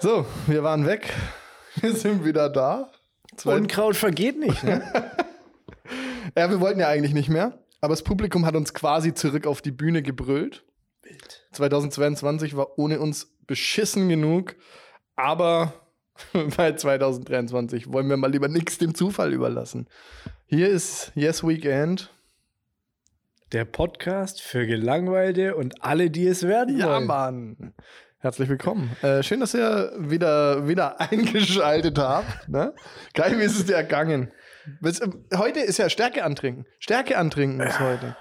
So, 0.00 0.24
wir 0.46 0.62
waren 0.62 0.86
weg. 0.86 1.12
Wir 1.80 1.92
sind 1.92 2.24
wieder 2.24 2.48
da. 2.48 2.92
Zwei 3.36 3.56
Unkraut 3.56 3.96
vergeht 3.96 4.38
nicht. 4.38 4.62
Ne? 4.62 4.82
ja, 6.36 6.48
wir 6.50 6.60
wollten 6.60 6.78
ja 6.78 6.86
eigentlich 6.86 7.14
nicht 7.14 7.28
mehr. 7.28 7.58
Aber 7.80 7.94
das 7.94 8.02
Publikum 8.02 8.46
hat 8.46 8.54
uns 8.54 8.74
quasi 8.74 9.12
zurück 9.12 9.44
auf 9.46 9.60
die 9.60 9.72
Bühne 9.72 10.02
gebrüllt. 10.02 10.64
Wild. 11.02 11.46
2022 11.50 12.56
war 12.56 12.78
ohne 12.78 13.00
uns 13.00 13.34
beschissen 13.48 14.08
genug. 14.08 14.54
Aber 15.16 15.72
bei 16.56 16.72
2023 16.72 17.92
wollen 17.92 18.08
wir 18.08 18.16
mal 18.16 18.30
lieber 18.30 18.46
nichts 18.46 18.78
dem 18.78 18.94
Zufall 18.94 19.32
überlassen. 19.32 19.88
Hier 20.46 20.68
ist 20.68 21.10
Yes 21.16 21.42
Weekend. 21.42 22.14
Der 23.50 23.64
Podcast 23.64 24.42
für 24.42 24.64
Gelangweilte 24.64 25.56
und 25.56 25.82
alle, 25.82 26.10
die 26.10 26.26
es 26.26 26.46
werden 26.46 26.74
wollen. 26.74 26.80
Ja, 26.80 27.00
Mann. 27.00 27.74
Herzlich 28.20 28.48
willkommen. 28.48 28.96
Äh, 29.00 29.22
schön, 29.22 29.38
dass 29.38 29.54
ihr 29.54 29.92
wieder, 29.96 30.66
wieder 30.66 31.00
eingeschaltet 31.12 31.98
habt. 31.98 32.48
Ne? 32.48 32.74
Geil, 33.14 33.38
wie 33.38 33.44
ist 33.44 33.56
es 33.56 33.66
dir 33.66 33.76
ergangen? 33.76 34.32
Heute 35.36 35.60
ist 35.60 35.78
ja 35.78 35.88
Stärke 35.88 36.24
antrinken. 36.24 36.66
Stärke 36.80 37.16
antrinken 37.16 37.60
ist 37.60 37.78
heute. 37.78 38.16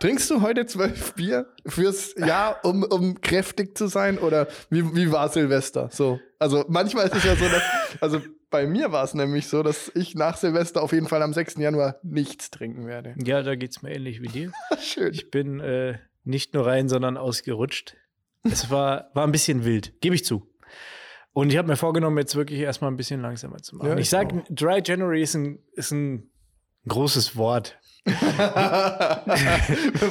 Trinkst 0.00 0.28
du 0.30 0.42
heute 0.42 0.66
zwölf 0.66 1.14
Bier 1.14 1.46
fürs 1.64 2.16
Jahr, 2.16 2.64
um, 2.64 2.82
um 2.82 3.20
kräftig 3.20 3.78
zu 3.78 3.86
sein? 3.86 4.18
Oder 4.18 4.48
wie, 4.70 4.96
wie 4.96 5.12
war 5.12 5.28
Silvester? 5.28 5.88
So. 5.92 6.18
Also 6.40 6.64
manchmal 6.68 7.06
ist 7.06 7.14
es 7.14 7.22
ja 7.22 7.36
so, 7.36 7.48
dass, 7.48 7.62
also 8.00 8.20
bei 8.50 8.66
mir 8.66 8.90
war 8.90 9.04
es 9.04 9.14
nämlich 9.14 9.46
so, 9.46 9.62
dass 9.62 9.92
ich 9.94 10.16
nach 10.16 10.36
Silvester 10.36 10.82
auf 10.82 10.92
jeden 10.92 11.06
Fall 11.06 11.22
am 11.22 11.32
6. 11.32 11.58
Januar 11.58 12.00
nichts 12.02 12.50
trinken 12.50 12.88
werde. 12.88 13.14
Ja, 13.24 13.42
da 13.42 13.54
geht 13.54 13.70
es 13.70 13.82
mir 13.82 13.94
ähnlich 13.94 14.20
wie 14.20 14.28
dir. 14.28 14.52
Schön. 14.80 15.14
Ich 15.14 15.30
bin 15.30 15.60
äh, 15.60 15.98
nicht 16.24 16.54
nur 16.54 16.66
rein, 16.66 16.88
sondern 16.88 17.16
ausgerutscht. 17.16 17.96
Es 18.44 18.70
war, 18.70 19.10
war 19.14 19.24
ein 19.24 19.32
bisschen 19.32 19.64
wild, 19.64 20.00
gebe 20.00 20.14
ich 20.14 20.24
zu. 20.24 20.46
Und 21.32 21.50
ich 21.50 21.56
habe 21.56 21.68
mir 21.68 21.76
vorgenommen, 21.76 22.18
jetzt 22.18 22.34
wirklich 22.34 22.60
erstmal 22.60 22.90
ein 22.90 22.96
bisschen 22.96 23.20
langsamer 23.20 23.58
zu 23.58 23.76
machen. 23.76 23.90
Ja, 23.90 23.96
ich, 23.96 24.08
sage, 24.08 24.42
Dry 24.50 24.82
January 24.84 25.22
ist 25.22 25.34
ein, 25.34 25.60
ist 25.72 25.92
ein 25.92 26.30
großes 26.88 27.36
Wort. 27.36 27.78
Wir 28.04 28.12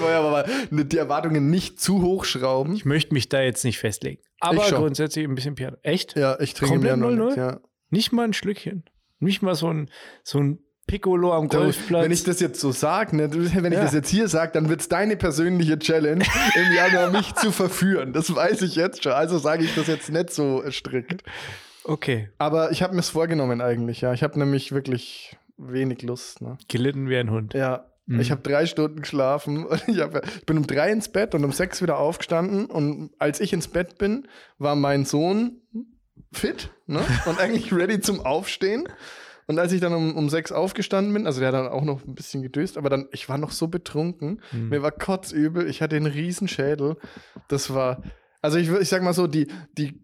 wollen 0.02 0.16
aber 0.16 0.46
mal 0.70 0.86
die 0.86 0.98
Erwartungen 0.98 1.50
nicht 1.50 1.82
zu 1.82 2.02
hoch 2.04 2.26
schrauben. 2.26 2.76
Ich 2.76 2.86
möchte 2.86 3.14
mich 3.14 3.28
da 3.28 3.42
jetzt 3.42 3.64
nicht 3.66 3.80
festlegen. 3.80 4.22
Aber 4.40 4.70
grundsätzlich 4.70 5.26
ein 5.26 5.36
bisschen 5.36 5.56
Piano. 5.56 5.78
Echt? 5.82 6.16
Ja, 6.16 6.40
ich 6.40 6.54
trinke 6.54 6.76
Komplett 6.76 6.98
mehr 6.98 7.12
0 7.12 7.34
ja. 7.36 7.60
Nicht 7.90 8.12
mal 8.12 8.24
ein 8.24 8.34
Schlückchen. 8.34 8.84
Nicht 9.20 9.42
mal 9.42 9.56
so 9.56 9.74
ein, 9.74 9.90
so 10.24 10.40
ein 10.40 10.60
Piccolo 10.88 11.34
am 11.34 11.50
Golfplatz. 11.50 12.04
Wenn 12.04 12.12
ich 12.12 12.24
das 12.24 12.40
jetzt 12.40 12.60
so 12.60 12.72
sage, 12.72 13.16
ne, 13.16 13.30
wenn 13.32 13.66
ich 13.72 13.78
ja. 13.78 13.84
das 13.84 13.94
jetzt 13.94 14.10
hier 14.10 14.28
sage, 14.30 14.54
dann 14.54 14.70
wird 14.70 14.82
es 14.82 14.88
deine 14.88 15.18
persönliche 15.18 15.78
Challenge, 15.78 16.24
im 16.56 16.74
Januar 16.74 17.12
mich 17.12 17.36
zu 17.36 17.52
verführen. 17.52 18.14
Das 18.14 18.34
weiß 18.34 18.62
ich 18.62 18.76
jetzt 18.76 19.04
schon. 19.04 19.12
Also 19.12 19.38
sage 19.38 19.66
ich 19.66 19.76
das 19.76 19.88
jetzt 19.88 20.10
nicht 20.10 20.32
so 20.32 20.64
strikt. 20.72 21.24
Okay. 21.84 22.30
Aber 22.38 22.72
ich 22.72 22.82
habe 22.82 22.94
mir 22.94 23.02
es 23.02 23.10
vorgenommen 23.10 23.62
eigentlich, 23.62 24.02
ja. 24.02 24.14
Ich 24.14 24.24
habe 24.24 24.40
nämlich 24.40 24.72
wirklich 24.72 25.38
wenig 25.58 26.02
Lust. 26.02 26.42
Ne? 26.42 26.58
Gelitten 26.68 27.10
wie 27.10 27.18
ein 27.18 27.32
Hund. 27.32 27.54
Ja. 27.54 27.86
Mhm. 28.06 28.22
Ich 28.22 28.32
habe 28.32 28.42
drei 28.42 28.66
Stunden 28.66 29.02
geschlafen. 29.02 29.68
Ich, 29.88 30.00
hab, 30.00 30.26
ich 30.26 30.46
bin 30.46 30.58
um 30.58 30.68
drei 30.68 30.92
ins 30.92 31.10
Bett 31.10 31.36
und 31.36 31.44
um 31.44 31.52
sechs 31.52 31.82
wieder 31.82 31.98
aufgestanden. 31.98 32.66
Und 32.66 33.12
als 33.20 33.40
ich 33.42 33.54
ins 33.54 33.68
Bett 33.68 33.98
bin, 33.98 34.28
war 34.58 34.76
mein 34.76 35.06
Sohn 35.06 35.62
fit 36.32 36.72
ne? 36.88 37.02
und 37.26 37.40
eigentlich 37.40 37.74
ready 37.74 38.00
zum 38.00 38.26
Aufstehen. 38.26 38.88
Und 39.48 39.60
als 39.60 39.72
ich 39.72 39.80
dann 39.80 39.94
um, 39.94 40.16
um 40.16 40.30
sechs 40.30 40.52
aufgestanden 40.52 41.14
bin, 41.14 41.26
also 41.26 41.40
der 41.40 41.48
hat 41.48 41.56
dann 41.56 41.70
auch 41.70 41.84
noch 41.84 42.06
ein 42.06 42.16
bisschen 42.16 42.44
gedöst, 42.44 42.78
aber 42.78 42.90
dann, 42.90 43.08
ich 43.12 43.30
war 43.30 43.38
noch 43.38 43.52
so 43.52 43.68
betrunken, 43.68 44.42
mhm. 44.52 44.70
mir 44.70 44.84
war 44.84 44.92
kotzübel, 44.92 45.70
ich 45.70 45.82
hatte 45.82 45.96
einen 45.96 46.06
riesen 46.06 46.50
Schädel. 46.50 46.98
Das 47.48 47.74
war, 47.74 48.04
also 48.42 48.58
ich, 48.58 48.70
ich 48.70 48.90
sag 48.90 49.04
mal 49.04 49.14
so, 49.14 49.26
die, 49.26 49.48
die 49.78 50.02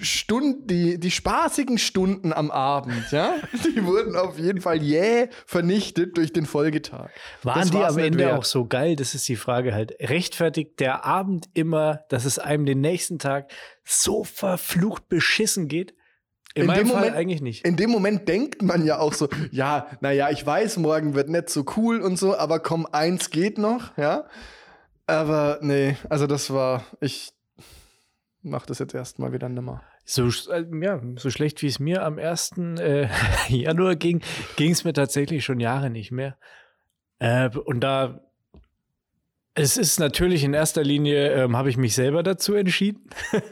Stunden, 0.00 0.66
die, 0.66 0.98
die 0.98 1.10
spaßigen 1.10 1.76
Stunden 1.76 2.32
am 2.32 2.50
Abend, 2.50 3.12
ja, 3.12 3.34
die 3.64 3.84
wurden 3.84 4.16
auf 4.16 4.38
jeden 4.38 4.62
Fall 4.62 4.82
jäh 4.82 5.28
vernichtet 5.44 6.16
durch 6.16 6.32
den 6.32 6.46
Folgetag. 6.46 7.10
Waren 7.42 7.70
die 7.70 7.76
am 7.76 7.98
Ende 7.98 8.20
wert. 8.20 8.38
auch 8.38 8.44
so 8.44 8.64
geil? 8.64 8.96
Das 8.96 9.14
ist 9.14 9.28
die 9.28 9.36
Frage 9.36 9.74
halt. 9.74 9.94
Rechtfertigt 10.00 10.80
der 10.80 11.04
Abend 11.04 11.50
immer, 11.52 12.00
dass 12.08 12.24
es 12.24 12.38
einem 12.38 12.64
den 12.64 12.80
nächsten 12.80 13.18
Tag 13.18 13.52
so 13.84 14.24
verflucht 14.24 15.10
beschissen 15.10 15.68
geht? 15.68 15.94
In, 16.54 16.68
in 16.68 16.74
dem 16.74 16.86
Fall 16.86 16.96
Moment 16.96 17.16
eigentlich 17.16 17.40
nicht. 17.40 17.66
In 17.66 17.76
dem 17.76 17.90
Moment 17.90 18.28
denkt 18.28 18.62
man 18.62 18.84
ja 18.84 18.98
auch 18.98 19.14
so, 19.14 19.28
ja, 19.50 19.86
naja, 20.00 20.30
ich 20.30 20.44
weiß, 20.44 20.76
morgen 20.76 21.14
wird 21.14 21.28
nicht 21.28 21.48
so 21.48 21.64
cool 21.76 22.00
und 22.00 22.18
so, 22.18 22.36
aber 22.36 22.60
komm, 22.60 22.86
eins 22.86 23.30
geht 23.30 23.58
noch, 23.58 23.96
ja. 23.96 24.26
Aber 25.06 25.58
nee, 25.62 25.96
also 26.08 26.26
das 26.26 26.52
war, 26.52 26.84
ich 27.00 27.32
mach 28.42 28.66
das 28.66 28.78
jetzt 28.78 28.94
erstmal 28.94 29.32
wieder 29.32 29.48
nimmer. 29.48 29.82
So, 30.04 30.28
äh, 30.50 30.64
ja, 30.80 31.00
so 31.16 31.30
schlecht 31.30 31.62
wie 31.62 31.68
es 31.68 31.78
mir 31.78 32.04
am 32.04 32.18
1. 32.18 32.52
Äh, 32.78 33.08
Januar 33.48 33.96
ging, 33.96 34.20
ging 34.56 34.72
es 34.72 34.84
mir 34.84 34.92
tatsächlich 34.92 35.44
schon 35.44 35.60
Jahre 35.60 35.90
nicht 35.90 36.10
mehr. 36.10 36.36
Äh, 37.18 37.50
und 37.50 37.80
da, 37.80 38.20
es 39.54 39.76
ist 39.76 40.00
natürlich 40.00 40.44
in 40.44 40.54
erster 40.54 40.82
Linie, 40.82 41.32
ähm, 41.32 41.56
habe 41.56 41.70
ich 41.70 41.76
mich 41.76 41.94
selber 41.94 42.22
dazu 42.22 42.54
entschieden. 42.54 43.08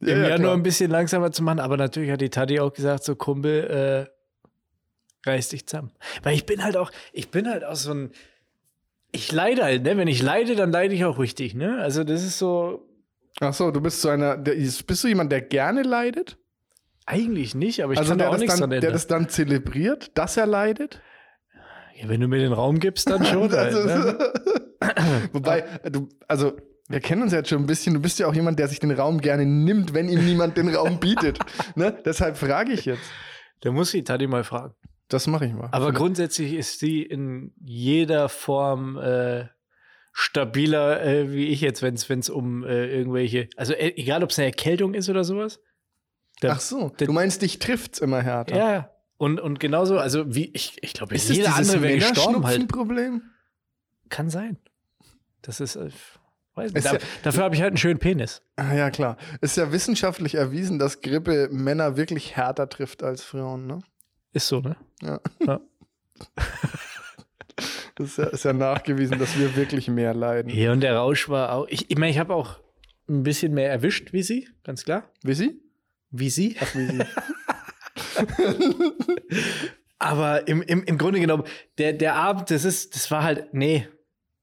ja, 0.00 0.14
im 0.14 0.22
ja, 0.22 0.28
Januar 0.30 0.54
ein 0.54 0.62
bisschen 0.62 0.90
langsamer 0.90 1.32
zu 1.32 1.42
machen. 1.42 1.60
Aber 1.60 1.76
natürlich 1.76 2.10
hat 2.10 2.20
die 2.20 2.30
Tati 2.30 2.60
auch 2.60 2.72
gesagt, 2.72 3.04
so 3.04 3.16
Kumpel, 3.16 4.08
äh, 5.24 5.28
reiß 5.28 5.48
dich 5.48 5.66
zusammen. 5.66 5.92
Weil 6.22 6.34
ich 6.34 6.46
bin 6.46 6.62
halt 6.62 6.76
auch, 6.76 6.90
ich 7.12 7.30
bin 7.30 7.48
halt 7.48 7.64
auch 7.64 7.76
so 7.76 7.92
ein, 7.92 8.10
ich 9.12 9.32
leide 9.32 9.64
halt, 9.64 9.82
ne? 9.82 9.96
Wenn 9.96 10.08
ich 10.08 10.22
leide, 10.22 10.56
dann 10.56 10.70
leide 10.70 10.94
ich 10.94 11.04
auch 11.04 11.18
richtig, 11.18 11.54
ne? 11.54 11.78
Also 11.80 12.04
das 12.04 12.22
ist 12.22 12.38
so. 12.38 12.86
Ach 13.40 13.52
so, 13.52 13.70
du 13.70 13.80
bist 13.80 14.00
so 14.00 14.08
einer, 14.08 14.36
der, 14.36 14.54
bist 14.54 15.04
du 15.04 15.08
jemand, 15.08 15.30
der 15.30 15.42
gerne 15.42 15.82
leidet? 15.82 16.38
Eigentlich 17.04 17.54
nicht, 17.54 17.84
aber 17.84 17.92
ich 17.92 17.98
also 17.98 18.10
kann 18.10 18.18
da 18.18 18.30
auch 18.30 18.38
nichts 18.38 18.58
dann, 18.58 18.70
Der 18.70 18.80
das 18.80 19.06
dann 19.06 19.28
zelebriert, 19.28 20.16
dass 20.18 20.36
er 20.36 20.46
leidet? 20.46 21.00
Ja, 21.94 22.08
wenn 22.08 22.20
du 22.20 22.28
mir 22.28 22.38
den 22.38 22.52
Raum 22.52 22.80
gibst, 22.80 23.08
dann 23.08 23.24
schon. 23.26 23.52
halt, 23.52 23.72
ne? 23.74 24.32
Wobei, 25.32 25.64
du, 25.90 26.08
also 26.26 26.56
wir 26.88 27.00
kennen 27.00 27.22
uns 27.22 27.32
jetzt 27.32 27.48
schon 27.48 27.62
ein 27.62 27.66
bisschen. 27.66 27.94
Du 27.94 28.00
bist 28.00 28.18
ja 28.18 28.26
auch 28.26 28.34
jemand, 28.34 28.58
der 28.58 28.68
sich 28.68 28.78
den 28.78 28.92
Raum 28.92 29.20
gerne 29.20 29.44
nimmt, 29.44 29.94
wenn 29.94 30.08
ihm 30.08 30.24
niemand 30.24 30.56
den 30.56 30.74
Raum 30.74 31.00
bietet. 31.00 31.38
ne? 31.74 31.96
Deshalb 32.04 32.36
frage 32.36 32.72
ich 32.72 32.84
jetzt. 32.84 33.02
Da 33.60 33.72
muss 33.72 33.92
ich 33.94 34.04
Tati 34.04 34.26
mal 34.26 34.44
fragen. 34.44 34.74
Das 35.08 35.26
mache 35.26 35.46
ich 35.46 35.52
mal. 35.52 35.68
Aber 35.72 35.92
grundsätzlich 35.92 36.52
ist 36.54 36.80
sie 36.80 37.02
in 37.02 37.52
jeder 37.64 38.28
Form 38.28 38.98
äh, 38.98 39.46
stabiler 40.12 41.02
äh, 41.04 41.32
wie 41.32 41.46
ich 41.46 41.60
jetzt, 41.60 41.82
wenn 41.82 41.94
es 41.94 42.30
um 42.30 42.64
äh, 42.64 42.86
irgendwelche, 42.86 43.48
also 43.56 43.72
äh, 43.72 43.92
egal 43.96 44.24
ob 44.24 44.30
es 44.30 44.38
eine 44.38 44.46
Erkältung 44.46 44.94
ist 44.94 45.08
oder 45.08 45.24
sowas. 45.24 45.60
Der, 46.42 46.52
Ach 46.52 46.60
so, 46.60 46.90
der, 46.90 47.06
du 47.06 47.12
meinst, 47.12 47.42
dich 47.42 47.58
trifft's 47.58 47.98
immer 47.98 48.22
härter. 48.22 48.56
Ja, 48.56 48.90
und, 49.16 49.40
und 49.40 49.60
genauso, 49.60 49.98
also 49.98 50.34
wie 50.34 50.50
ich, 50.52 50.76
ich 50.82 50.92
glaube, 50.92 51.16
jeder 51.16 51.54
andere 51.56 51.82
wäre 51.82 51.98
gestorben 51.98 52.46
halt. 52.46 52.68
Problem? 52.68 53.22
Kann 54.08 54.28
sein. 54.28 54.58
Das 55.42 55.60
ist 55.60 55.76
äh, 55.76 55.90
Weiß 56.56 56.72
nicht. 56.72 56.84
Ja, 56.84 56.98
dafür 57.22 57.44
habe 57.44 57.54
ich 57.54 57.60
halt 57.60 57.72
einen 57.72 57.76
schönen 57.76 57.98
Penis. 57.98 58.40
Ah, 58.56 58.74
ja, 58.74 58.90
klar. 58.90 59.18
Ist 59.42 59.58
ja 59.58 59.72
wissenschaftlich 59.72 60.34
erwiesen, 60.36 60.78
dass 60.78 61.02
Grippe 61.02 61.50
Männer 61.52 61.98
wirklich 61.98 62.34
härter 62.34 62.70
trifft 62.70 63.02
als 63.02 63.22
Frauen, 63.22 63.66
ne? 63.66 63.80
Ist 64.32 64.48
so, 64.48 64.60
ne? 64.60 64.74
Ja. 65.02 65.20
ja. 65.46 65.60
das 67.94 68.08
ist 68.08 68.18
ja, 68.18 68.24
ist 68.24 68.44
ja, 68.44 68.54
nachgewiesen, 68.54 69.18
dass 69.18 69.38
wir 69.38 69.54
wirklich 69.54 69.88
mehr 69.88 70.14
leiden. 70.14 70.50
Ja, 70.50 70.72
und 70.72 70.80
der 70.80 70.96
Rausch 70.96 71.28
war 71.28 71.52
auch. 71.52 71.68
Ich, 71.68 71.90
ich 71.90 71.98
meine, 71.98 72.10
ich 72.10 72.18
habe 72.18 72.34
auch 72.34 72.58
ein 73.06 73.22
bisschen 73.22 73.52
mehr 73.52 73.70
erwischt 73.70 74.14
wie 74.14 74.22
sie, 74.22 74.48
ganz 74.64 74.84
klar. 74.84 75.04
Wie 75.22 75.34
sie? 75.34 75.60
Wie 76.10 76.30
sie? 76.30 76.56
Ach, 76.58 76.74
wie 76.74 76.86
sie. 76.86 77.02
Aber 79.98 80.48
im, 80.48 80.62
im, 80.62 80.84
im 80.84 80.96
Grunde 80.96 81.20
genommen, 81.20 81.44
der, 81.76 81.92
der 81.92 82.14
Abend, 82.14 82.50
das 82.50 82.64
ist, 82.64 82.94
das 82.94 83.10
war 83.10 83.22
halt, 83.22 83.52
nee, 83.52 83.86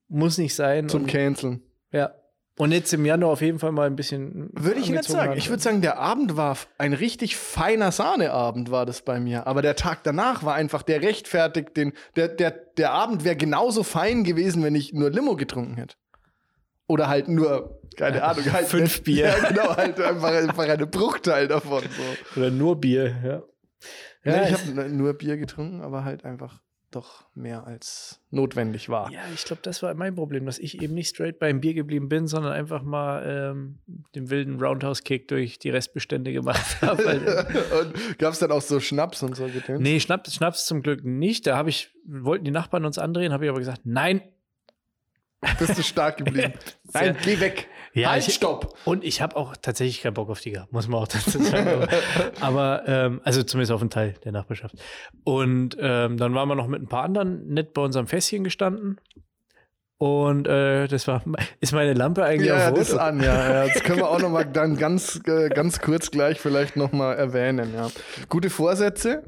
muss 0.07 0.37
nicht 0.37 0.53
sein. 0.53 0.89
Zum 0.89 1.07
Canceln. 1.07 1.63
Ja. 1.93 2.13
Und 2.55 2.71
jetzt 2.71 2.93
im 2.93 3.03
Januar 3.03 3.31
auf 3.31 3.41
jeden 3.41 3.57
Fall 3.57 3.71
mal 3.71 3.87
ein 3.87 3.95
bisschen. 3.95 4.49
Würde 4.53 4.79
ich 4.79 4.89
nicht 4.89 5.05
sagen. 5.05 5.33
Ich 5.37 5.49
würde 5.49 5.63
sagen, 5.63 5.81
der 5.81 5.97
Abend 5.97 6.37
war 6.37 6.55
ein 6.77 6.93
richtig 6.93 7.35
feiner 7.35 7.91
Sahneabend, 7.91 8.69
war 8.69 8.85
das 8.85 9.01
bei 9.01 9.19
mir. 9.19 9.47
Aber 9.47 9.63
der 9.63 9.75
Tag 9.75 10.03
danach 10.03 10.43
war 10.43 10.53
einfach 10.53 10.83
der 10.83 11.01
rechtfertigt, 11.01 11.75
den, 11.75 11.93
der, 12.15 12.27
der, 12.27 12.51
der 12.51 12.91
Abend 12.91 13.23
wäre 13.23 13.35
genauso 13.35 13.81
fein 13.81 14.23
gewesen, 14.23 14.63
wenn 14.63 14.75
ich 14.75 14.93
nur 14.93 15.09
Limo 15.09 15.35
getrunken 15.35 15.77
hätte. 15.77 15.95
Oder 16.85 17.07
halt 17.07 17.27
nur, 17.27 17.81
keine 17.97 18.17
ja, 18.17 18.27
Ahnung, 18.27 18.51
halt. 18.53 18.67
Fünf 18.67 18.97
nicht, 18.97 19.03
Bier. 19.03 19.33
Ja, 19.41 19.49
genau, 19.49 19.75
halt 19.75 19.99
einfach, 19.99 20.31
einfach 20.31 20.69
eine 20.69 20.85
Bruchteil 20.85 21.47
davon. 21.47 21.81
So. 21.81 22.39
Oder 22.39 22.51
nur 22.51 22.79
Bier, 22.79 23.15
ja. 23.23 23.43
Ja, 24.25 24.41
nee, 24.41 24.49
ich 24.49 24.53
habe 24.53 24.89
nur 24.89 25.13
Bier 25.15 25.37
getrunken, 25.37 25.81
aber 25.81 26.05
halt 26.05 26.23
einfach 26.23 26.61
doch 26.95 27.25
mehr 27.35 27.65
als 27.65 28.21
notwendig 28.31 28.89
war. 28.89 29.11
Ja, 29.11 29.21
ich 29.33 29.43
glaube, 29.45 29.61
das 29.61 29.83
war 29.83 29.93
mein 29.93 30.15
Problem, 30.15 30.45
dass 30.45 30.59
ich 30.59 30.81
eben 30.81 30.93
nicht 30.93 31.09
straight 31.09 31.39
beim 31.39 31.61
Bier 31.61 31.73
geblieben 31.73 32.09
bin, 32.09 32.27
sondern 32.27 32.53
einfach 32.53 32.83
mal 32.83 33.23
ähm, 33.25 33.79
den 34.15 34.29
wilden 34.29 34.59
Roundhouse-Kick 34.59 35.27
durch 35.27 35.59
die 35.59 35.69
Restbestände 35.69 36.33
gemacht 36.33 36.77
habe. 36.81 37.03
und 37.81 38.17
gab 38.17 38.33
es 38.33 38.39
dann 38.39 38.51
auch 38.51 38.61
so 38.61 38.79
Schnaps 38.79 39.23
und 39.23 39.35
so 39.35 39.45
getan? 39.47 39.81
Nee, 39.81 39.99
Schnaps, 39.99 40.33
Schnaps 40.33 40.65
zum 40.65 40.81
Glück 40.81 41.03
nicht. 41.03 41.47
Da 41.47 41.57
habe 41.57 41.69
ich, 41.69 41.91
wollten 42.05 42.45
die 42.45 42.51
Nachbarn 42.51 42.85
uns 42.85 42.97
andrehen, 42.97 43.33
habe 43.33 43.45
ich 43.45 43.49
aber 43.49 43.59
gesagt, 43.59 43.81
nein. 43.83 44.21
Bist 45.59 45.77
du 45.77 45.83
stark 45.83 46.17
geblieben? 46.17 46.53
nein, 46.93 47.15
geh 47.23 47.39
weg. 47.39 47.67
Ja, 47.93 48.11
halt, 48.11 48.27
ich- 48.27 48.33
stopp! 48.33 48.75
Und 48.85 49.03
ich 49.03 49.21
habe 49.21 49.35
auch 49.35 49.55
tatsächlich 49.55 50.01
keinen 50.01 50.15
Bock 50.15 50.29
auf 50.29 50.39
die 50.39 50.51
gehabt, 50.51 50.73
muss 50.73 50.87
man 50.87 51.01
auch 51.01 51.07
dazu 51.07 51.37
sagen. 51.41 51.87
Aber, 52.41 52.83
ähm, 52.87 53.21
also 53.23 53.43
zumindest 53.43 53.71
auf 53.71 53.81
einen 53.81 53.91
Teil 53.91 54.15
der 54.23 54.31
Nachbarschaft. 54.31 54.75
Und 55.23 55.77
ähm, 55.79 56.17
dann 56.17 56.33
waren 56.33 56.47
wir 56.49 56.55
noch 56.55 56.67
mit 56.67 56.81
ein 56.81 56.87
paar 56.87 57.03
anderen 57.03 57.47
nett 57.53 57.73
bei 57.73 57.81
unserem 57.83 58.07
Fässchen 58.07 58.43
gestanden. 58.43 58.99
Und 59.99 60.47
äh, 60.47 60.87
das 60.87 61.07
war, 61.07 61.23
ist 61.61 61.71
meine 61.71 61.93
Lampe 61.93 62.25
eigentlich 62.25 62.49
Ja, 62.49 62.69
auf 62.69 62.73
das 62.73 62.87
ist 62.89 62.93
Rot? 62.95 63.01
an, 63.01 63.21
ja, 63.21 63.53
ja. 63.65 63.67
Das 63.73 63.83
können 63.83 63.99
wir 63.99 64.09
auch 64.09 64.19
noch 64.19 64.29
mal 64.31 64.43
dann 64.43 64.75
ganz, 64.75 65.21
äh, 65.27 65.49
ganz 65.49 65.79
kurz 65.79 66.09
gleich 66.11 66.39
vielleicht 66.41 66.75
noch 66.75 66.91
mal 66.91 67.13
erwähnen, 67.13 67.73
ja. 67.73 67.89
Gute 68.27 68.49
Vorsätze 68.49 69.23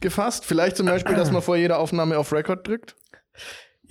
gefasst. 0.00 0.44
Vielleicht 0.44 0.76
zum 0.76 0.86
Beispiel, 0.86 1.16
dass 1.16 1.32
man 1.32 1.40
vor 1.42 1.56
jeder 1.56 1.78
Aufnahme 1.78 2.18
auf 2.18 2.32
Record 2.32 2.68
drückt. 2.68 2.94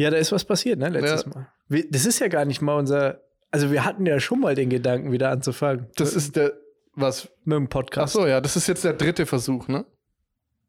Ja, 0.02 0.10
da 0.10 0.18
ist 0.18 0.32
was 0.32 0.44
passiert, 0.46 0.80
ne, 0.80 0.90
letztes 0.90 1.24
Ja. 1.24 1.30
Mal. 1.34 1.48
Wir, 1.68 1.90
das 1.90 2.06
ist 2.06 2.20
ja 2.20 2.28
gar 2.28 2.46
nicht 2.46 2.62
mal 2.62 2.76
unser, 2.76 3.22
also 3.52 3.72
wir 3.72 3.86
hatten 3.86 4.06
ja 4.06 4.20
schon 4.20 4.40
mal 4.40 4.56
den 4.56 4.70
Gedanken, 4.70 5.12
wieder 5.12 5.30
anzufangen. 5.30 5.88
Das 5.96 6.14
ist 6.16 6.36
der, 6.36 6.54
was? 6.96 7.30
mit 7.46 7.58
dem 7.58 7.66
Ach 7.66 7.70
Podcast. 7.70 8.14
so, 8.14 8.26
ja, 8.28 8.42
das 8.42 8.56
ist 8.56 8.68
jetzt 8.68 8.84
der 8.84 8.94
dritte 8.94 9.26
Versuch, 9.26 9.68
ne? 9.68 9.86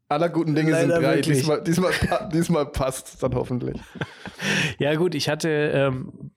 Aller 0.09 0.29
guten 0.29 0.55
Dinge 0.55 0.73
Leider 0.73 0.95
sind 0.95 1.03
drei. 1.05 1.15
wirklich. 1.17 1.39
Diesmal, 1.39 1.63
diesmal, 1.63 1.93
diesmal 2.33 2.67
passt 2.67 3.09
es 3.15 3.19
dann 3.19 3.35
hoffentlich. 3.35 3.81
Ja, 4.79 4.95
gut, 4.95 5.15
ich 5.15 5.29
hatte, 5.29 5.49
ähm, 5.49 6.33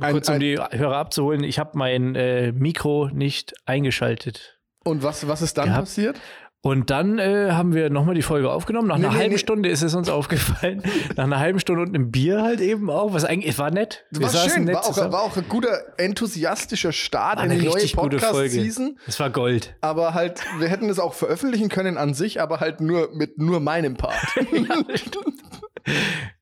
Ein- 0.00 0.12
kurz 0.12 0.28
um 0.28 0.34
ein- 0.34 0.40
die 0.40 0.58
Hörer 0.58 0.96
abzuholen, 0.96 1.44
ich 1.44 1.58
habe 1.58 1.78
mein 1.78 2.14
äh, 2.16 2.50
Mikro 2.52 3.08
nicht 3.12 3.54
eingeschaltet. 3.64 4.58
Und 4.84 5.02
was, 5.04 5.28
was 5.28 5.42
ist 5.42 5.56
dann 5.58 5.66
Gehabt. 5.66 5.82
passiert? 5.82 6.18
Und 6.64 6.90
dann 6.90 7.18
äh, 7.18 7.50
haben 7.50 7.74
wir 7.74 7.90
nochmal 7.90 8.14
die 8.14 8.22
Folge 8.22 8.48
aufgenommen. 8.50 8.86
Nach 8.86 8.96
Nee, 8.96 9.06
einer 9.06 9.14
nee, 9.14 9.18
halben 9.20 9.32
nee. 9.32 9.38
Stunde 9.38 9.68
ist 9.68 9.82
es 9.82 9.96
uns 9.96 10.08
aufgefallen. 10.08 10.80
Nach 11.16 11.24
einer 11.24 11.40
halben 11.40 11.58
Stunde 11.58 11.82
und 11.82 11.88
einem 11.88 12.12
Bier 12.12 12.40
halt 12.40 12.60
eben 12.60 12.88
auch. 12.88 13.12
Was 13.14 13.24
eigentlich 13.24 13.58
war 13.58 13.72
nett. 13.72 14.04
Wir 14.12 14.32
war 14.32 14.48
schön, 14.48 14.64
nett 14.64 14.76
war 14.76 14.86
auch, 14.86 14.96
war 15.12 15.22
auch 15.22 15.36
ein 15.36 15.48
guter, 15.48 15.76
enthusiastischer 15.98 16.92
Start 16.92 17.38
War 17.38 17.44
in 17.46 17.50
eine 17.50 17.60
die 17.60 17.66
neue. 17.66 17.84
Podcast-Season. 17.88 18.96
Es 19.08 19.18
war 19.18 19.30
Gold. 19.30 19.74
Aber 19.80 20.14
halt, 20.14 20.40
wir 20.60 20.68
hätten 20.68 20.88
es 20.88 21.00
auch 21.00 21.14
veröffentlichen 21.14 21.68
können 21.68 21.98
an 21.98 22.14
sich, 22.14 22.40
aber 22.40 22.60
halt 22.60 22.80
nur 22.80 23.10
mit 23.12 23.38
nur 23.38 23.58
meinem 23.58 23.96
Part. 23.96 24.16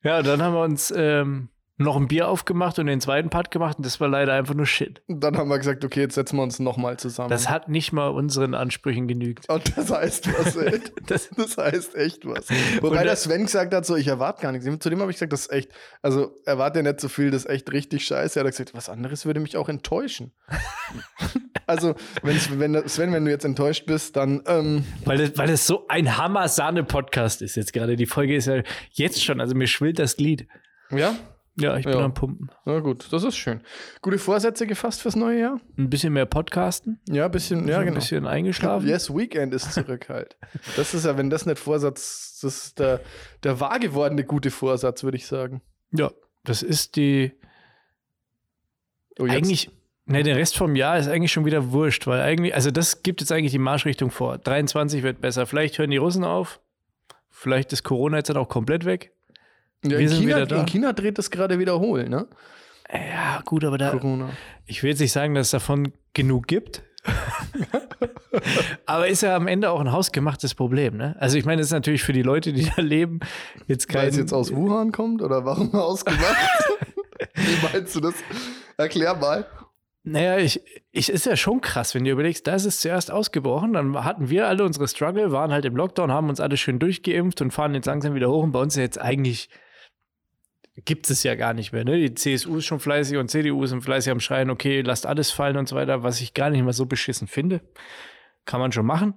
Ja, 0.02 0.18
und 0.18 0.26
dann 0.26 0.42
haben 0.42 0.52
wir 0.52 0.62
uns 0.62 0.92
ähm, 0.94 1.48
noch 1.80 1.96
ein 1.96 2.08
Bier 2.08 2.28
aufgemacht 2.28 2.78
und 2.78 2.86
den 2.86 3.00
zweiten 3.00 3.30
Part 3.30 3.50
gemacht 3.50 3.78
und 3.78 3.86
das 3.86 4.00
war 4.00 4.08
leider 4.08 4.34
einfach 4.34 4.54
nur 4.54 4.66
Shit. 4.66 5.02
Dann 5.08 5.36
haben 5.36 5.48
wir 5.48 5.58
gesagt, 5.58 5.84
okay, 5.84 6.00
jetzt 6.00 6.14
setzen 6.14 6.36
wir 6.36 6.42
uns 6.42 6.58
nochmal 6.58 6.98
zusammen. 6.98 7.30
Das 7.30 7.48
hat 7.50 7.68
nicht 7.68 7.92
mal 7.92 8.08
unseren 8.08 8.54
Ansprüchen 8.54 9.08
genügt. 9.08 9.48
Und 9.48 9.76
das 9.76 9.90
heißt 9.90 10.28
was, 10.38 10.56
ey. 10.56 10.80
Das- 11.06 11.30
Das 11.36 11.56
heißt 11.56 11.94
echt 11.96 12.26
was. 12.26 12.48
Wobei 12.80 13.02
der 13.04 13.16
Sven 13.16 13.42
gesagt 13.46 13.74
hat, 13.74 13.84
so, 13.86 13.96
ich 13.96 14.06
erwarte 14.08 14.42
gar 14.42 14.52
nichts. 14.52 14.68
Zu 14.80 14.90
dem 14.90 15.00
habe 15.00 15.10
ich 15.10 15.16
gesagt, 15.16 15.32
das 15.32 15.42
ist 15.46 15.52
echt, 15.52 15.70
also 16.02 16.36
erwarte 16.44 16.78
ja 16.80 16.82
nicht 16.82 17.00
so 17.00 17.08
viel, 17.08 17.30
das 17.30 17.44
ist 17.44 17.50
echt 17.50 17.72
richtig 17.72 18.04
scheiße. 18.04 18.38
Er 18.38 18.44
hat 18.44 18.52
gesagt, 18.52 18.74
was 18.74 18.88
anderes 18.88 19.24
würde 19.26 19.40
mich 19.40 19.56
auch 19.56 19.68
enttäuschen. 19.68 20.32
also, 21.66 21.94
wenn, 22.22 22.38
Sven, 22.88 23.12
wenn 23.12 23.24
du 23.24 23.30
jetzt 23.30 23.44
enttäuscht 23.44 23.86
bist, 23.86 24.16
dann, 24.16 24.42
ähm, 24.46 24.84
Weil 25.04 25.20
es, 25.20 25.38
weil 25.38 25.50
es 25.50 25.66
so 25.66 25.86
ein 25.88 26.16
Hammer-Sahne-Podcast 26.16 27.42
ist 27.42 27.56
jetzt 27.56 27.72
gerade. 27.72 27.96
Die 27.96 28.06
Folge 28.06 28.34
ist 28.36 28.46
ja 28.46 28.62
jetzt 28.92 29.22
schon, 29.24 29.40
also 29.40 29.54
mir 29.54 29.66
schwillt 29.66 29.98
das 29.98 30.16
Glied. 30.16 30.46
ja, 30.90 31.14
Ja, 31.56 31.76
ich 31.76 31.84
bin 31.84 31.94
Ja. 31.94 32.04
am 32.04 32.14
Pumpen. 32.14 32.50
na 32.64 32.78
gut, 32.80 33.12
das 33.12 33.22
ist 33.24 33.36
schön. 33.36 33.60
Gute 34.02 34.18
Vorsätze 34.18 34.66
gefasst 34.66 35.02
fürs 35.02 35.16
neue 35.16 35.40
Jahr? 35.40 35.60
Ein 35.76 35.90
bisschen 35.90 36.12
mehr 36.12 36.24
Podcasten. 36.26 37.00
Ja, 37.08 37.26
ein 37.26 37.30
bisschen, 37.30 37.66
ja, 37.68 37.78
ein 37.80 37.86
genau. 37.86 37.96
bisschen 37.98 38.26
eingeschlafen. 38.26 38.88
Yes, 38.88 39.10
Weekend 39.14 39.52
ist 39.52 39.72
zurück 39.72 40.08
halt. 40.08 40.36
Das 40.76 40.94
ist 40.94 41.04
ja, 41.04 41.18
wenn 41.18 41.28
das 41.28 41.46
nicht 41.46 41.58
Vorsatz, 41.58 42.38
das 42.40 42.56
ist 42.66 42.78
der, 42.78 43.00
der 43.42 43.60
wahr 43.60 43.78
gewordene 43.78 44.24
gute 44.24 44.50
Vorsatz, 44.50 45.02
würde 45.02 45.16
ich 45.16 45.26
sagen. 45.26 45.60
Ja, 45.92 46.10
das 46.44 46.62
ist 46.62 46.96
die. 46.96 47.32
Oh, 49.18 49.24
Eigentlich, 49.24 49.70
ne, 50.06 50.22
der 50.22 50.36
Rest 50.36 50.56
vom 50.56 50.76
Jahr 50.76 50.98
ist 50.98 51.08
eigentlich 51.08 51.32
schon 51.32 51.44
wieder 51.44 51.72
wurscht, 51.72 52.06
weil 52.06 52.20
eigentlich, 52.20 52.54
also 52.54 52.70
das 52.70 53.02
gibt 53.02 53.20
jetzt 53.20 53.32
eigentlich 53.32 53.52
die 53.52 53.58
Marschrichtung 53.58 54.10
vor. 54.10 54.38
23 54.38 55.02
wird 55.02 55.20
besser. 55.20 55.46
Vielleicht 55.46 55.78
hören 55.78 55.90
die 55.90 55.98
Russen 55.98 56.24
auf. 56.24 56.60
Vielleicht 57.28 57.72
ist 57.72 57.82
Corona 57.82 58.18
jetzt 58.18 58.30
dann 58.30 58.36
auch 58.36 58.48
komplett 58.48 58.84
weg. 58.84 59.12
Ja, 59.84 59.90
wir 59.90 60.00
in, 60.00 60.08
sind 60.08 60.18
China, 60.20 60.36
wieder 60.36 60.46
da. 60.46 60.60
in 60.60 60.66
China 60.66 60.92
dreht 60.92 61.18
das 61.18 61.30
gerade 61.30 61.58
wieder 61.58 61.78
hohl, 61.80 62.08
ne? 62.08 62.26
Ja, 62.92 63.40
gut, 63.44 63.64
aber 63.64 63.78
da, 63.78 63.90
Corona. 63.90 64.30
ich 64.66 64.82
will 64.82 64.90
jetzt 64.90 65.00
nicht 65.00 65.12
sagen, 65.12 65.34
dass 65.34 65.48
es 65.48 65.50
davon 65.52 65.92
genug 66.12 66.46
gibt. 66.46 66.82
aber 68.86 69.08
ist 69.08 69.22
ja 69.22 69.36
am 69.36 69.46
Ende 69.46 69.70
auch 69.70 69.80
ein 69.80 69.92
hausgemachtes 69.92 70.54
Problem, 70.54 70.96
ne? 70.96 71.16
Also 71.18 71.38
ich 71.38 71.44
meine, 71.44 71.60
das 71.60 71.68
ist 71.68 71.72
natürlich 71.72 72.02
für 72.02 72.12
die 72.12 72.22
Leute, 72.22 72.52
die 72.52 72.68
da 72.76 72.82
leben, 72.82 73.20
jetzt 73.68 73.88
kein. 73.88 74.02
Weil 74.02 74.08
es 74.08 74.16
jetzt 74.16 74.32
aus 74.32 74.54
Wuhan 74.54 74.92
kommt 74.92 75.22
oder 75.22 75.44
warum 75.44 75.74
ausgemacht? 75.74 76.36
Wie 77.34 77.66
meinst 77.72 77.94
du 77.94 78.00
das? 78.00 78.14
Erklär 78.76 79.14
mal. 79.14 79.46
Naja, 80.02 80.38
ich, 80.38 80.60
ich 80.92 81.10
ist 81.10 81.26
ja 81.26 81.36
schon 81.36 81.60
krass, 81.60 81.94
wenn 81.94 82.04
du 82.04 82.10
überlegst, 82.10 82.46
da 82.46 82.54
ist 82.54 82.64
es 82.64 82.80
zuerst 82.80 83.10
ausgebrochen, 83.10 83.74
dann 83.74 84.02
hatten 84.02 84.30
wir 84.30 84.48
alle 84.48 84.64
unsere 84.64 84.88
Struggle, 84.88 85.30
waren 85.30 85.52
halt 85.52 85.66
im 85.66 85.76
Lockdown, 85.76 86.10
haben 86.10 86.30
uns 86.30 86.40
alle 86.40 86.56
schön 86.56 86.78
durchgeimpft 86.78 87.42
und 87.42 87.50
fahren 87.50 87.74
jetzt 87.74 87.84
langsam 87.84 88.14
wieder 88.14 88.30
hoch 88.30 88.42
und 88.42 88.52
bei 88.52 88.60
uns 88.60 88.74
ist 88.76 88.80
jetzt 88.80 89.00
eigentlich 89.00 89.50
gibt 90.84 91.10
es 91.10 91.22
ja 91.22 91.34
gar 91.34 91.54
nicht 91.54 91.72
mehr. 91.72 91.84
Ne? 91.84 91.96
Die 91.96 92.14
CSU 92.14 92.58
ist 92.58 92.66
schon 92.66 92.80
fleißig 92.80 93.16
und 93.18 93.30
CDU 93.30 93.64
sind 93.66 93.82
fleißig 93.82 94.12
am 94.12 94.20
Schreien, 94.20 94.50
okay, 94.50 94.82
lasst 94.82 95.06
alles 95.06 95.30
fallen 95.30 95.56
und 95.56 95.68
so 95.68 95.76
weiter, 95.76 96.02
was 96.02 96.20
ich 96.20 96.34
gar 96.34 96.50
nicht 96.50 96.62
mal 96.62 96.72
so 96.72 96.86
beschissen 96.86 97.28
finde. 97.28 97.60
Kann 98.44 98.60
man 98.60 98.72
schon 98.72 98.86
machen. 98.86 99.14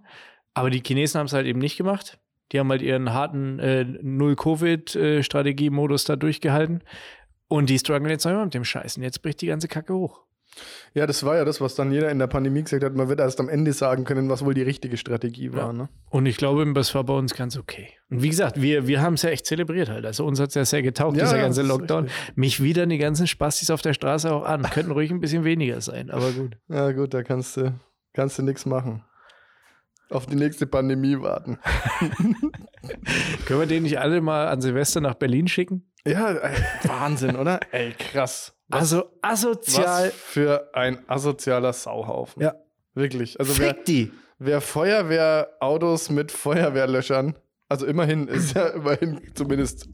Aber 0.53 0.69
die 0.69 0.83
Chinesen 0.85 1.19
haben 1.19 1.25
es 1.25 1.33
halt 1.33 1.47
eben 1.47 1.59
nicht 1.59 1.77
gemacht. 1.77 2.19
Die 2.51 2.59
haben 2.59 2.69
halt 2.69 2.81
ihren 2.81 3.13
harten 3.13 3.59
äh, 3.59 3.83
Null-Covid-Strategie-Modus 3.83 6.03
da 6.03 6.15
durchgehalten. 6.15 6.83
Und 7.47 7.69
die 7.69 7.79
strugglen 7.79 8.09
jetzt 8.09 8.25
noch 8.25 8.31
immer 8.31 8.45
mit 8.45 8.53
dem 8.53 8.65
Scheiß. 8.65 8.97
Und 8.97 9.03
jetzt 9.03 9.21
bricht 9.21 9.41
die 9.41 9.47
ganze 9.47 9.67
Kacke 9.67 9.93
hoch. 9.93 10.21
Ja, 10.93 11.07
das 11.07 11.23
war 11.23 11.35
ja 11.35 11.45
das, 11.45 11.59
was 11.59 11.75
dann 11.75 11.91
jeder 11.91 12.11
in 12.11 12.19
der 12.19 12.27
Pandemie 12.27 12.63
gesagt 12.63 12.83
hat. 12.83 12.95
Man 12.95 13.09
wird 13.09 13.19
erst 13.19 13.39
am 13.39 13.49
Ende 13.49 13.73
sagen 13.73 14.03
können, 14.03 14.29
was 14.29 14.45
wohl 14.45 14.53
die 14.53 14.61
richtige 14.61 14.97
Strategie 14.97 15.51
war. 15.53 15.67
Ja. 15.67 15.73
Ne? 15.73 15.89
Und 16.09 16.25
ich 16.25 16.37
glaube, 16.37 16.71
das 16.73 16.93
war 16.93 17.03
bei 17.03 17.13
uns 17.13 17.33
ganz 17.33 17.57
okay. 17.57 17.89
Und 18.09 18.21
wie 18.21 18.29
gesagt, 18.29 18.61
wir, 18.61 18.87
wir 18.87 19.01
haben 19.01 19.15
es 19.15 19.23
ja 19.23 19.29
echt 19.29 19.45
zelebriert 19.45 19.89
halt. 19.89 20.05
Also 20.05 20.25
uns 20.25 20.39
hat 20.39 20.49
es 20.49 20.55
ja 20.55 20.65
sehr 20.65 20.83
getaugt, 20.83 21.17
Ja, 21.17 21.23
dieser 21.23 21.37
ja, 21.37 21.43
ganze 21.43 21.63
Lockdown. 21.63 22.09
Mich 22.35 22.61
wieder 22.61 22.85
die 22.85 22.97
ganzen 22.99 23.25
Spastis 23.25 23.71
auf 23.71 23.81
der 23.81 23.93
Straße 23.93 24.31
auch 24.31 24.43
an. 24.45 24.63
Könnten 24.63 24.91
ruhig 24.91 25.09
ein 25.09 25.19
bisschen 25.19 25.43
weniger 25.43 25.81
sein, 25.81 26.11
aber 26.11 26.31
gut. 26.31 26.57
Ja, 26.69 26.91
gut, 26.91 27.13
da 27.13 27.23
kannst 27.23 27.57
du, 27.57 27.73
kannst 28.13 28.37
du 28.37 28.43
nichts 28.43 28.65
machen. 28.65 29.03
Auf 30.13 30.27
die 30.27 30.35
nächste 30.35 30.67
Pandemie 30.67 31.19
warten. 31.19 31.57
Können 33.45 33.59
wir 33.59 33.65
den 33.65 33.83
nicht 33.83 33.99
alle 33.99 34.21
mal 34.21 34.47
an 34.47 34.61
Silvester 34.61 35.01
nach 35.01 35.15
Berlin 35.15 35.47
schicken? 35.47 35.91
Ja, 36.05 36.31
ey, 36.33 36.55
Wahnsinn, 36.83 37.35
oder? 37.35 37.59
Ey, 37.71 37.93
krass. 37.93 38.53
Also 38.69 39.05
asozial. 39.21 40.07
Was 40.07 40.13
für 40.13 40.69
ein 40.73 40.99
asozialer 41.07 41.73
Sauhaufen. 41.73 42.43
Ja. 42.43 42.55
Wirklich. 42.93 43.39
Also 43.39 43.57
wer, 43.57 43.73
Fick 43.73 43.85
die. 43.85 44.11
wer 44.37 44.61
Feuerwehrautos 44.61 46.09
mit 46.09 46.31
Feuerwehrlöschern, 46.31 47.35
also 47.69 47.85
immerhin 47.85 48.27
ist 48.27 48.55
ja 48.55 48.67
immerhin 48.67 49.21
zumindest 49.33 49.87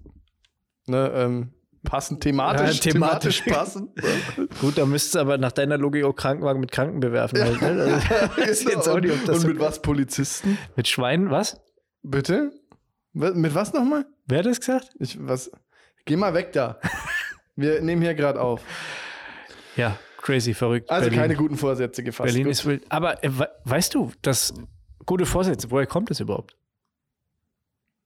ne, 0.88 1.12
ähm, 1.16 1.54
passend, 1.84 2.22
thematisch, 2.22 2.84
Ja, 2.86 2.92
thematisch. 2.92 3.44
thematisch 3.44 3.58
passend. 3.58 3.90
Gut, 4.62 4.78
da 4.78 4.86
müsstest 4.86 5.16
du 5.16 5.20
aber 5.20 5.38
nach 5.38 5.52
deiner 5.52 5.78
Logik 5.78 6.04
auch 6.06 6.14
Krankenwagen 6.16 6.60
mit 6.60 6.72
Kranken 6.72 7.00
bewerfen. 7.00 7.40
Halt, 7.42 7.62
ne? 7.62 8.02
also, 8.38 8.70
jetzt 8.70 8.88
auch 8.90 9.00
nicht, 9.00 9.28
das 9.28 9.36
und 9.38 9.42
so 9.42 9.48
mit 9.48 9.60
was 9.60 9.82
Polizisten? 9.82 10.58
mit 10.76 10.88
Schweinen, 10.88 11.30
was? 11.32 11.60
Bitte? 12.04 12.52
Mit 13.14 13.56
was 13.56 13.74
nochmal? 13.74 14.06
Wer 14.28 14.40
hat 14.40 14.46
das 14.46 14.60
gesagt? 14.60 14.90
Ich, 15.00 15.18
was? 15.20 15.52
Geh 16.06 16.16
mal 16.16 16.34
weg 16.34 16.54
da. 16.54 16.80
Wir 17.56 17.82
nehmen 17.82 18.02
hier 18.02 18.14
gerade 18.14 18.40
auf. 18.40 18.62
Ja, 19.76 19.98
crazy, 20.18 20.54
verrückt. 20.54 20.90
Also 20.90 21.06
Berlin. 21.06 21.20
keine 21.20 21.36
guten 21.36 21.58
Vorsätze 21.58 22.04
gefasst. 22.04 22.28
Berlin 22.28 22.44
Gut. 22.44 22.52
ist 22.52 22.66
wild. 22.66 22.84
Aber 22.90 23.24
äh, 23.24 23.30
we- 23.38 23.50
weißt 23.66 23.94
du, 23.96 24.12
das 24.22 24.54
gute 25.06 25.26
Vorsätze, 25.26 25.70
woher 25.72 25.88
kommt 25.88 26.10
das 26.10 26.20
überhaupt? 26.20 26.56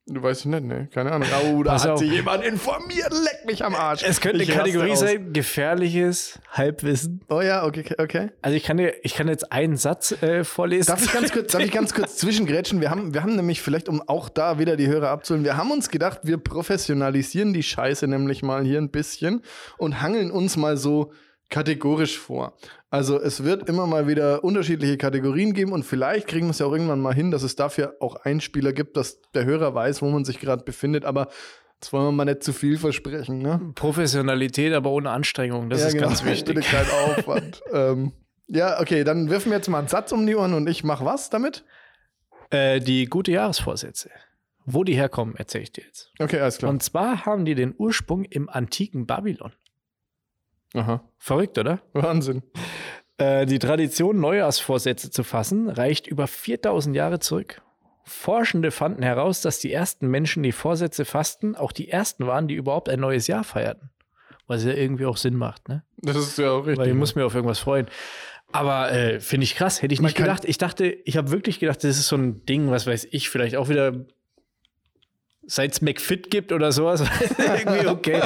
Du 0.05 0.21
weißt 0.21 0.47
nicht, 0.47 0.63
ne? 0.65 0.89
Keine 0.93 1.13
Ahnung. 1.13 1.29
Oh, 1.45 1.63
da 1.63 1.71
Pass 1.71 1.83
hat 1.85 1.91
auf. 1.91 1.99
sich 1.99 2.11
jemand 2.11 2.43
informiert. 2.43 3.09
Leck 3.09 3.45
mich 3.45 3.63
am 3.63 3.73
Arsch. 3.73 4.03
Es 4.05 4.19
könnte 4.19 4.43
Ich 4.43 4.49
eine 4.51 4.59
raste 4.59 4.71
Kategorie 4.73 4.91
aus. 4.91 4.99
sein, 4.99 5.31
gefährliches 5.31 6.39
Halbwissen. 6.51 7.21
Oh 7.29 7.39
ja, 7.39 7.63
okay, 7.65 7.85
okay. 7.97 8.31
Also 8.41 8.57
ich 8.57 8.63
kann 8.63 8.75
dir, 8.75 8.93
ich 9.03 9.13
kann 9.15 9.29
jetzt 9.29 9.53
einen 9.53 9.77
Satz 9.77 10.11
äh, 10.21 10.43
vorlesen. 10.43 10.87
Darf 10.87 11.05
ich 11.05 11.11
ganz 11.13 11.31
kurz, 11.31 11.53
darf 11.53 11.61
ich 11.63 11.71
ganz 11.71 11.93
kurz 11.93 12.17
zwischengrätschen? 12.17 12.81
Wir 12.81 12.89
haben, 12.89 13.13
wir 13.13 13.23
haben 13.23 13.37
nämlich 13.37 13.61
vielleicht, 13.61 13.87
um 13.87 14.01
auch 14.01 14.27
da 14.27 14.59
wieder 14.59 14.75
die 14.75 14.87
Hörer 14.87 15.07
abzuholen, 15.09 15.45
wir 15.45 15.55
haben 15.55 15.71
uns 15.71 15.89
gedacht, 15.89 16.19
wir 16.23 16.37
professionalisieren 16.37 17.53
die 17.53 17.63
Scheiße 17.63 18.05
nämlich 18.07 18.43
mal 18.43 18.65
hier 18.65 18.79
ein 18.79 18.91
bisschen 18.91 19.41
und 19.77 20.01
hangeln 20.01 20.31
uns 20.31 20.57
mal 20.57 20.75
so 20.75 21.13
kategorisch 21.49 22.17
vor. 22.17 22.53
Also 22.89 23.19
es 23.19 23.43
wird 23.43 23.69
immer 23.69 23.87
mal 23.87 24.07
wieder 24.07 24.43
unterschiedliche 24.43 24.97
Kategorien 24.97 25.53
geben 25.53 25.71
und 25.71 25.83
vielleicht 25.83 26.27
kriegen 26.27 26.47
wir 26.47 26.51
es 26.51 26.59
ja 26.59 26.65
auch 26.65 26.73
irgendwann 26.73 26.99
mal 26.99 27.13
hin, 27.13 27.31
dass 27.31 27.43
es 27.43 27.55
dafür 27.55 27.95
auch 27.99 28.15
Einspieler 28.17 28.73
gibt, 28.73 28.97
dass 28.97 29.21
der 29.33 29.45
Hörer 29.45 29.73
weiß, 29.73 30.01
wo 30.01 30.09
man 30.09 30.25
sich 30.25 30.39
gerade 30.39 30.63
befindet, 30.63 31.05
aber 31.05 31.29
jetzt 31.75 31.91
wollen 31.93 32.05
wir 32.05 32.11
mal 32.11 32.25
nicht 32.25 32.43
zu 32.43 32.53
viel 32.53 32.77
versprechen, 32.77 33.39
ne? 33.39 33.59
Professionalität, 33.75 34.73
aber 34.73 34.91
ohne 34.91 35.09
Anstrengung. 35.11 35.69
Das 35.69 35.81
Ja, 35.81 35.87
ist 35.87 35.93
genau. 35.93 36.07
ganz 36.09 36.23
wichtig. 36.23 36.55
Bitte 36.55 36.67
kein 36.67 36.85
Aufwand. 36.89 37.61
ähm, 37.73 38.13
ja, 38.47 38.79
okay, 38.79 39.03
dann 39.03 39.29
wirfen 39.29 39.51
wir 39.51 39.57
jetzt 39.57 39.69
mal 39.69 39.79
einen 39.79 39.87
Satz 39.87 40.11
um 40.11 40.25
die 40.25 40.35
Ohren 40.35 40.53
und 40.53 40.67
ich 40.67 40.83
mach 40.83 41.03
was 41.03 41.29
damit? 41.29 41.63
Äh, 42.49 42.79
die 42.79 43.05
gute 43.05 43.31
Jahresvorsätze. 43.31 44.09
Wo 44.65 44.83
die 44.83 44.95
herkommen, 44.95 45.35
erzähle 45.35 45.63
ich 45.63 45.71
dir 45.71 45.83
jetzt. 45.83 46.11
Okay, 46.19 46.39
alles 46.39 46.57
klar. 46.57 46.71
Und 46.71 46.81
zwar 46.83 47.25
haben 47.25 47.45
die 47.45 47.55
den 47.55 47.73
Ursprung 47.77 48.23
im 48.23 48.49
antiken 48.49 49.05
Babylon. 49.05 49.51
Aha. 50.73 51.03
Verrückt, 51.17 51.57
oder? 51.57 51.81
Wahnsinn. 51.93 52.43
Äh, 53.17 53.45
die 53.45 53.59
Tradition, 53.59 54.19
Neujahrsvorsätze 54.19 55.11
zu 55.11 55.23
fassen, 55.23 55.69
reicht 55.69 56.07
über 56.07 56.27
4000 56.27 56.95
Jahre 56.95 57.19
zurück. 57.19 57.61
Forschende 58.05 58.71
fanden 58.71 59.03
heraus, 59.03 59.41
dass 59.41 59.59
die 59.59 59.71
ersten 59.71 60.07
Menschen, 60.07 60.43
die 60.43 60.51
Vorsätze 60.51 61.05
fassten, 61.05 61.55
auch 61.55 61.71
die 61.71 61.89
ersten 61.89 62.27
waren, 62.27 62.47
die 62.47 62.55
überhaupt 62.55 62.89
ein 62.89 62.99
neues 62.99 63.27
Jahr 63.27 63.43
feierten. 63.43 63.91
Was 64.47 64.65
ja 64.65 64.73
irgendwie 64.73 65.05
auch 65.05 65.15
Sinn 65.15 65.35
macht, 65.35 65.69
ne? 65.69 65.83
Das 65.97 66.17
ist 66.17 66.37
ja 66.37 66.51
auch 66.51 66.65
richtig. 66.65 66.79
Weil 66.79 66.89
ich 66.89 66.95
muss 66.95 67.15
mir 67.15 67.25
auf 67.25 67.33
irgendwas 67.33 67.59
freuen. 67.59 67.87
Aber 68.51 68.91
äh, 68.91 69.19
finde 69.21 69.45
ich 69.45 69.55
krass, 69.55 69.81
hätte 69.81 69.93
ich 69.93 70.01
Man 70.01 70.09
nicht 70.09 70.17
gedacht. 70.17 70.43
Ich 70.45 70.57
dachte, 70.57 70.85
ich 70.85 71.15
habe 71.15 71.31
wirklich 71.31 71.59
gedacht, 71.59 71.83
das 71.83 71.97
ist 71.97 72.07
so 72.07 72.17
ein 72.17 72.45
Ding, 72.45 72.69
was 72.69 72.85
weiß 72.85 73.07
ich, 73.11 73.29
vielleicht 73.29 73.55
auch 73.55 73.69
wieder 73.69 74.05
seit 75.45 75.71
es 75.73 75.81
McFit 75.81 76.29
gibt 76.31 76.51
oder 76.51 76.71
sowas. 76.71 77.01
irgendwie 77.37 77.87
okay. 77.87 78.21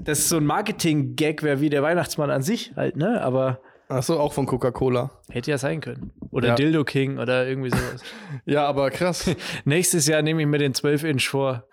Das 0.00 0.20
ist 0.20 0.28
so 0.28 0.36
ein 0.36 0.46
Marketing-Gag 0.46 1.42
wäre 1.42 1.60
wie 1.60 1.70
der 1.70 1.82
Weihnachtsmann 1.82 2.30
an 2.30 2.42
sich 2.42 2.72
halt, 2.76 2.96
ne? 2.96 3.20
Aber 3.22 3.60
Achso, 3.88 4.18
auch 4.18 4.32
von 4.32 4.46
Coca-Cola. 4.46 5.10
hätte 5.30 5.50
ja 5.50 5.58
sein 5.58 5.80
können. 5.80 6.12
Oder 6.30 6.48
Ja. 6.48 6.54
Dildo 6.54 6.84
King 6.84 7.18
oder 7.18 7.46
irgendwie 7.46 7.70
sowas. 7.70 8.02
Ja, 8.46 8.66
aber 8.66 8.90
krass. 8.90 9.30
Nächstes 9.64 10.06
Jahr 10.06 10.22
nehme 10.22 10.40
ich 10.40 10.48
mir 10.48 10.58
den 10.58 10.72
12-Inch 10.72 11.28
vor. 11.28 11.68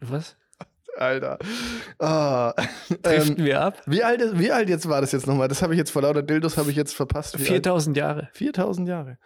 Was? 0.00 0.36
Alter. 0.96 1.38
Ah, 1.98 2.52
Driften 3.02 3.38
ähm, 3.38 3.44
wir 3.44 3.60
ab? 3.62 3.80
wie, 3.86 4.02
alt 4.02 4.20
ist, 4.20 4.38
wie 4.38 4.52
alt 4.52 4.68
jetzt 4.68 4.88
war 4.88 5.00
das 5.00 5.12
jetzt 5.12 5.26
nochmal? 5.26 5.48
Das 5.48 5.62
habe 5.62 5.72
ich 5.74 5.78
jetzt 5.78 5.90
vor 5.90 6.02
lauter 6.02 6.22
Dildos 6.22 6.56
habe 6.58 6.70
ich 6.70 6.76
jetzt 6.76 6.94
verpasst. 6.94 7.38
Wie 7.38 7.42
alt? 7.42 7.48
4000 7.48 7.96
Jahre. 7.96 8.28
4000 8.32 8.88
Jahre. 8.88 9.18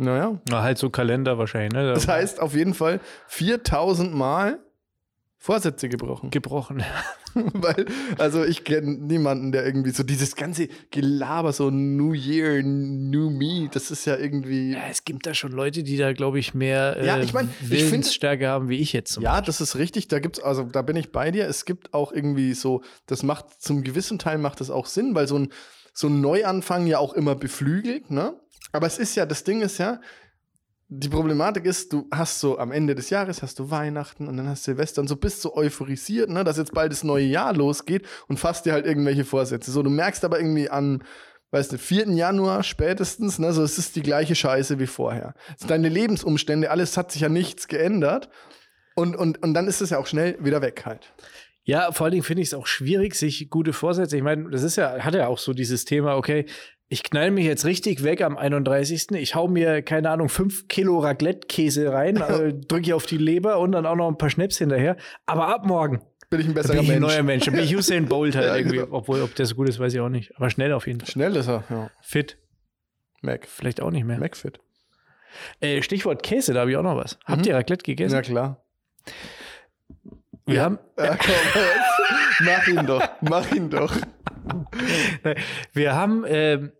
Naja. 0.00 0.40
Na, 0.48 0.62
halt 0.62 0.78
so 0.78 0.88
Kalender 0.88 1.36
wahrscheinlich, 1.36 1.72
ne? 1.74 1.92
Das 1.92 2.08
heißt 2.08 2.40
auf 2.40 2.54
jeden 2.54 2.72
Fall 2.72 3.00
4000 3.28 4.14
Mal 4.14 4.58
Vorsätze 5.36 5.88
gebrochen. 5.88 6.30
gebrochen. 6.30 6.82
Weil, 7.34 7.86
also 8.18 8.44
ich 8.44 8.64
kenne 8.64 8.92
niemanden, 8.92 9.52
der 9.52 9.64
irgendwie 9.64 9.90
so 9.90 10.02
dieses 10.02 10.36
ganze 10.36 10.68
Gelaber, 10.90 11.52
so 11.52 11.70
New 11.70 12.12
Year, 12.12 12.62
New 12.62 13.30
Me, 13.30 13.68
das 13.72 13.90
ist 13.90 14.04
ja 14.04 14.16
irgendwie. 14.16 14.72
Ja, 14.72 14.80
es 14.90 15.04
gibt 15.04 15.26
da 15.26 15.32
schon 15.32 15.52
Leute, 15.52 15.82
die 15.82 15.96
da, 15.96 16.12
glaube 16.12 16.38
ich, 16.38 16.52
mehr 16.54 16.96
äh, 16.98 17.06
Ja, 17.06 17.18
ich 17.18 17.32
mein, 17.32 17.48
Willensstärke 17.60 18.48
haben 18.48 18.68
wie 18.68 18.78
ich 18.78 18.92
jetzt. 18.92 19.12
zum 19.12 19.22
Ja, 19.22 19.40
das 19.40 19.60
ist 19.60 19.76
richtig. 19.76 20.08
Da 20.08 20.18
gibt's, 20.18 20.40
also 20.40 20.64
da 20.64 20.82
bin 20.82 20.96
ich 20.96 21.12
bei 21.12 21.30
dir. 21.30 21.46
Es 21.46 21.64
gibt 21.64 21.94
auch 21.94 22.12
irgendwie 22.12 22.52
so, 22.54 22.82
das 23.06 23.22
macht 23.22 23.62
zum 23.62 23.82
gewissen 23.82 24.18
Teil 24.18 24.38
macht 24.38 24.60
das 24.60 24.70
auch 24.70 24.86
Sinn, 24.86 25.14
weil 25.14 25.26
so 25.26 25.38
ein, 25.38 25.48
so 25.92 26.08
ein 26.08 26.20
Neuanfang 26.20 26.86
ja 26.86 26.98
auch 26.98 27.14
immer 27.14 27.34
beflügelt, 27.34 28.10
ne? 28.10 28.34
Aber 28.72 28.86
es 28.86 28.98
ist 28.98 29.16
ja, 29.16 29.26
das 29.26 29.44
Ding 29.44 29.62
ist 29.62 29.78
ja, 29.78 30.00
die 30.92 31.08
Problematik 31.08 31.66
ist, 31.66 31.92
du 31.92 32.08
hast 32.10 32.40
so 32.40 32.58
am 32.58 32.72
Ende 32.72 32.96
des 32.96 33.10
Jahres 33.10 33.42
hast 33.42 33.60
du 33.60 33.70
Weihnachten 33.70 34.26
und 34.26 34.36
dann 34.36 34.48
hast 34.48 34.66
du 34.66 34.72
Silvester 34.72 35.00
und 35.00 35.06
so 35.06 35.14
bist 35.14 35.40
so 35.40 35.54
euphorisiert, 35.54 36.28
ne, 36.28 36.42
dass 36.42 36.56
jetzt 36.56 36.74
bald 36.74 36.90
das 36.90 37.04
neue 37.04 37.26
Jahr 37.26 37.54
losgeht 37.54 38.06
und 38.26 38.40
fasst 38.40 38.66
dir 38.66 38.72
halt 38.72 38.86
irgendwelche 38.86 39.24
Vorsätze. 39.24 39.70
So, 39.70 39.84
du 39.84 39.90
merkst 39.90 40.24
aber 40.24 40.40
irgendwie 40.40 40.68
an, 40.68 41.04
weißt 41.52 41.72
du, 41.72 41.78
4. 41.78 42.10
Januar 42.10 42.64
spätestens, 42.64 43.38
ne, 43.38 43.52
so 43.52 43.62
es 43.62 43.78
ist 43.78 43.94
die 43.94 44.02
gleiche 44.02 44.34
Scheiße 44.34 44.80
wie 44.80 44.88
vorher. 44.88 45.34
Also 45.52 45.68
deine 45.68 45.88
Lebensumstände, 45.88 46.70
alles 46.72 46.96
hat 46.96 47.12
sich 47.12 47.22
ja 47.22 47.28
nichts 47.28 47.68
geändert. 47.68 48.28
Und, 48.96 49.16
und, 49.16 49.40
und 49.42 49.54
dann 49.54 49.68
ist 49.68 49.80
es 49.80 49.90
ja 49.90 49.98
auch 49.98 50.08
schnell 50.08 50.36
wieder 50.44 50.60
weg 50.60 50.82
halt. 50.84 51.12
Ja, 51.70 51.92
vor 51.92 52.06
allen 52.06 52.10
Dingen 52.12 52.24
finde 52.24 52.42
ich 52.42 52.48
es 52.48 52.54
auch 52.54 52.66
schwierig, 52.66 53.14
sich 53.14 53.48
gute 53.48 53.72
Vorsätze. 53.72 54.16
Ich 54.16 54.24
meine, 54.24 54.50
das 54.50 54.64
ist 54.64 54.74
ja, 54.74 54.98
hat 55.04 55.14
ja 55.14 55.28
auch 55.28 55.38
so 55.38 55.52
dieses 55.52 55.84
Thema, 55.84 56.16
okay, 56.16 56.46
ich 56.88 57.04
knall 57.04 57.30
mich 57.30 57.44
jetzt 57.44 57.64
richtig 57.64 58.02
weg 58.02 58.22
am 58.22 58.36
31. 58.36 59.12
Ich 59.12 59.36
hau 59.36 59.46
mir, 59.46 59.80
keine 59.82 60.10
Ahnung, 60.10 60.28
fünf 60.28 60.66
Kilo 60.66 60.98
Raclette-Käse 60.98 61.92
rein, 61.92 62.16
äh, 62.28 62.52
drücke 62.52 62.96
auf 62.96 63.06
die 63.06 63.18
Leber 63.18 63.60
und 63.60 63.70
dann 63.70 63.86
auch 63.86 63.94
noch 63.94 64.08
ein 64.08 64.18
paar 64.18 64.30
Schnaps 64.30 64.58
hinterher. 64.58 64.96
Aber 65.26 65.46
ab 65.46 65.64
morgen 65.64 66.00
Bin 66.28 66.40
ich 66.40 66.48
ein 66.48 66.54
besserer 66.54 66.74
bin 66.78 66.82
ich 66.86 66.90
ein 66.90 67.00
Mensch. 67.02 67.14
neuer 67.14 67.22
Mensch. 67.22 67.44
Da 67.44 67.52
bin 67.52 67.60
ich 67.60 67.76
Usain 67.76 68.06
Bolt 68.06 68.34
halt 68.34 68.46
Ja, 68.48 68.56
irgendwie. 68.56 68.78
genau. 68.78 68.96
Obwohl, 68.96 69.22
ob 69.22 69.32
der 69.36 69.46
so 69.46 69.54
gut 69.54 69.68
ist, 69.68 69.78
weiß 69.78 69.94
ich 69.94 70.00
auch 70.00 70.08
nicht. 70.08 70.34
Aber 70.36 70.50
schnell 70.50 70.72
auf 70.72 70.88
jeden 70.88 70.98
Fall. 70.98 71.08
Schnell 71.08 71.36
ist 71.36 71.46
er, 71.48 71.62
ja. 71.70 71.88
Fit. 72.00 72.36
Mac. 73.22 73.46
Vielleicht 73.46 73.80
auch 73.80 73.92
nicht 73.92 74.04
mehr. 74.04 74.18
Macfit. 74.18 74.58
Äh, 75.60 75.82
Stichwort 75.82 76.24
Käse, 76.24 76.52
da 76.52 76.62
habe 76.62 76.72
ich 76.72 76.76
auch 76.76 76.82
noch 76.82 76.96
was. 76.96 77.16
Habt 77.26 77.46
ihr 77.46 77.54
Raclette 77.54 77.84
gegessen? 77.84 78.16
Ja, 78.16 78.22
klar. 78.22 78.64
Wir 80.50 80.62
haben, 80.62 80.78
Ja, 80.98 81.16
komm, 81.16 81.30
jetzt. 81.54 82.40
mach 82.40 82.66
ihn 82.68 82.86
doch. 82.86 83.08
Mach 83.20 83.52
ihn 83.52 83.70
doch. 83.70 83.94
Wir 85.72 85.94
haben, 85.94 86.24
ähm, 86.26 86.72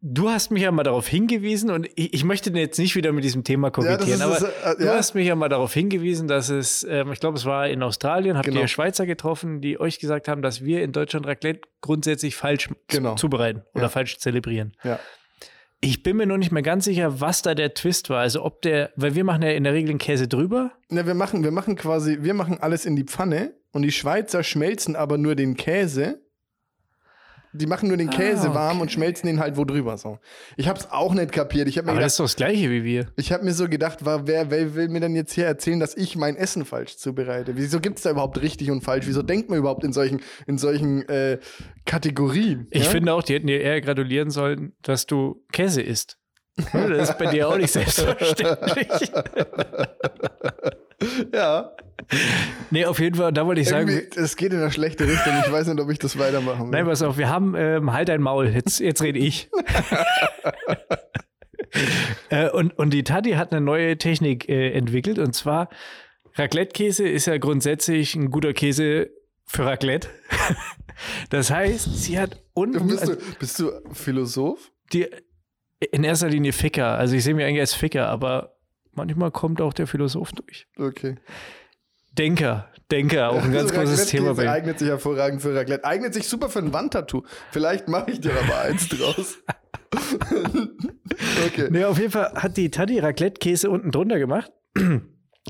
du 0.00 0.28
hast 0.30 0.50
mich 0.50 0.62
ja 0.62 0.72
mal 0.72 0.82
darauf 0.82 1.06
hingewiesen 1.06 1.70
und 1.70 1.86
ich, 1.94 2.12
ich 2.14 2.24
möchte 2.24 2.50
jetzt 2.50 2.78
nicht 2.78 2.96
wieder 2.96 3.12
mit 3.12 3.22
diesem 3.24 3.44
Thema 3.44 3.68
Ja, 3.68 3.70
kokettieren, 3.70 4.20
ist, 4.20 4.22
aber 4.22 4.34
das, 4.34 4.42
äh, 4.44 4.76
du 4.78 4.84
ja. 4.86 4.94
hast 4.94 5.14
mich 5.14 5.26
ja 5.26 5.36
mal 5.36 5.48
darauf 5.48 5.72
hingewiesen, 5.72 6.26
dass 6.28 6.48
es, 6.48 6.84
ähm, 6.88 7.12
ich 7.12 7.20
glaube, 7.20 7.36
es 7.38 7.44
war 7.44 7.68
in 7.68 7.82
Australien, 7.82 8.36
habt 8.36 8.46
Genau. 8.46 8.60
ihr 8.60 8.68
Schweizer 8.68 9.06
getroffen, 9.06 9.60
die 9.60 9.78
euch 9.78 9.98
gesagt 10.00 10.28
haben, 10.28 10.42
dass 10.42 10.64
wir 10.64 10.82
in 10.82 10.92
Deutschland 10.92 11.26
Raclette 11.26 11.60
grundsätzlich 11.80 12.34
falsch 12.36 12.68
Genau. 12.88 13.14
zubereiten 13.14 13.62
oder 13.74 13.84
Ja. 13.84 13.88
falsch 13.88 14.18
zelebrieren. 14.18 14.72
ja. 14.82 14.98
Ich 15.84 16.04
bin 16.04 16.16
mir 16.16 16.26
noch 16.26 16.36
nicht 16.36 16.52
mehr 16.52 16.62
ganz 16.62 16.84
sicher, 16.84 17.20
was 17.20 17.42
da 17.42 17.56
der 17.56 17.74
Twist 17.74 18.08
war. 18.08 18.20
Also 18.20 18.44
ob 18.44 18.62
der, 18.62 18.92
weil 18.94 19.16
wir 19.16 19.24
machen 19.24 19.42
ja 19.42 19.50
in 19.50 19.64
der 19.64 19.72
Regel 19.72 19.88
den 19.88 19.98
Käse 19.98 20.28
drüber. 20.28 20.70
Ne, 20.88 21.06
wir 21.08 21.14
machen, 21.14 21.42
wir 21.42 21.50
machen 21.50 21.74
quasi, 21.74 22.18
wir 22.20 22.34
machen 22.34 22.58
alles 22.60 22.86
in 22.86 22.94
die 22.94 23.02
Pfanne 23.02 23.52
und 23.72 23.82
die 23.82 23.90
Schweizer 23.90 24.44
schmelzen 24.44 24.94
aber 24.94 25.18
nur 25.18 25.34
den 25.34 25.56
Käse. 25.56 26.21
Die 27.54 27.66
machen 27.66 27.88
nur 27.88 27.96
den 27.98 28.08
Käse 28.10 28.50
Ah, 28.50 28.54
warm 28.54 28.78
und 28.80 28.84
okay. 28.88 28.94
schmelzen 28.94 29.26
den 29.26 29.38
halt 29.40 29.56
wo 29.56 29.64
drüber 29.64 29.98
so. 29.98 30.18
Ich 30.56 30.68
hab's 30.68 30.88
auch 30.90 31.12
nicht 31.14 31.32
kapiert. 31.32 31.68
Ich 31.68 31.76
habe 31.76 31.86
mir, 31.86 31.92
Aber 31.92 32.00
das 32.00 32.16
gedacht- 32.16 32.26
ist 32.30 32.36
doch 32.38 32.40
das 32.42 32.48
Gleiche 32.54 32.70
wie 32.70 32.84
wir. 32.84 33.06
ich 33.16 33.30
hab 33.32 33.42
mir 33.42 33.52
so 33.52 33.68
gedacht, 33.68 34.04
war, 34.04 34.26
wer, 34.26 34.50
wer 34.50 34.74
will 34.74 34.88
mir 34.88 35.00
denn 35.00 35.14
jetzt 35.14 35.32
hier 35.34 35.44
erzählen, 35.46 35.78
dass 35.78 35.96
ich 35.96 36.16
mein 36.16 36.36
Essen 36.36 36.64
falsch 36.64 36.96
zubereite? 36.96 37.56
Wieso 37.56 37.80
gibt's 37.80 38.02
da 38.02 38.10
überhaupt 38.10 38.40
richtig 38.40 38.70
und 38.70 38.82
falsch? 38.82 39.06
Wieso 39.06 39.22
denkt 39.22 39.50
man 39.50 39.58
überhaupt 39.58 39.84
in 39.84 39.92
solchen, 39.92 40.20
in 40.46 40.56
solchen 40.58 41.08
äh, 41.08 41.38
Kategorien? 41.84 42.66
Ich 42.70 42.84
ja? 42.84 42.90
finde 42.90 43.12
auch, 43.12 43.22
die 43.22 43.34
hätten 43.34 43.46
dir 43.48 43.60
eher 43.60 43.80
gratulieren 43.80 44.30
sollen, 44.30 44.72
dass 44.82 45.06
du 45.06 45.42
Käse 45.52 45.82
isst. 45.82 46.18
Ne, 46.56 46.90
Das 46.90 47.10
ist 47.10 47.18
bei 47.18 47.26
dir 47.26 47.48
auch 47.48 47.56
nicht 47.56 47.72
selbstverständlich. 47.72 49.12
Ja. 51.32 51.72
nee, 52.70 52.84
auf 52.84 53.00
jeden 53.00 53.16
Fall, 53.16 53.32
da 53.32 53.44
wollte 53.44 53.60
ich 53.60 53.68
sagen, 53.68 53.88
es 54.14 54.36
geht 54.36 54.52
in 54.52 54.60
eine 54.60 54.70
schlechte 54.70 55.04
Richtung. 55.04 55.32
Ich 55.44 55.50
weiß 55.50 55.66
nicht, 55.66 55.80
ob 55.80 55.90
ich 55.90 55.98
das 55.98 56.16
weitermachen 56.18 56.66
will. 56.66 56.70
nein, 56.70 56.86
pass 56.86 57.02
auf, 57.02 57.18
wir 57.18 57.28
haben, 57.28 57.54
ähm, 57.56 57.92
halt 57.92 58.08
dein 58.08 58.22
Maul, 58.22 58.46
jetzt, 58.48 58.78
jetzt 58.78 59.02
rede 59.02 59.18
ich. 59.18 59.50
äh, 62.28 62.48
und, 62.50 62.76
und 62.78 62.90
die 62.90 63.02
Tati 63.02 63.32
hat 63.32 63.52
eine 63.52 63.60
neue 63.60 63.98
Technik 63.98 64.48
äh, 64.48 64.72
entwickelt 64.72 65.18
und 65.18 65.34
zwar 65.34 65.68
Raclette-Käse 66.34 67.06
ist 67.06 67.26
ja 67.26 67.38
grundsätzlich 67.38 68.14
ein 68.14 68.30
guter 68.30 68.52
Käse 68.52 69.10
für 69.44 69.66
Raclette. 69.66 70.08
das 71.30 71.50
heißt, 71.50 71.94
sie 71.96 72.18
hat 72.18 72.42
unten 72.54 72.86
bist, 72.86 73.08
du, 73.08 73.16
bist 73.38 73.58
du 73.58 73.70
Philosoph? 73.92 74.70
die, 74.92 75.08
in 75.90 76.04
erster 76.04 76.28
Linie 76.28 76.52
Ficker. 76.52 76.98
Also 76.98 77.16
ich 77.16 77.24
sehe 77.24 77.34
mich 77.34 77.44
eigentlich 77.44 77.60
als 77.60 77.74
Ficker, 77.74 78.08
aber 78.08 78.56
manchmal 78.92 79.30
kommt 79.30 79.60
auch 79.60 79.72
der 79.72 79.86
Philosoph 79.86 80.32
durch. 80.32 80.66
Okay. 80.78 81.16
Denker, 82.12 82.68
Denker, 82.90 83.30
auch 83.30 83.42
ein 83.42 83.52
ganz 83.52 83.70
Also 83.70 83.82
großes 83.90 84.06
Thema 84.08 84.34
bei 84.34 84.42
ihm. 84.44 84.48
eignet 84.50 84.78
sich 84.78 84.88
hervorragend 84.88 85.40
für 85.40 85.54
Raclette. 85.54 85.84
Eignet 85.84 86.12
sich 86.12 86.28
super 86.28 86.50
für 86.50 86.58
ein 86.58 86.72
Wandtattoo. 86.74 87.22
Vielleicht 87.50 87.88
mache 87.88 88.10
ich 88.10 88.20
dir 88.20 88.32
aber 88.32 88.60
eins 88.60 88.86
draus. 88.88 89.38
okay. 91.46 91.68
Nee, 91.70 91.84
auf 91.84 91.98
jeden 91.98 92.10
Fall 92.10 92.32
hat 92.34 92.56
die 92.56 92.70
Tati 92.70 92.98
Raclette-Käse 92.98 93.70
unten 93.70 93.90
drunter 93.90 94.18
gemacht. 94.18 94.52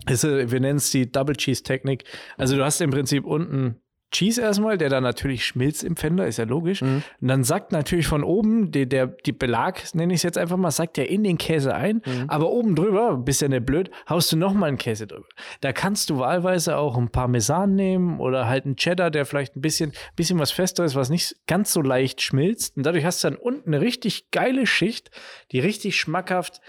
Ist, 0.08 0.24
äh, 0.24 0.50
wir 0.50 0.60
nennen 0.60 0.78
es 0.78 0.90
die 0.90 1.10
Double 1.10 1.36
Cheese 1.36 1.62
Technik. 1.64 2.04
Also 2.38 2.56
du 2.56 2.64
hast 2.64 2.80
im 2.80 2.90
Prinzip 2.90 3.26
unten 3.26 3.81
Cheese 4.12 4.42
erstmal, 4.42 4.78
der 4.78 4.90
dann 4.90 5.02
natürlich 5.02 5.44
schmilzt 5.44 5.82
im 5.82 5.96
Fender, 5.96 6.26
ist 6.26 6.36
ja 6.36 6.44
logisch. 6.44 6.82
Mhm. 6.82 7.02
Und 7.20 7.28
dann 7.28 7.42
sackt 7.42 7.72
natürlich 7.72 8.06
von 8.06 8.22
oben, 8.22 8.70
die, 8.70 8.86
der 8.86 9.06
die 9.06 9.32
Belag, 9.32 9.82
nenne 9.94 10.12
ich 10.12 10.18
es 10.18 10.22
jetzt 10.22 10.38
einfach 10.38 10.58
mal, 10.58 10.70
sackt 10.70 10.98
ja 10.98 11.04
in 11.04 11.24
den 11.24 11.38
Käse 11.38 11.74
ein. 11.74 12.02
Mhm. 12.04 12.28
Aber 12.28 12.50
oben 12.50 12.76
drüber, 12.76 13.16
bist 13.16 13.40
ja 13.40 13.48
nicht 13.48 13.66
blöd, 13.66 13.90
haust 14.08 14.30
du 14.30 14.36
nochmal 14.36 14.68
einen 14.68 14.78
Käse 14.78 15.06
drüber. 15.06 15.26
Da 15.62 15.72
kannst 15.72 16.10
du 16.10 16.18
wahlweise 16.18 16.76
auch 16.76 16.96
ein 16.96 17.08
Parmesan 17.08 17.74
nehmen 17.74 18.20
oder 18.20 18.46
halt 18.46 18.66
einen 18.66 18.76
Cheddar, 18.76 19.10
der 19.10 19.24
vielleicht 19.24 19.56
ein 19.56 19.62
bisschen, 19.62 19.92
bisschen 20.14 20.38
was 20.38 20.52
fester 20.52 20.84
ist, 20.84 20.94
was 20.94 21.10
nicht 21.10 21.34
ganz 21.46 21.72
so 21.72 21.80
leicht 21.80 22.20
schmilzt. 22.20 22.76
Und 22.76 22.84
dadurch 22.84 23.04
hast 23.04 23.24
du 23.24 23.30
dann 23.30 23.38
unten 23.38 23.74
eine 23.74 23.80
richtig 23.80 24.30
geile 24.30 24.66
Schicht, 24.66 25.10
die 25.50 25.60
richtig 25.60 25.96
schmackhaft 25.96 26.60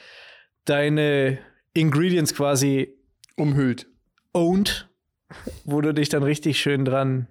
deine 0.66 1.40
Ingredients 1.74 2.34
quasi 2.34 2.96
Umhüllt. 3.36 3.88
owned, 4.32 4.90
wo 5.66 5.82
du 5.82 5.94
dich 5.94 6.08
dann 6.08 6.24
richtig 6.24 6.60
schön 6.60 6.86
dran 6.86 7.28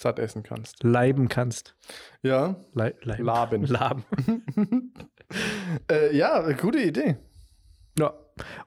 Satt 0.00 0.18
essen 0.18 0.42
kannst. 0.42 0.82
leiben 0.82 1.28
kannst. 1.28 1.76
Ja. 2.22 2.56
Lei 2.72 2.94
leiben. 3.02 3.24
Laben. 3.24 3.64
Laben. 3.66 4.04
Äh, 5.88 6.16
ja, 6.16 6.50
gute 6.54 6.80
Idee. 6.80 7.16
Ja. 7.96 8.14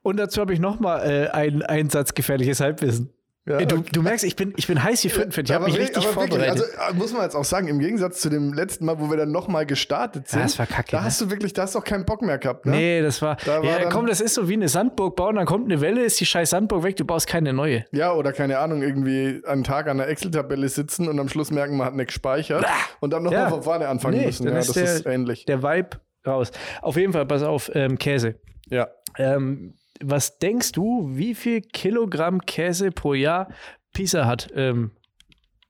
Und 0.02 0.16
dazu 0.16 0.40
habe 0.40 0.54
ich 0.54 0.62
noch 0.62 0.80
mal 0.80 1.00
äh, 1.00 1.28
einen 1.28 1.62
Einsatz 1.62 2.14
gefährliches 2.14 2.62
Halbwissen. 2.62 3.12
Ja, 3.46 3.58
du, 3.66 3.80
du 3.82 4.02
merkst, 4.02 4.24
ich 4.24 4.38
bin, 4.38 4.54
ich 4.56 4.68
bin 4.68 4.82
heiß 4.82 5.04
wie 5.04 5.10
Frittenfett. 5.10 5.50
Ich 5.50 5.54
habe 5.54 5.66
mich 5.66 5.78
richtig 5.78 5.98
aber 5.98 6.16
wirklich, 6.16 6.30
vorbereitet. 6.40 6.64
Also, 6.80 6.94
äh, 6.94 6.98
muss 6.98 7.12
man 7.12 7.24
jetzt 7.24 7.36
auch 7.36 7.44
sagen, 7.44 7.68
im 7.68 7.80
Gegensatz 7.80 8.22
zu 8.22 8.30
dem 8.30 8.54
letzten 8.54 8.86
Mal, 8.86 9.02
wo 9.02 9.10
wir 9.10 9.18
dann 9.18 9.34
nochmal 9.34 9.66
gestartet 9.66 10.30
sind, 10.30 10.40
Ja, 10.40 10.46
das 10.46 10.58
war 10.60 10.66
kacke, 10.66 10.92
da 10.92 11.00
ne? 11.00 11.04
hast 11.06 11.20
du 11.20 11.30
wirklich, 11.30 11.52
da 11.52 11.64
hast 11.64 11.76
du 11.76 11.80
auch 11.80 11.84
keinen 11.84 12.06
Bock 12.06 12.22
mehr 12.22 12.38
gehabt. 12.38 12.66
Ne? 12.66 12.72
Nee, 12.72 13.02
das 13.02 13.22
war. 13.22 13.36
Da 13.46 13.58
war 13.58 13.64
ja, 13.66 13.80
dann- 13.80 13.90
komm, 13.92 14.06
das 14.08 14.22
ist 14.22 14.36
so 14.36 14.48
wie 14.48 14.54
eine 14.54 14.70
Sandburg 14.70 15.18
bauen, 15.18 15.36
dann 15.36 15.46
kommt 15.46 15.66
eine 15.70 15.82
Welle, 15.82 16.04
ist 16.06 16.20
die 16.22 16.26
scheiß 16.26 16.52
Sandburg 16.52 16.84
weg, 16.84 16.96
du 16.96 17.04
baust 17.04 17.28
keine 17.28 17.52
neue. 17.52 17.86
Ja, 17.92 18.14
oder 18.14 18.32
keine 18.32 18.60
Ahnung, 18.60 18.82
irgendwie 18.82 19.42
einen 19.46 19.66
Tag 19.66 19.88
an 19.90 19.98
der 19.98 20.08
Excel-Tabelle 20.08 20.70
sitzen 20.70 21.10
und 21.10 21.20
am 21.20 21.28
Schluss 21.28 21.52
merken, 21.52 21.76
man 21.76 21.88
hat 21.88 21.96
nicht 21.96 22.08
gespeichert 22.08 22.66
und 23.02 23.12
dann 23.12 23.24
nochmal 23.24 23.42
Ja. 23.42 23.50
von 23.50 23.62
vorne 23.62 23.90
anfangen 23.90 24.20
Nee, 24.20 24.28
müssen. 24.28 24.48
Ja, 24.48 24.54
das 24.54 24.68
der- 24.72 24.84
ist 24.86 25.06
ähnlich. 25.06 25.44
Der 25.46 25.62
Vibe 25.62 25.90
raus. 26.26 26.52
Auf 26.82 26.96
jeden 26.96 27.12
Fall, 27.12 27.26
pass 27.26 27.44
auf, 27.44 27.70
ähm, 27.76 27.98
Käse. 27.98 28.36
Ja. 28.70 28.88
Ähm, 29.18 29.74
was 30.02 30.40
denkst 30.40 30.72
du, 30.74 31.10
wie 31.12 31.36
viel 31.36 31.62
Kilogramm 31.62 32.42
Käse 32.46 32.92
pro 32.92 33.14
Jahr 33.14 33.50
Pisa 33.94 34.26
hat 34.26 34.50
ähm, 34.56 34.92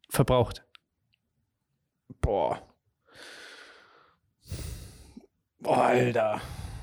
verbraucht? 0.10 0.64
Boah. 2.22 2.62
Boah, 5.60 5.86
Alter. 5.86 6.42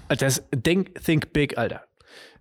Das 0.09 0.43
denk, 0.55 1.03
think 1.05 1.33
big, 1.33 1.57
Alter. 1.57 1.85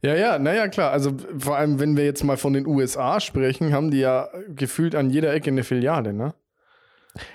Ja, 0.02 0.16
ja, 0.16 0.40
naja, 0.40 0.68
klar. 0.70 0.92
Also 0.92 1.16
vor 1.38 1.58
allem, 1.58 1.80
wenn 1.80 1.98
wir 1.98 2.06
jetzt 2.06 2.24
mal 2.24 2.38
von 2.38 2.54
den 2.54 2.66
USA 2.66 3.20
sprechen, 3.20 3.74
haben 3.74 3.92
die 3.92 4.00
ja 4.00 4.30
gefühlt 4.48 4.96
an 4.96 5.10
jeder 5.10 5.34
Ecke 5.34 5.50
eine 5.50 5.64
Filiale, 5.64 6.14
ne? 6.14 6.34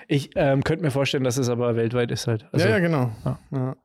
Ich 0.07 0.31
ähm, 0.35 0.63
könnte 0.63 0.83
mir 0.83 0.91
vorstellen, 0.91 1.23
dass 1.23 1.37
es 1.37 1.49
aber 1.49 1.75
weltweit 1.75 2.09
ist 2.11 2.27
halt. 2.27 2.47
Also, 2.51 2.65
ja, 2.65 2.73
ja, 2.73 2.79
genau. 2.79 3.11
ja. 3.23 3.39
Ja. 3.51 3.75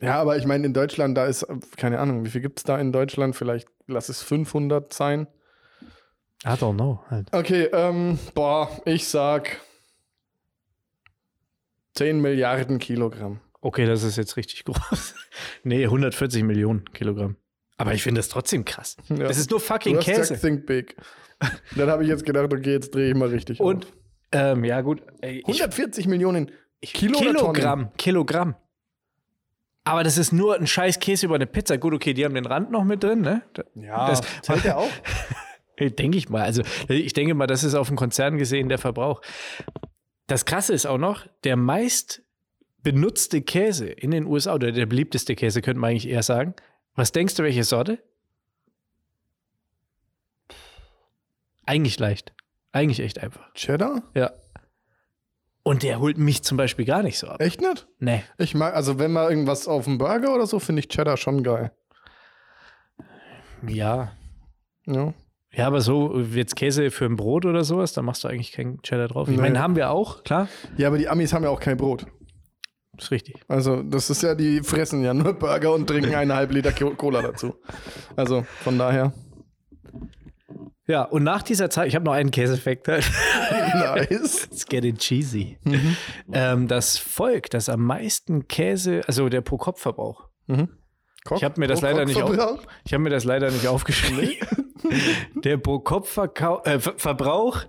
Ja. 0.00 0.20
aber 0.20 0.36
ich 0.36 0.44
meine, 0.44 0.66
in 0.66 0.74
Deutschland, 0.74 1.16
da 1.16 1.26
ist, 1.26 1.46
keine 1.76 1.98
Ahnung, 1.98 2.24
wie 2.24 2.30
viel 2.30 2.42
gibt 2.42 2.58
es 2.58 2.64
da 2.64 2.78
in 2.78 2.92
Deutschland? 2.92 3.34
Vielleicht 3.34 3.68
lass 3.86 4.08
es 4.08 4.22
500 4.22 4.92
sein. 4.92 5.26
I 6.44 6.48
don't 6.50 6.74
know. 6.74 7.00
Halt. 7.08 7.32
Okay, 7.32 7.70
ähm, 7.72 8.18
boah, 8.34 8.68
ich 8.84 9.08
sag 9.08 9.58
10 11.94 12.20
Milliarden 12.20 12.78
Kilogramm. 12.78 13.40
Okay, 13.62 13.86
das 13.86 14.02
ist 14.02 14.16
jetzt 14.16 14.36
richtig 14.36 14.64
groß. 14.64 15.14
nee, 15.64 15.84
140 15.84 16.42
Millionen 16.44 16.84
Kilogramm. 16.92 17.36
Aber 17.78 17.94
ich 17.94 18.02
finde 18.02 18.18
das 18.20 18.28
trotzdem 18.28 18.64
krass. 18.64 18.96
Ja. 19.08 19.16
Das 19.28 19.38
ist 19.38 19.50
nur 19.50 19.60
fucking 19.60 19.98
Käse. 19.98 20.20
gesagt, 20.20 20.40
think 20.40 20.66
big. 20.66 20.96
Dann 21.74 21.90
habe 21.90 22.02
ich 22.04 22.08
jetzt 22.08 22.24
gedacht, 22.24 22.52
okay, 22.52 22.72
jetzt 22.72 22.94
drehe 22.94 23.10
ich 23.10 23.14
mal 23.14 23.28
richtig 23.28 23.60
Und, 23.60 23.86
ähm, 24.32 24.64
ja, 24.64 24.80
gut. 24.80 25.02
Ey, 25.20 25.38
ich- 25.38 25.44
140 25.46 26.06
Millionen 26.06 26.50
Kilo? 26.82 27.18
Kilogramm. 27.18 27.90
Kilogramm. 27.96 28.54
Aber 29.86 30.02
das 30.02 30.18
ist 30.18 30.32
nur 30.32 30.56
ein 30.56 30.66
scheiß 30.66 30.98
Käse 30.98 31.26
über 31.26 31.36
eine 31.36 31.46
Pizza. 31.46 31.78
Gut, 31.78 31.94
okay, 31.94 32.12
die 32.12 32.24
haben 32.24 32.34
den 32.34 32.44
Rand 32.46 32.72
noch 32.72 32.82
mit 32.82 33.04
drin, 33.04 33.20
ne? 33.20 33.42
Ja, 33.76 34.08
Das- 34.08 34.20
zählt 34.42 34.64
der 34.64 34.78
auch? 34.78 34.90
Denke 35.78 36.18
ich 36.18 36.28
mal. 36.28 36.42
Also, 36.42 36.62
ich 36.88 37.12
denke 37.12 37.34
mal, 37.34 37.46
das 37.46 37.62
ist 37.62 37.74
auf 37.74 37.86
dem 37.86 37.96
Konzern 37.96 38.36
gesehen 38.36 38.68
der 38.68 38.78
Verbrauch. 38.78 39.22
Das 40.26 40.44
Krasse 40.44 40.74
ist 40.74 40.86
auch 40.86 40.98
noch, 40.98 41.26
der 41.44 41.54
meist 41.56 42.22
benutzte 42.82 43.42
Käse 43.42 43.86
in 43.86 44.10
den 44.10 44.26
USA 44.26 44.54
oder 44.54 44.72
der 44.72 44.86
beliebteste 44.86 45.36
Käse, 45.36 45.62
könnte 45.62 45.78
man 45.78 45.90
eigentlich 45.90 46.08
eher 46.08 46.22
sagen. 46.24 46.54
Was 46.96 47.12
denkst 47.12 47.34
du, 47.36 47.44
welche 47.44 47.62
Sorte? 47.62 47.98
Eigentlich 51.64 51.98
leicht. 51.98 52.32
Eigentlich 52.72 53.00
echt 53.00 53.20
einfach. 53.22 53.52
Cheddar? 53.54 54.02
Ja. 54.14 54.32
Und 55.66 55.82
der 55.82 55.98
holt 55.98 56.16
mich 56.16 56.44
zum 56.44 56.56
Beispiel 56.56 56.84
gar 56.84 57.02
nicht 57.02 57.18
so 57.18 57.26
ab. 57.26 57.40
Echt 57.40 57.60
nicht? 57.60 57.88
Nee. 57.98 58.22
Ich 58.38 58.54
mag, 58.54 58.72
also 58.76 59.00
wenn 59.00 59.10
mal 59.12 59.28
irgendwas 59.28 59.66
auf 59.66 59.84
dem 59.84 59.98
Burger 59.98 60.32
oder 60.32 60.46
so, 60.46 60.60
finde 60.60 60.78
ich 60.78 60.88
Cheddar 60.88 61.16
schon 61.16 61.42
geil. 61.42 61.72
Ja. 63.66 64.12
Ja. 64.86 65.12
Ja, 65.52 65.66
aber 65.66 65.80
so 65.80 66.20
jetzt 66.20 66.54
Käse 66.54 66.90
für 66.92 67.06
ein 67.06 67.16
Brot 67.16 67.46
oder 67.46 67.64
sowas, 67.64 67.92
da 67.94 68.02
machst 68.02 68.22
du 68.22 68.28
eigentlich 68.28 68.52
keinen 68.52 68.80
Cheddar 68.82 69.08
drauf. 69.08 69.28
Ich 69.28 69.34
Nee. 69.36 69.42
meine, 69.42 69.58
haben 69.58 69.74
wir 69.74 69.90
auch, 69.90 70.22
klar. 70.22 70.48
ja, 70.76 70.86
aber 70.86 70.98
die 70.98 71.08
Amis 71.08 71.32
haben 71.32 71.42
ja 71.44 71.50
auch 71.50 71.58
kein 71.60 71.76
Brot. 71.76 72.06
Ist 72.96 73.10
richtig. 73.10 73.34
Also, 73.48 73.82
das 73.82 74.08
ist 74.08 74.22
ja, 74.22 74.34
die 74.36 74.60
fressen 74.62 75.02
ja 75.02 75.14
nur 75.14 75.34
Burger 75.34 75.72
und 75.74 75.86
trinken 75.88 76.14
eineinhalb 76.14 76.52
Liter 76.52 76.72
Co- 76.72 76.94
Cola 76.94 77.22
dazu. 77.22 77.54
Also, 78.14 78.42
von 78.62 78.78
daher. 78.78 79.12
Ja, 80.86 81.02
und 81.02 81.24
nach 81.24 81.42
dieser 81.42 81.68
Zeit, 81.68 81.88
ich 81.88 81.96
habe 81.96 82.04
noch 82.04 82.12
einen 82.12 82.30
Käsefakt. 82.30 82.86
Nice. 82.88 84.44
It's 84.44 84.66
getting 84.66 84.96
cheesy. 84.96 85.58
Ähm, 86.32 86.68
das 86.68 86.98
Volk, 86.98 87.50
das 87.50 87.68
am 87.68 87.82
meisten 87.82 88.48
Käse, 88.48 89.02
also 89.06 89.28
der 89.28 89.40
Pro-Kopf-Verbrauch. 89.40 90.28
Ich 91.34 91.44
habe 91.44 91.60
mir 91.60 91.66
das 91.66 91.80
leider 91.80 92.04
nicht 92.04 92.22
auf, 92.22 92.34
Verbrauch? 92.34 92.62
ich 92.84 92.92
habe 92.92 93.02
mir 93.02 93.10
das 93.10 93.24
leider 93.24 93.50
nicht 93.50 93.66
aufgeschrieben. 93.66 94.36
der 95.44 95.56
Pro-Kopf-Verbrauch 95.56 97.64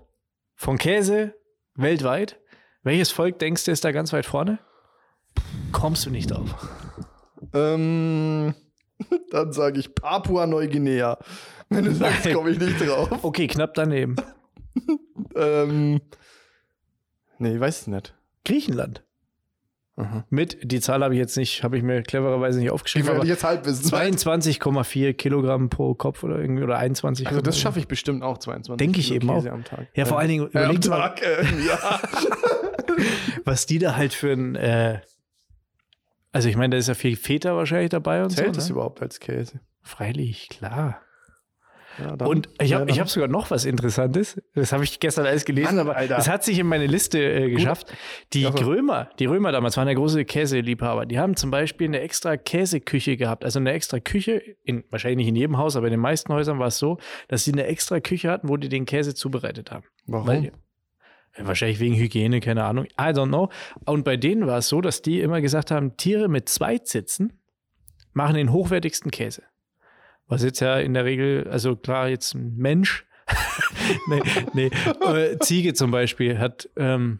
von 0.56 0.78
Käse 0.78 1.36
weltweit. 1.76 2.40
Welches 2.84 3.12
Volk 3.12 3.40
denkst 3.40 3.66
du 3.66 3.72
ist 3.72 3.84
da 3.84 3.92
ganz 3.92 4.14
weit 4.14 4.26
vorne? 4.26 4.60
Kommst 5.72 6.06
du 6.06 6.10
nicht 6.10 6.32
drauf. 6.32 6.56
Ähm, 7.54 8.54
dann 9.32 9.54
sage 9.54 9.80
ich 9.80 9.94
Papua-Neuguinea. 9.94 11.18
Wenn 11.70 11.86
du 11.86 11.94
sagst, 11.94 12.32
komme 12.34 12.52
ich 12.52 12.60
nicht 12.60 12.80
drauf. 12.82 13.24
Okay, 13.24 13.48
knapp 13.48 13.74
daneben. 13.74 14.16
Ähm, 15.36 16.00
nee, 17.40 17.56
ich 17.56 17.60
weiß 17.60 17.82
es 17.82 17.88
nicht. 17.88 18.14
Griechenland. 18.46 19.04
Aha. 19.96 20.26
Mit, 20.30 20.60
die 20.72 20.80
Zahl 20.80 21.04
habe 21.04 21.16
ich 21.16 21.20
jetzt 21.20 21.36
nicht, 21.38 21.64
habe 21.64 21.76
ich 21.78 21.84
mir 21.84 22.04
clevererweise 22.04 22.60
nicht 22.60 22.68
Ich 22.68 22.72
aufgeschrieben, 22.72 23.08
werde 23.08 23.20
aber 23.22 23.28
jetzt 23.28 23.44
halb 23.44 23.66
wissen. 23.66 23.90
22,4 23.92 25.14
Kilogramm 25.14 25.70
pro 25.70 25.96
Kopf 25.96 26.24
oder 26.24 26.38
irgendwie 26.40 26.62
oder 26.64 26.78
21. 26.78 27.28
Also, 27.28 27.42
das 27.42 27.60
schaffe 27.60 27.80
ich 27.80 27.88
bestimmt 27.88 28.22
auch 28.24 28.38
22. 28.38 28.78
Denke 28.78 29.00
ich 29.00 29.08
Kilo 29.08 29.16
eben 29.16 29.30
auch. 29.32 29.36
Käse 29.38 29.52
am 29.52 29.64
Tag. 29.64 29.88
Ja, 29.96 30.06
vor 30.06 30.20
allen 30.20 30.30
Dingen 30.30 30.50
Äh, 30.54 30.66
am 30.66 30.80
Tag, 30.82 31.22
äh, 31.24 31.44
ja. 31.68 32.00
was 33.44 33.66
die 33.66 33.80
da 33.80 33.96
halt 33.96 34.14
für 34.14 34.32
ein, 34.32 34.56
äh, 34.56 35.02
also 36.32 36.48
ich 36.50 36.56
meine, 36.58 36.72
da 36.72 36.78
ist 36.78 36.88
ja 36.88 36.94
viel 36.94 37.16
Feta 37.16 37.56
wahrscheinlich 37.56 37.90
dabei 37.90 38.24
und 38.24 38.30
Zählt 38.30 38.50
so. 38.50 38.54
das 38.54 38.66
Ne? 38.70 38.74
überhaupt 38.74 39.02
als 39.02 39.20
Käse? 39.20 39.60
Freilich, 39.82 40.50
klar. 40.50 41.02
Ja, 42.00 42.14
Und 42.26 42.50
ich 42.62 42.74
habe 42.74 42.90
ich 42.90 43.00
hab 43.00 43.10
sogar 43.10 43.28
noch 43.28 43.50
was 43.50 43.66
Interessantes. 43.66 44.42
Das 44.54 44.72
habe 44.72 44.84
ich 44.84 45.00
gestern 45.00 45.26
alles 45.26 45.46
gelesen, 45.46 45.78
Mann, 45.78 45.88
aber 45.88 45.96
Alter. 45.96 46.18
es 46.18 46.30
hat 46.30 46.44
sich 46.44 46.60
in 46.60 46.68
meine 46.68 46.86
Liste 46.86 47.20
äh, 47.20 47.50
geschafft. 47.50 47.92
Die 48.34 48.46
aber- 48.46 48.66
Römer, 48.66 49.10
die 49.20 49.26
Römer 49.26 49.52
damals 49.52 49.78
waren 49.78 49.88
ja 49.88 49.94
große 49.94 50.24
Käseliebhaber. 50.26 51.06
Die 51.06 51.18
haben 51.20 51.36
zum 51.36 51.50
Beispiel 51.52 51.88
eine 51.88 52.00
extra 52.02 52.38
Käseküche 52.38 53.18
gehabt. 53.18 53.44
Also 53.46 53.60
eine 53.60 53.72
extra 53.72 54.00
Küche, 54.00 54.42
in, 54.64 54.84
wahrscheinlich 54.90 55.18
nicht 55.18 55.28
in 55.30 55.36
jedem 55.36 55.58
Haus, 55.58 55.76
aber 55.76 55.88
in 55.88 55.92
den 55.92 56.00
meisten 56.00 56.32
Häusern 56.34 56.60
war 56.60 56.68
es 56.68 56.78
so, 56.78 56.98
dass 57.28 57.44
sie 57.44 57.52
eine 57.54 57.66
extra 57.66 58.00
Küche 58.00 58.30
hatten, 58.30 58.50
wo 58.50 58.58
die 58.58 58.70
den 58.70 58.86
Käse 58.86 59.16
zubereitet 59.16 59.72
haben. 59.72 59.86
Warum? 60.06 60.28
Weil, 60.28 60.52
wahrscheinlich 61.40 61.80
wegen 61.80 61.96
Hygiene, 61.96 62.40
keine 62.40 62.64
Ahnung. 62.64 62.86
I 63.00 63.12
don't 63.12 63.28
know. 63.28 63.50
Und 63.86 64.04
bei 64.04 64.18
denen 64.18 64.48
war 64.48 64.58
es 64.60 64.68
so, 64.70 64.82
dass 64.82 65.02
die 65.02 65.22
immer 65.22 65.42
gesagt 65.42 65.72
haben, 65.72 65.98
Tiere 65.98 66.28
mit 66.28 66.50
zwei 66.50 66.78
Zitzen 66.80 67.34
machen 68.14 68.36
den 68.36 68.52
hochwertigsten 68.52 69.12
Käse. 69.12 69.44
Was 70.28 70.44
jetzt 70.44 70.60
ja 70.60 70.78
in 70.78 70.94
der 70.94 71.06
Regel, 71.06 71.48
also 71.50 71.76
klar, 71.76 72.10
jetzt 72.10 72.34
ein 72.34 72.56
Mensch, 72.58 73.06
nee, 74.08 74.22
nee, 74.54 74.72
äh, 75.06 75.38
Ziege 75.40 75.74
zum 75.74 75.92
Beispiel 75.92 76.40
hat 76.40 76.70
ähm, 76.78 77.20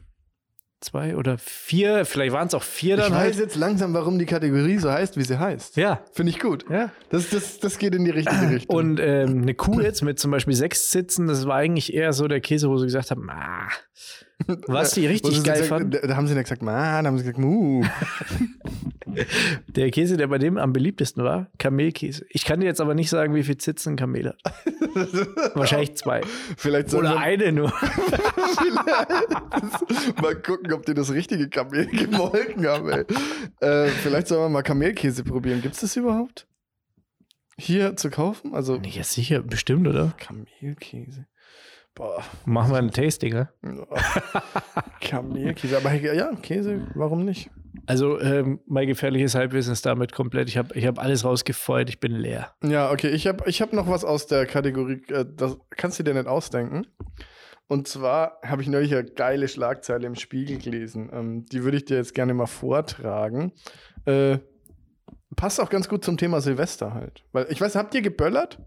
zwei 0.80 1.16
oder 1.16 1.38
vier, 1.38 2.06
vielleicht 2.06 2.34
waren 2.34 2.48
es 2.48 2.54
auch 2.54 2.64
vier 2.64 2.96
ich 2.96 3.04
dann 3.04 3.14
weiß 3.14 3.20
halt. 3.20 3.38
jetzt 3.38 3.56
langsam, 3.56 3.94
warum 3.94 4.20
die 4.20 4.26
Kategorie 4.26 4.78
so 4.78 4.92
heißt, 4.92 5.18
wie 5.18 5.24
sie 5.24 5.40
heißt. 5.40 5.78
Ja, 5.78 6.04
Finde 6.14 6.32
ich 6.32 6.40
gut. 6.40 6.66
ja. 6.70 6.92
Das, 7.10 7.30
das, 7.30 7.60
das 7.60 7.78
geht 7.78 7.96
in 7.96 8.06
die 8.06 8.12
richtige 8.12 8.50
Richtung. 8.56 8.76
Und 8.76 9.00
ähm, 9.00 9.42
eine 9.42 9.54
Kuh 9.54 9.82
jetzt 9.82 10.02
mit 10.02 10.20
zum 10.20 10.32
Beispiel 10.32 10.54
sechs 10.54 10.92
Sitzen, 10.92 11.28
das 11.28 11.48
war 11.48 11.56
eigentlich 11.56 11.94
eher 11.94 12.14
so 12.14 12.28
der 12.28 12.42
Käse, 12.42 12.70
wo 12.70 12.78
sie 12.78 12.86
gesagt 12.86 13.12
haben, 13.12 13.30
ah, 13.30 13.70
was 14.68 14.92
die 14.92 15.08
richtig 15.08 15.44
geil 15.44 15.64
fanden. 15.64 15.92
Da, 15.92 16.00
da 16.00 16.16
haben 16.16 16.28
sie 16.28 16.34
nicht 16.34 16.44
gesagt, 16.44 16.62
man, 16.62 17.04
da 17.04 17.10
haben 17.10 17.18
sie 17.18 17.24
gesagt, 17.24 17.40
mu. 17.40 17.84
Der 19.68 19.90
Käse, 19.90 20.18
der 20.18 20.28
bei 20.28 20.38
dem 20.38 20.58
am 20.58 20.74
beliebtesten 20.74 21.24
war, 21.24 21.50
Kamelkäse. 21.58 22.26
Ich 22.30 22.46
kann 22.46 22.60
dir 22.60 22.66
jetzt 22.68 22.82
aber 22.82 22.94
nicht 22.94 23.10
sagen, 23.10 23.34
wie 23.34 23.44
viel 23.44 23.58
Zitzen 23.58 23.94
ein 23.94 23.96
Kamel 23.96 24.28
hat. 24.28 24.38
Wahrscheinlich 25.56 25.96
zwei. 25.96 26.22
Vielleicht 26.56 26.94
Oder 26.94 27.12
wir 27.12 27.20
eine 27.20 27.52
nur. 27.52 27.74
mal 30.22 30.36
gucken, 30.36 30.72
ob 30.74 30.86
die 30.86 30.94
das 30.94 31.12
richtige 31.12 31.50
Kamel 31.50 31.88
gemolken 31.88 32.68
haben. 32.68 32.90
Ey. 32.90 33.06
Äh, 33.60 33.88
vielleicht 33.88 34.28
sollen 34.28 34.42
wir 34.42 34.50
mal 34.50 34.62
Kamelkäse 34.62 35.24
probieren. 35.24 35.62
Gibt 35.62 35.76
es 35.76 35.82
das 35.82 35.96
überhaupt? 35.96 36.48
Hier 37.58 37.96
zu 37.96 38.10
kaufen? 38.12 38.54
Also 38.54 38.76
Ja, 38.84 39.04
sicher, 39.04 39.42
bestimmt, 39.42 39.88
oder? 39.88 40.14
Kamelkäse. 40.18 41.26
Boah. 41.98 42.24
Machen 42.46 42.74
wir 42.74 42.78
ein 42.78 42.92
Tasting, 42.92 43.34
ne? 43.34 43.50
Kamelkäse. 45.02 45.78
Aber 45.78 45.92
ja, 45.94 46.32
Käse, 46.36 46.88
warum 46.94 47.26
nicht? 47.26 47.50
Also, 47.88 48.20
ähm, 48.22 48.60
mein 48.68 48.86
gefährliches 48.88 49.34
Halbwissen 49.34 49.74
ist 49.74 49.84
damit 49.84 50.12
komplett. 50.12 50.48
Ich 50.48 50.58
habe 50.58 50.78
ich 50.78 50.86
hab 50.86 51.00
alles 51.00 51.26
rausgefeuert, 51.26 51.90
ich 51.90 52.00
bin 52.00 52.12
leer. 52.12 52.54
Ja, 52.64 52.92
okay, 52.92 53.10
ich 53.10 53.26
habe 53.26 53.50
ich 53.50 53.64
hab 53.64 53.74
noch 53.74 53.90
was 53.90 54.06
aus 54.06 54.28
der 54.28 54.46
Kategorie, 54.46 55.02
äh, 55.10 55.26
das 55.36 55.58
kannst 55.72 55.98
du 55.98 56.04
dir 56.04 56.14
nicht 56.14 56.28
ausdenken. 56.28 56.86
Und 57.68 57.88
zwar 57.88 58.40
habe 58.46 58.62
ich 58.62 58.68
neulich 58.68 58.94
eine 58.94 59.04
geile 59.04 59.48
Schlagzeile 59.48 60.06
im 60.06 60.16
Spiegel 60.16 60.60
gelesen. 60.60 61.10
Ähm, 61.12 61.46
die 61.48 61.64
würde 61.64 61.78
ich 61.78 61.86
dir 61.86 61.98
jetzt 61.98 62.14
gerne 62.14 62.36
mal 62.36 62.46
vortragen. 62.46 63.54
Äh, 64.06 64.38
passt 65.36 65.60
auch 65.60 65.70
ganz 65.72 65.90
gut 65.90 66.06
zum 66.06 66.18
Thema 66.18 66.42
Silvester 66.42 66.94
halt. 66.94 67.24
Weil 67.32 67.48
ich 67.50 67.60
weiß, 67.60 67.76
habt 67.76 67.96
ihr 67.96 68.04
geböllert? 68.04 68.60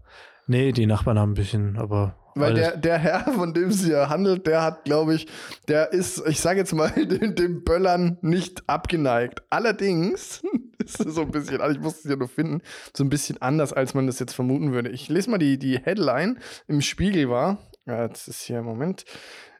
Nee, 0.47 0.73
die 0.73 0.85
Nachbarn 0.85 1.17
haben 1.17 1.31
ein 1.31 1.35
bisschen, 1.35 1.77
aber 1.77 2.15
Weil 2.35 2.53
der, 2.53 2.77
der 2.77 2.97
Herr, 2.97 3.33
von 3.33 3.53
dem 3.53 3.71
sie 3.71 3.91
ja 3.91 4.09
handelt, 4.09 4.47
der 4.47 4.61
hat, 4.63 4.85
glaube 4.85 5.15
ich, 5.15 5.27
der 5.67 5.91
ist, 5.93 6.23
ich 6.27 6.39
sage 6.39 6.59
jetzt 6.59 6.73
mal, 6.73 6.89
dem, 7.05 7.35
dem 7.35 7.63
Böllern 7.63 8.17
nicht 8.21 8.63
abgeneigt. 8.67 9.43
Allerdings 9.49 10.41
ist 10.77 11.05
es 11.05 11.15
so 11.15 11.21
ein 11.21 11.31
bisschen, 11.31 11.61
also 11.61 11.75
ich 11.75 11.81
musste 11.81 12.07
es 12.07 12.09
ja 12.09 12.15
nur 12.15 12.29
finden, 12.29 12.61
so 12.95 13.03
ein 13.03 13.09
bisschen 13.09 13.41
anders, 13.41 13.73
als 13.73 13.93
man 13.93 14.07
das 14.07 14.19
jetzt 14.19 14.33
vermuten 14.33 14.71
würde. 14.71 14.89
Ich 14.89 15.09
lese 15.09 15.29
mal 15.29 15.37
die, 15.37 15.57
die 15.57 15.79
Headline 15.79 16.39
im 16.67 16.81
Spiegel 16.81 17.29
war, 17.29 17.57
ja, 17.85 18.03
jetzt 18.05 18.27
ist 18.27 18.41
hier, 18.41 18.61
Moment, 18.61 19.05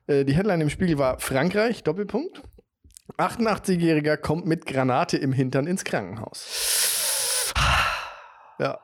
Äh, 0.07 0.25
die 0.25 0.34
Headline 0.34 0.62
im 0.62 0.69
Spiegel 0.69 0.97
war 0.97 1.19
Frankreich, 1.19 1.84
Doppelpunkt. 1.84 2.41
88-Jähriger 3.17 4.17
kommt 4.17 4.45
mit 4.45 4.65
Granate 4.65 5.17
im 5.17 5.34
Hintern 5.34 5.67
ins 5.67 5.84
Krankenhaus. 5.84 7.53
Ja, 8.57 8.79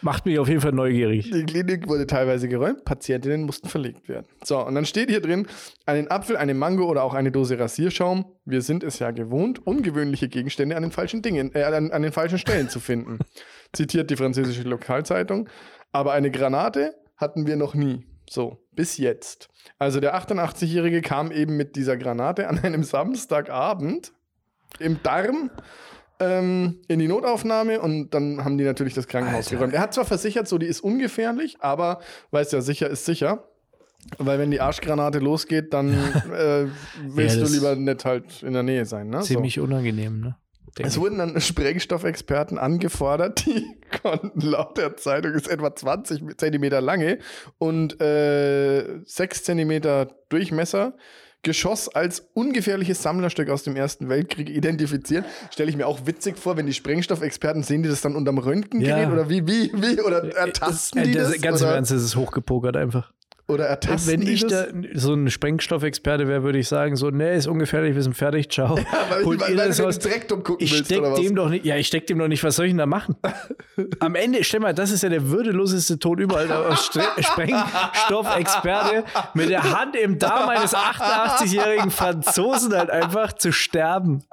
Macht 0.00 0.26
mich 0.26 0.38
auf 0.38 0.48
jeden 0.48 0.60
Fall 0.60 0.72
neugierig. 0.72 1.30
die 1.30 1.44
Klinik 1.44 1.88
wurde 1.88 2.06
teilweise 2.06 2.48
geräumt, 2.48 2.84
Patientinnen 2.84 3.44
mussten 3.44 3.68
verlegt 3.68 4.08
werden. 4.08 4.26
So, 4.44 4.64
und 4.64 4.74
dann 4.74 4.84
steht 4.84 5.10
hier 5.10 5.20
drin, 5.20 5.46
einen 5.86 6.08
Apfel, 6.10 6.36
eine 6.36 6.54
Mango 6.54 6.84
oder 6.84 7.02
auch 7.02 7.14
eine 7.14 7.32
Dose 7.32 7.58
Rasierschaum. 7.58 8.24
Wir 8.44 8.62
sind 8.62 8.84
es 8.84 8.98
ja 8.98 9.10
gewohnt, 9.10 9.66
ungewöhnliche 9.66 10.28
Gegenstände 10.28 10.76
an 10.76 10.82
den 10.82 10.92
falschen 10.92 11.22
Dingen, 11.22 11.54
äh, 11.54 11.64
an, 11.64 11.90
an 11.90 12.02
den 12.02 12.12
falschen 12.12 12.38
Stellen 12.38 12.68
zu 12.68 12.80
finden. 12.80 13.18
Zitiert 13.72 14.10
die 14.10 14.16
französische 14.16 14.62
Lokalzeitung. 14.62 15.48
Aber 15.92 16.12
eine 16.12 16.30
Granate 16.30 16.94
hatten 17.16 17.46
wir 17.46 17.56
noch 17.56 17.74
nie. 17.74 18.06
So, 18.30 18.58
bis 18.72 18.98
jetzt. 18.98 19.48
Also 19.78 20.00
der 20.00 20.14
88-Jährige 20.14 21.00
kam 21.00 21.32
eben 21.32 21.56
mit 21.56 21.76
dieser 21.76 21.96
Granate 21.96 22.48
an 22.48 22.58
einem 22.58 22.84
Samstagabend 22.84 24.12
im 24.78 25.02
Darm 25.02 25.50
ähm, 26.20 26.80
in 26.88 26.98
die 26.98 27.08
Notaufnahme 27.08 27.80
und 27.80 28.10
dann 28.14 28.44
haben 28.44 28.58
die 28.58 28.64
natürlich 28.64 28.94
das 28.94 29.06
Krankenhaus 29.06 29.46
Alter. 29.46 29.56
geräumt. 29.56 29.74
Er 29.74 29.80
hat 29.80 29.94
zwar 29.94 30.04
versichert, 30.04 30.48
so 30.48 30.58
die 30.58 30.66
ist 30.66 30.80
ungefährlich, 30.80 31.56
aber 31.60 32.00
weiß 32.30 32.52
ja, 32.52 32.60
sicher 32.60 32.88
ist 32.88 33.04
sicher. 33.04 33.44
Weil 34.16 34.38
wenn 34.38 34.50
die 34.50 34.60
Arschgranate 34.60 35.18
losgeht, 35.18 35.72
dann 35.74 35.92
äh, 36.32 36.66
willst 37.06 37.36
Ja, 37.36 37.44
du 37.44 37.52
lieber 37.52 37.76
nicht 37.76 38.04
halt 38.04 38.42
in 38.42 38.52
der 38.52 38.62
Nähe 38.62 38.86
sein. 38.86 39.08
Ne? 39.10 39.20
So. 39.20 39.26
Ziemlich 39.26 39.58
unangenehm, 39.60 40.20
ne? 40.20 40.36
Denk 40.76 40.88
Es 40.88 40.98
wurden 40.98 41.18
dann 41.18 41.40
Sprengstoffexperten 41.40 42.58
angefordert, 42.58 43.44
die 43.46 43.64
konnten 44.02 44.40
laut 44.40 44.78
der 44.78 44.96
Zeitung 44.96 45.32
ist 45.32 45.48
etwa 45.48 45.74
20 45.74 46.38
Zentimeter 46.38 46.80
lange 46.80 47.18
und 47.58 48.00
äh, 48.00 49.00
6 49.04 49.42
Zentimeter 49.44 50.08
Durchmesser. 50.28 50.94
Geschoss 51.42 51.88
als 51.88 52.28
ungefährliches 52.34 53.02
Sammlerstück 53.02 53.48
aus 53.48 53.62
dem 53.62 53.76
Ersten 53.76 54.08
Weltkrieg 54.08 54.50
identifizieren. 54.50 55.24
Stelle 55.52 55.70
ich 55.70 55.76
mir 55.76 55.86
auch 55.86 56.06
witzig 56.06 56.36
vor, 56.36 56.56
wenn 56.56 56.66
die 56.66 56.74
Sprengstoffexperten 56.74 57.62
sehen 57.62 57.82
die 57.82 57.88
das 57.88 58.00
dann 58.00 58.16
unterm 58.16 58.38
Röntgengerät 58.38 59.04
Ja. 59.08 59.12
oder 59.12 59.28
wie, 59.30 59.46
wie, 59.46 59.70
wie, 59.74 60.00
oder 60.00 60.24
ertasten 60.36 61.00
Äh, 61.00 61.04
die 61.04 61.12
das, 61.12 61.32
das? 61.32 61.40
Ganz 61.40 61.60
im 61.60 61.66
oder, 61.66 61.76
Ernst, 61.76 61.90
das 61.92 62.02
ist 62.02 62.16
hochgepokert 62.16 62.76
einfach. 62.76 63.12
Oder 63.48 63.64
ertasten 63.64 64.12
Wenn 64.12 64.20
ich 64.28 64.42
das? 64.46 64.50
da 64.50 64.66
so 64.94 65.14
ein 65.14 65.30
Sprengstoffexperte 65.30 66.28
wäre, 66.28 66.42
würde 66.42 66.58
ich 66.58 66.68
sagen, 66.68 66.96
so, 66.96 67.08
nee, 67.10 67.34
ist 67.34 67.46
ungefährlich, 67.46 67.94
wir 67.94 68.02
sind 68.02 68.14
fertig, 68.14 68.50
ciao. 68.50 68.76
weil, 69.08 69.24
Holt 69.24 69.40
weil, 69.40 69.52
ihr 69.52 69.56
weil 69.56 69.68
das 69.68 69.78
du 69.78 69.84
raus? 69.84 69.98
den 69.98 70.10
Dreck 70.10 70.28
gucken 70.28 70.56
Ich 70.58 70.70
willst, 70.72 70.84
steck 70.84 70.98
oder 71.00 71.12
was? 71.12 71.20
dem 71.20 71.34
doch 71.34 71.48
nicht, 71.48 71.64
ja, 71.64 71.76
ich 71.76 71.86
steck 71.86 72.06
dem 72.06 72.18
doch 72.18 72.28
nicht, 72.28 72.44
was 72.44 72.56
soll 72.56 72.66
ich 72.66 72.72
denn 72.72 72.78
da 72.78 72.84
machen? 72.86 73.16
Am 74.00 74.14
Ende, 74.14 74.44
stell 74.44 74.60
mal, 74.60 74.74
das 74.74 74.90
ist 74.90 75.02
ja 75.02 75.08
der 75.08 75.30
würdeloseste 75.30 75.98
Tod 75.98 76.20
überall, 76.20 76.46
Sprengstoffexperte 76.76 79.04
mit 79.32 79.48
der 79.48 79.62
Hand 79.78 79.96
im 79.96 80.18
Darm 80.18 80.50
eines 80.50 80.74
88-jährigen 80.74 81.90
Franzosen 81.90 82.76
halt 82.76 82.90
einfach 82.90 83.32
zu 83.32 83.50
sterben. 83.50 84.24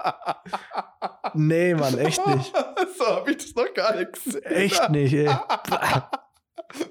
Nee, 1.34 1.74
Mann, 1.74 1.98
echt 1.98 2.28
nicht. 2.28 2.52
so 2.98 3.06
habe 3.06 3.32
ich 3.32 3.38
das 3.38 3.56
noch 3.56 3.74
gar 3.74 3.96
nicht 3.96 4.12
gesehen. 4.12 4.44
Echt 4.44 4.90
nicht, 4.90 5.14
ey. 5.14 5.30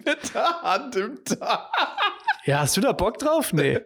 Mit 0.05 0.35
der 0.35 0.63
Hand 0.63 0.97
im 0.97 1.25
Tag. 1.25 1.71
Ja, 2.47 2.61
hast 2.61 2.77
du 2.77 2.83
da 2.83 2.93
Bock 2.93 3.17
drauf? 3.17 3.55
Nee. 3.55 3.81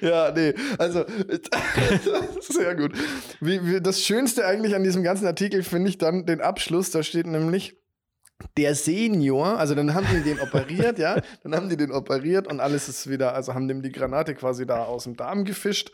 Ja, 0.00 0.32
nee, 0.32 0.54
also 0.78 1.04
sehr 2.40 2.74
gut. 2.74 2.92
Wie, 3.40 3.64
wie, 3.64 3.80
das 3.80 4.02
Schönste 4.02 4.44
eigentlich 4.44 4.74
an 4.74 4.82
diesem 4.82 5.02
ganzen 5.02 5.26
Artikel 5.26 5.62
finde 5.62 5.90
ich 5.90 5.98
dann 5.98 6.26
den 6.26 6.40
Abschluss, 6.40 6.90
da 6.90 7.02
steht 7.02 7.26
nämlich 7.26 7.76
der 8.56 8.74
Senior, 8.74 9.58
also 9.58 9.74
dann 9.74 9.94
haben 9.94 10.06
die 10.12 10.22
den 10.22 10.40
operiert, 10.40 10.98
ja, 10.98 11.20
dann 11.42 11.54
haben 11.54 11.68
die 11.68 11.76
den 11.76 11.92
operiert 11.92 12.46
und 12.46 12.60
alles 12.60 12.88
ist 12.88 13.08
wieder, 13.08 13.34
also 13.34 13.54
haben 13.54 13.68
dem 13.68 13.82
die 13.82 13.92
Granate 13.92 14.34
quasi 14.34 14.66
da 14.66 14.84
aus 14.84 15.04
dem 15.04 15.16
Darm 15.16 15.44
gefischt 15.44 15.92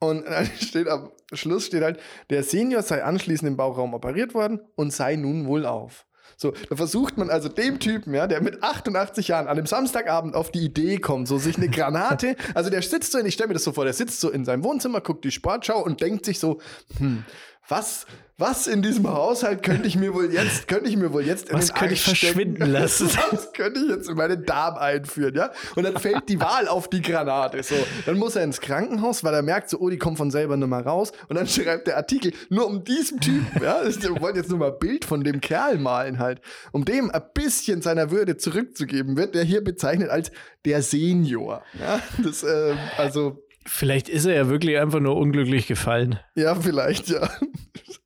und 0.00 0.26
dann 0.26 0.46
steht 0.46 0.88
am 0.88 1.10
Schluss 1.32 1.66
steht 1.66 1.82
halt, 1.82 2.00
der 2.30 2.42
Senior 2.42 2.82
sei 2.82 3.04
anschließend 3.04 3.48
im 3.48 3.56
Bauchraum 3.56 3.94
operiert 3.94 4.34
worden 4.34 4.60
und 4.74 4.92
sei 4.92 5.16
nun 5.16 5.46
wohl 5.46 5.64
auf. 5.64 6.06
So, 6.40 6.54
da 6.70 6.76
versucht 6.76 7.18
man 7.18 7.28
also 7.28 7.50
dem 7.50 7.80
Typen, 7.80 8.14
ja, 8.14 8.26
der 8.26 8.40
mit 8.40 8.62
88 8.62 9.28
Jahren 9.28 9.46
an 9.46 9.58
einem 9.58 9.66
Samstagabend 9.66 10.34
auf 10.34 10.50
die 10.50 10.64
Idee 10.64 10.96
kommt, 10.96 11.28
so 11.28 11.36
sich 11.36 11.58
eine 11.58 11.68
Granate, 11.68 12.34
also 12.54 12.70
der 12.70 12.80
sitzt 12.80 13.12
so, 13.12 13.18
ich 13.18 13.34
stelle 13.34 13.48
mir 13.48 13.54
das 13.54 13.64
so 13.64 13.72
vor, 13.72 13.84
der 13.84 13.92
sitzt 13.92 14.22
so 14.22 14.30
in 14.30 14.46
seinem 14.46 14.64
Wohnzimmer, 14.64 15.02
guckt 15.02 15.22
die 15.22 15.32
Sportschau 15.32 15.84
und 15.84 16.00
denkt 16.00 16.24
sich 16.24 16.38
so, 16.38 16.58
hm, 16.96 17.24
was, 17.70 18.06
was 18.36 18.66
in 18.66 18.82
diesem 18.82 19.08
Haushalt 19.08 19.62
könnte 19.62 19.86
ich 19.86 19.96
mir 19.96 20.14
wohl 20.14 20.32
jetzt, 20.32 20.66
könnte 20.66 20.88
ich 20.88 20.96
mir 20.96 21.12
wohl 21.12 21.24
jetzt 21.24 21.50
in 21.50 21.56
Was 21.56 21.66
den 21.66 21.74
könnte 21.76 21.94
ich 21.94 22.02
stecken? 22.02 22.16
verschwinden 22.18 22.70
lassen? 22.70 23.08
Was 23.30 23.52
könnte 23.52 23.80
ich 23.80 23.88
jetzt 23.90 24.08
in 24.08 24.16
meinen 24.16 24.44
Darm 24.44 24.76
einführen, 24.76 25.34
ja? 25.34 25.50
Und 25.76 25.84
dann 25.84 25.96
fällt 25.98 26.28
die 26.28 26.40
Wahl 26.40 26.66
auf 26.66 26.88
die 26.88 27.02
Granate. 27.02 27.62
So, 27.62 27.74
dann 28.06 28.18
muss 28.18 28.36
er 28.36 28.44
ins 28.44 28.60
Krankenhaus, 28.60 29.22
weil 29.24 29.34
er 29.34 29.42
merkt 29.42 29.70
so, 29.70 29.78
oh, 29.78 29.90
die 29.90 29.98
kommt 29.98 30.16
von 30.16 30.30
selber 30.30 30.56
nicht 30.56 30.68
mal 30.68 30.82
raus. 30.82 31.12
Und 31.28 31.36
dann 31.36 31.46
schreibt 31.48 31.86
der 31.86 31.96
Artikel 31.96 32.32
nur 32.48 32.66
um 32.66 32.82
diesen 32.82 33.20
Typen, 33.20 33.62
ja? 33.62 33.82
Wir 33.84 34.20
wollen 34.20 34.36
jetzt 34.36 34.48
nur 34.48 34.58
mal 34.58 34.72
ein 34.72 34.78
Bild 34.78 35.04
von 35.04 35.22
dem 35.22 35.40
Kerl 35.40 35.78
malen 35.78 36.18
halt. 36.18 36.40
Um 36.72 36.84
dem 36.84 37.10
ein 37.10 37.22
bisschen 37.34 37.82
seiner 37.82 38.10
Würde 38.10 38.36
zurückzugeben, 38.36 39.16
wird 39.16 39.34
der 39.34 39.44
hier 39.44 39.62
bezeichnet 39.62 40.10
als 40.10 40.32
der 40.64 40.82
Senior. 40.82 41.62
Ja, 41.78 42.00
das, 42.24 42.42
äh, 42.42 42.74
also, 42.96 43.42
Vielleicht 43.66 44.08
ist 44.08 44.24
er 44.24 44.34
ja 44.34 44.48
wirklich 44.48 44.78
einfach 44.78 45.00
nur 45.00 45.16
unglücklich 45.16 45.66
gefallen. 45.66 46.18
ja, 46.34 46.54
vielleicht, 46.54 47.08
ja. 47.08 47.28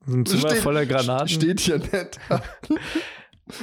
Ein 0.06 0.26
Zimmer 0.26 0.50
Steht- 0.50 0.62
voller 0.62 0.84
Granaten. 0.86 1.28
Steht 1.28 1.60
hier 1.60 1.78
nicht. 1.78 2.18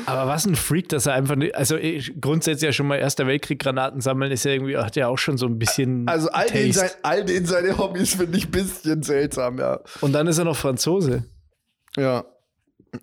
Aber 0.06 0.28
was 0.30 0.46
ein 0.46 0.56
Freak, 0.56 0.90
dass 0.90 1.08
er 1.08 1.14
einfach 1.14 1.36
nicht, 1.36 1.56
also 1.56 1.76
ich, 1.76 2.14
grundsätzlich 2.22 2.68
ja 2.68 2.72
schon 2.72 2.86
mal 2.88 2.98
Erster 2.98 3.26
Weltkrieg 3.26 3.58
Granaten 3.60 4.00
sammeln, 4.00 4.32
ist 4.32 4.46
ja 4.46 4.52
irgendwie, 4.52 4.78
hat 4.78 4.96
ja 4.96 5.08
auch 5.08 5.18
schon 5.18 5.38
so 5.38 5.48
ein 5.48 5.58
bisschen. 5.58 6.08
Also 6.08 6.30
all 6.30 6.46
den, 6.48 6.72
Taste. 6.72 6.80
sein, 6.88 6.90
all 7.02 7.26
den 7.26 7.46
seine 7.46 7.78
Hobbys 7.78 8.14
finde 8.16 8.38
ich 8.38 8.46
ein 8.46 8.52
bisschen 8.52 9.02
seltsam, 9.02 9.58
ja. 9.58 9.80
Und 10.02 10.14
dann 10.14 10.28
ist 10.28 10.38
er 10.38 10.46
noch 10.46 10.56
Franzose. 10.56 11.24
Ja. 11.98 12.26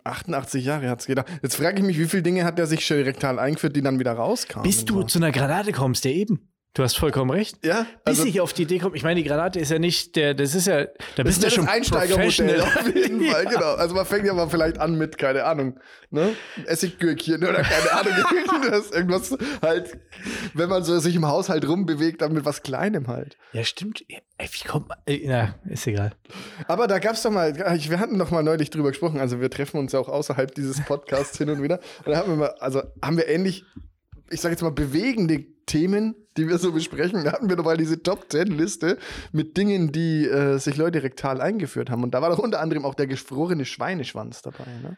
88 0.04 0.64
Jahre 0.64 0.88
hat's 0.88 1.06
gedacht. 1.06 1.26
Jetzt 1.42 1.56
frage 1.56 1.78
ich 1.80 1.84
mich, 1.84 1.98
wie 1.98 2.04
viele 2.04 2.22
Dinge 2.22 2.44
hat 2.44 2.58
der 2.58 2.66
sich 2.66 2.86
schon 2.86 2.98
rektal 2.98 3.38
eingeführt, 3.38 3.74
die 3.74 3.82
dann 3.82 3.98
wieder 3.98 4.12
rauskamen? 4.12 4.62
Bis 4.62 4.84
du 4.84 5.02
zu 5.02 5.18
einer 5.18 5.32
Granate 5.32 5.72
kommst, 5.72 6.04
ja 6.04 6.10
eben. 6.10 6.52
Du 6.74 6.84
hast 6.84 6.96
vollkommen 6.96 7.30
recht. 7.30 7.64
Ja, 7.64 7.86
Bis 8.04 8.20
also 8.20 8.24
ich 8.26 8.40
auf 8.40 8.52
die 8.52 8.62
Idee 8.62 8.78
komme, 8.78 8.96
ich 8.96 9.02
meine, 9.02 9.20
die 9.20 9.28
Granate 9.28 9.58
ist 9.58 9.70
ja 9.70 9.78
nicht 9.78 10.14
der, 10.14 10.34
das 10.34 10.54
ist 10.54 10.66
ja, 10.66 10.84
da 10.84 10.92
das 11.16 11.24
bist 11.24 11.42
ist 11.42 11.42
du 11.42 11.42
ja 11.42 11.48
ja 11.48 11.54
schon 11.56 11.64
das 11.66 11.74
Einsteigermodell 11.74 12.60
auf 12.60 12.94
jeden 12.94 13.24
Fall, 13.24 13.44
genau. 13.50 13.74
Also 13.74 13.94
man 13.94 14.06
fängt 14.06 14.26
ja 14.26 14.34
mal 14.34 14.48
vielleicht 14.48 14.78
an 14.78 14.96
mit, 14.96 15.18
keine 15.18 15.44
Ahnung, 15.44 15.80
ne? 16.10 16.34
Essiggürkchen 16.66 17.42
oder 17.42 17.62
keine 17.62 17.92
Ahnung, 17.92 18.12
irgendwas, 18.46 18.90
irgendwas 18.92 19.36
halt, 19.60 19.98
wenn 20.54 20.68
man 20.68 20.84
so 20.84 20.98
sich 21.00 21.16
im 21.16 21.26
Haushalt 21.26 21.66
rumbewegt, 21.66 22.20
dann 22.22 22.32
mit 22.32 22.44
was 22.44 22.62
Kleinem 22.62 23.08
halt. 23.08 23.36
Ja, 23.52 23.64
stimmt. 23.64 24.04
Wie 24.08 24.68
kommt 24.68 24.88
man, 24.88 24.98
na, 25.24 25.56
ist 25.68 25.86
egal. 25.86 26.12
Aber 26.68 26.86
da 26.86 27.00
gab's 27.00 27.22
doch 27.22 27.30
mal, 27.32 27.56
wir 27.56 27.98
hatten 27.98 28.18
doch 28.18 28.30
mal 28.30 28.44
neulich 28.44 28.70
drüber 28.70 28.90
gesprochen, 28.90 29.18
also 29.18 29.40
wir 29.40 29.50
treffen 29.50 29.78
uns 29.78 29.92
ja 29.92 29.98
auch 29.98 30.08
außerhalb 30.08 30.54
dieses 30.54 30.84
Podcasts 30.84 31.36
hin 31.38 31.50
und 31.50 31.60
wieder. 31.62 31.80
Und 32.04 32.12
da 32.12 32.18
haben 32.18 32.30
wir 32.30 32.36
mal, 32.36 32.54
also 32.60 32.82
haben 33.02 33.16
wir 33.16 33.26
ähnlich, 33.26 33.64
ich 34.30 34.40
sage 34.40 34.52
jetzt 34.52 34.62
mal, 34.62 34.70
bewegende 34.70 35.44
Themen, 35.66 36.14
die 36.36 36.48
wir 36.48 36.58
so 36.58 36.72
besprechen. 36.72 37.24
Da 37.24 37.32
hatten 37.32 37.48
wir 37.48 37.56
doch 37.56 37.64
mal 37.64 37.76
diese 37.76 38.02
Top 38.02 38.26
10 38.30 38.48
Liste 38.48 38.98
mit 39.32 39.56
Dingen, 39.56 39.92
die 39.92 40.24
äh, 40.26 40.58
sich 40.58 40.76
Leute 40.76 41.02
rektal 41.02 41.40
eingeführt 41.40 41.90
haben. 41.90 42.02
Und 42.02 42.14
da 42.14 42.22
war 42.22 42.30
doch 42.30 42.38
unter 42.38 42.60
anderem 42.60 42.84
auch 42.84 42.94
der 42.94 43.06
gefrorene 43.06 43.64
Schweineschwanz 43.64 44.42
dabei, 44.42 44.64
ne? 44.82 44.96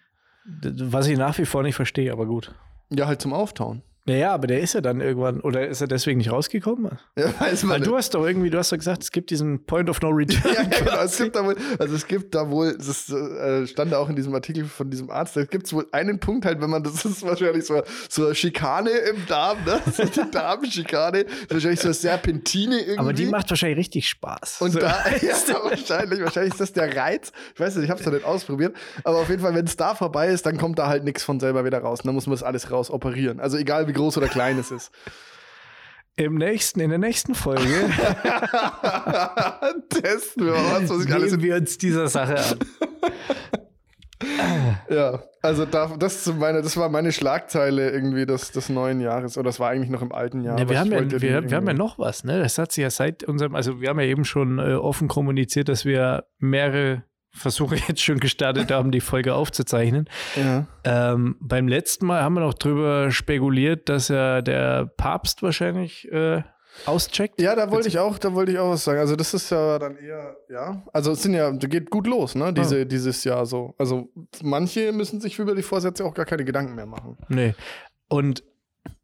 Was 0.62 1.06
ich 1.06 1.18
nach 1.18 1.36
wie 1.38 1.44
vor 1.44 1.62
nicht 1.62 1.74
verstehe, 1.74 2.12
aber 2.12 2.26
gut. 2.26 2.54
Ja, 2.90 3.06
halt 3.06 3.20
zum 3.20 3.32
Auftauen. 3.32 3.82
Naja, 4.06 4.32
aber 4.32 4.46
der 4.46 4.60
ist 4.60 4.72
ja 4.74 4.80
dann 4.80 5.00
irgendwann, 5.00 5.40
oder 5.40 5.68
ist 5.68 5.80
er 5.80 5.86
deswegen 5.86 6.18
nicht 6.18 6.32
rausgekommen? 6.32 6.98
Ja, 7.16 7.26
weiß 7.40 7.62
man 7.64 7.72
Weil 7.72 7.78
nicht. 7.80 7.90
du 7.90 7.96
hast 7.96 8.14
doch 8.14 8.26
irgendwie, 8.26 8.50
du 8.50 8.58
hast 8.58 8.72
doch 8.72 8.78
gesagt, 8.78 9.02
es 9.02 9.12
gibt 9.12 9.30
diesen 9.30 9.64
Point 9.66 9.88
of 9.90 10.00
No 10.00 10.08
Return. 10.08 10.40
Ja, 10.54 10.62
genau. 10.64 11.02
Es 11.02 11.16
gibt 11.18 11.36
da 11.36 11.44
wohl, 11.44 11.56
also 11.78 11.94
es 11.94 12.06
gibt 12.06 12.34
da 12.34 12.50
wohl, 12.50 12.76
das 12.76 13.08
äh, 13.10 13.66
stand 13.66 13.92
da 13.92 13.98
auch 13.98 14.08
in 14.08 14.16
diesem 14.16 14.34
Artikel 14.34 14.64
von 14.64 14.90
diesem 14.90 15.10
Arzt, 15.10 15.36
da 15.36 15.44
gibt 15.44 15.66
es 15.66 15.72
wohl 15.72 15.86
einen 15.92 16.18
Punkt 16.18 16.44
halt, 16.46 16.60
wenn 16.60 16.70
man, 16.70 16.82
das 16.82 17.04
ist 17.04 17.22
wahrscheinlich 17.22 17.64
so, 17.66 17.82
so 18.08 18.24
eine 18.26 18.34
Schikane 18.34 18.90
im 18.90 19.26
Darm, 19.26 19.58
ne? 19.64 19.80
So 19.92 20.04
die 20.04 20.30
Darmschikane, 20.30 21.26
wahrscheinlich 21.48 21.80
so 21.80 21.88
eine 21.88 21.94
Serpentine 21.94 22.78
irgendwie. 22.80 22.98
Aber 22.98 23.12
die 23.12 23.26
macht 23.26 23.50
wahrscheinlich 23.50 23.78
richtig 23.78 24.08
Spaß. 24.08 24.60
und 24.60 24.72
So. 24.72 24.78
da, 24.80 25.04
ja, 25.22 25.34
wahrscheinlich, 25.62 26.20
wahrscheinlich 26.22 26.52
ist 26.54 26.60
das 26.60 26.72
der 26.72 26.96
Reiz. 26.96 27.32
Ich 27.54 27.60
weiß 27.60 27.76
nicht, 27.76 27.84
ich 27.84 27.90
habe 27.90 28.00
es 28.00 28.06
noch 28.06 28.12
nicht 28.12 28.24
ausprobiert. 28.24 28.74
Aber 29.04 29.18
auf 29.18 29.28
jeden 29.28 29.42
Fall, 29.42 29.54
wenn 29.54 29.66
es 29.66 29.76
da 29.76 29.94
vorbei 29.94 30.28
ist, 30.28 30.46
dann 30.46 30.58
kommt 30.58 30.78
da 30.78 30.88
halt 30.88 31.04
nichts 31.04 31.22
von 31.22 31.38
selber 31.40 31.64
wieder 31.64 31.78
raus. 31.78 32.00
Und 32.00 32.06
dann 32.06 32.14
muss 32.14 32.26
man 32.26 32.34
das 32.34 32.42
alles 32.42 32.70
raus 32.70 32.90
operieren. 32.90 33.40
Also 33.40 33.56
egal 33.56 33.86
wie 33.88 33.92
groß 34.00 34.16
oder 34.18 34.28
klein 34.28 34.58
es 34.58 34.70
ist. 34.70 34.90
Im 36.16 36.34
nächsten, 36.34 36.80
in 36.80 36.90
der 36.90 36.98
nächsten 36.98 37.34
Folge 37.34 37.62
Testen 39.88 40.44
wir 40.44 40.52
mal 40.52 40.82
was, 40.82 40.90
was 40.90 41.04
ich 41.04 41.12
alles 41.12 41.40
wir 41.40 41.56
uns 41.56 41.78
dieser 41.78 42.08
Sache 42.08 42.36
an. 42.36 42.58
ja, 44.90 45.22
also 45.40 45.64
da, 45.64 45.94
das, 45.98 46.26
meine, 46.34 46.60
das 46.62 46.76
war 46.76 46.88
meine 46.90 47.12
Schlagzeile 47.12 47.90
irgendwie 47.90 48.26
des, 48.26 48.52
des 48.52 48.68
neuen 48.68 49.00
Jahres. 49.00 49.38
Oder 49.38 49.48
das 49.48 49.60
war 49.60 49.70
eigentlich 49.70 49.88
noch 49.90 50.02
im 50.02 50.12
alten 50.12 50.42
Jahr. 50.42 50.58
Ja, 50.58 50.64
aber 50.64 50.70
wir, 50.70 50.80
haben 50.80 50.92
ja, 50.92 51.10
wir, 51.10 51.50
wir 51.50 51.56
haben 51.56 51.66
ja 51.66 51.74
noch 51.74 51.98
was, 51.98 52.24
ne? 52.24 52.38
Das 52.38 52.58
hat 52.58 52.72
sich 52.72 52.82
ja 52.82 52.90
seit 52.90 53.24
unserem, 53.24 53.54
also 53.54 53.80
wir 53.80 53.88
haben 53.88 54.00
ja 54.00 54.06
eben 54.06 54.24
schon 54.24 54.58
äh, 54.58 54.74
offen 54.74 55.08
kommuniziert, 55.08 55.68
dass 55.68 55.84
wir 55.84 56.24
mehrere 56.38 57.04
Versuche 57.32 57.76
jetzt 57.88 58.02
schon 58.02 58.18
gestartet 58.20 58.70
haben, 58.70 58.90
die 58.90 59.00
Folge 59.00 59.34
aufzuzeichnen. 59.34 60.08
Ja. 60.36 60.66
Ähm, 60.84 61.36
beim 61.40 61.68
letzten 61.68 62.06
Mal 62.06 62.22
haben 62.22 62.34
wir 62.34 62.40
noch 62.40 62.54
drüber 62.54 63.10
spekuliert, 63.10 63.88
dass 63.88 64.08
ja 64.08 64.42
der 64.42 64.86
Papst 64.96 65.42
wahrscheinlich 65.42 66.10
äh, 66.10 66.42
auscheckt. 66.86 67.40
Ja, 67.40 67.54
da 67.54 67.70
wollte 67.70 67.88
ich 67.88 67.98
auch, 67.98 68.18
da 68.18 68.34
wollte 68.34 68.52
ich 68.52 68.58
auch 68.58 68.70
was 68.70 68.84
sagen. 68.84 68.98
Also 69.00 69.16
das 69.16 69.34
ist 69.34 69.50
ja 69.50 69.78
dann 69.78 69.96
eher, 69.96 70.36
ja, 70.48 70.82
also 70.92 71.12
es 71.12 71.22
sind 71.22 71.34
ja, 71.34 71.50
geht 71.50 71.90
gut 71.90 72.06
los, 72.06 72.34
ne, 72.34 72.52
diese, 72.52 72.86
dieses 72.86 73.24
Jahr 73.24 73.46
so. 73.46 73.74
Also 73.78 74.08
manche 74.42 74.92
müssen 74.92 75.20
sich 75.20 75.38
über 75.38 75.54
die 75.54 75.62
Vorsätze 75.62 76.04
auch 76.04 76.14
gar 76.14 76.26
keine 76.26 76.44
Gedanken 76.44 76.74
mehr 76.74 76.86
machen. 76.86 77.16
Nee. 77.28 77.54
Und 78.08 78.42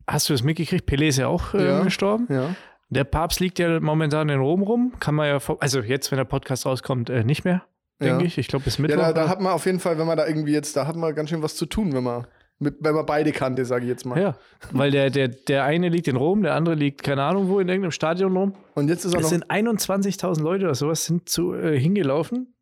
hast 0.07 0.29
du 0.29 0.33
das 0.35 0.43
mitgekriegt? 0.43 0.89
Pelé 0.89 1.09
ist 1.09 1.19
ja 1.19 1.29
auch 1.29 1.55
äh, 1.55 1.67
Ja. 1.67 1.83
gestorben. 1.83 2.27
Ja. 2.31 2.55
Der 2.89 3.05
Papst 3.05 3.41
liegt 3.41 3.59
ja 3.59 3.81
momentan 3.81 4.29
in 4.29 4.39
Rom 4.39 4.63
rum. 4.63 4.93
Kann 5.01 5.15
man 5.17 5.27
ja, 5.29 5.39
also 5.61 5.81
jetzt, 5.81 6.11
wenn 6.13 6.19
der 6.19 6.25
Podcast 6.25 6.67
rauskommt, 6.67 7.11
äh, 7.11 7.25
nicht 7.25 7.45
mehr, 7.45 7.63
denke 8.01 8.21
Ja. 8.23 8.27
ich. 8.27 8.39
Ich 8.39 8.49
glaube, 8.49 8.65
bis 8.65 8.77
Ja, 8.79 8.83
Mittwoch. 8.83 9.01
da, 9.03 9.13
da 9.13 9.29
hat 9.29 9.41
man 9.41 9.53
auf 9.53 9.67
jeden 9.67 9.81
Fall, 9.81 9.99
wenn 9.99 10.07
man 10.07 10.17
da 10.17 10.27
irgendwie 10.27 10.53
jetzt, 10.53 10.77
da 10.77 10.87
hat 10.87 10.97
man 10.97 11.15
ganz 11.15 11.31
schön 11.31 11.43
was 11.43 11.55
zu 11.57 11.67
tun, 11.67 11.93
wenn 11.93 12.05
man, 12.05 12.27
mit, 12.59 12.77
wenn 12.81 12.95
man 12.95 13.05
beide 13.07 13.33
kannte, 13.33 13.65
sage 13.65 13.85
ich 13.85 13.89
jetzt 13.91 14.05
mal. 14.07 14.21
Ja, 14.21 14.37
weil 14.73 14.91
der, 14.91 15.11
der, 15.11 15.29
der 15.29 15.65
eine 15.65 15.89
liegt 15.89 16.09
in 16.09 16.17
Rom, 16.17 16.43
der 16.43 16.55
andere 16.55 16.75
liegt 16.75 17.03
keine 17.03 17.23
Ahnung 17.23 17.49
wo 17.49 17.61
in 17.61 17.69
irgendeinem 17.69 17.91
Stadion 17.93 18.37
rum. 18.37 18.55
Und 18.75 18.89
jetzt 18.89 19.05
ist 19.05 19.15
auch 19.15 19.19
Es 19.21 19.25
noch, 19.25 19.31
sind 19.31 19.51
21.000 19.51 20.43
Leute 20.43 20.65
oder 20.65 20.75
sowas 20.75 21.05
sind 21.05 21.29
zu, 21.29 21.55
äh, 21.55 21.79
hingelaufen. 21.79 22.55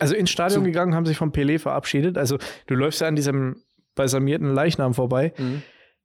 Also 0.00 0.14
ins 0.14 0.30
Stadion 0.30 0.60
Zu- 0.60 0.66
gegangen, 0.66 0.94
haben 0.94 1.06
sich 1.06 1.16
vom 1.16 1.30
Pelé 1.30 1.58
verabschiedet. 1.58 2.18
Also 2.18 2.36
du 2.66 2.74
läufst 2.74 3.00
ja 3.00 3.08
an 3.08 3.16
diesem 3.16 3.62
balsamierten 3.94 4.52
Leichnam 4.54 4.92
vorbei. 4.94 5.32
Mhm. 5.38 5.62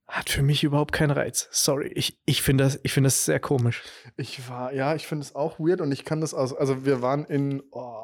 Hat 0.08 0.30
für 0.30 0.41
mich 0.43 0.63
überhaupt 0.63 0.91
keinen 0.93 1.12
Reiz. 1.12 1.48
Sorry, 1.52 1.88
ich, 1.96 2.19
ich 2.26 2.41
finde 2.41 2.63
das, 2.65 2.80
ich 2.84 2.93
find 2.93 3.06
das 3.06 3.26
sehr 3.26 3.39
komisch. 3.39 3.82
ich 4.15 4.48
war, 4.50 4.74
ja, 4.74 4.96
ich 4.96 5.08
finde 5.08 5.24
es 5.24 5.34
auch 5.36 5.60
weird 5.60 5.82
und 5.82 5.91
ich 5.91 6.06
kann 6.06 6.22
das 6.22 6.34
aus, 6.34 6.54
also 6.56 6.86
wir 6.86 7.02
waren 7.02 7.26
in, 7.26 7.63
oh, 7.72 7.96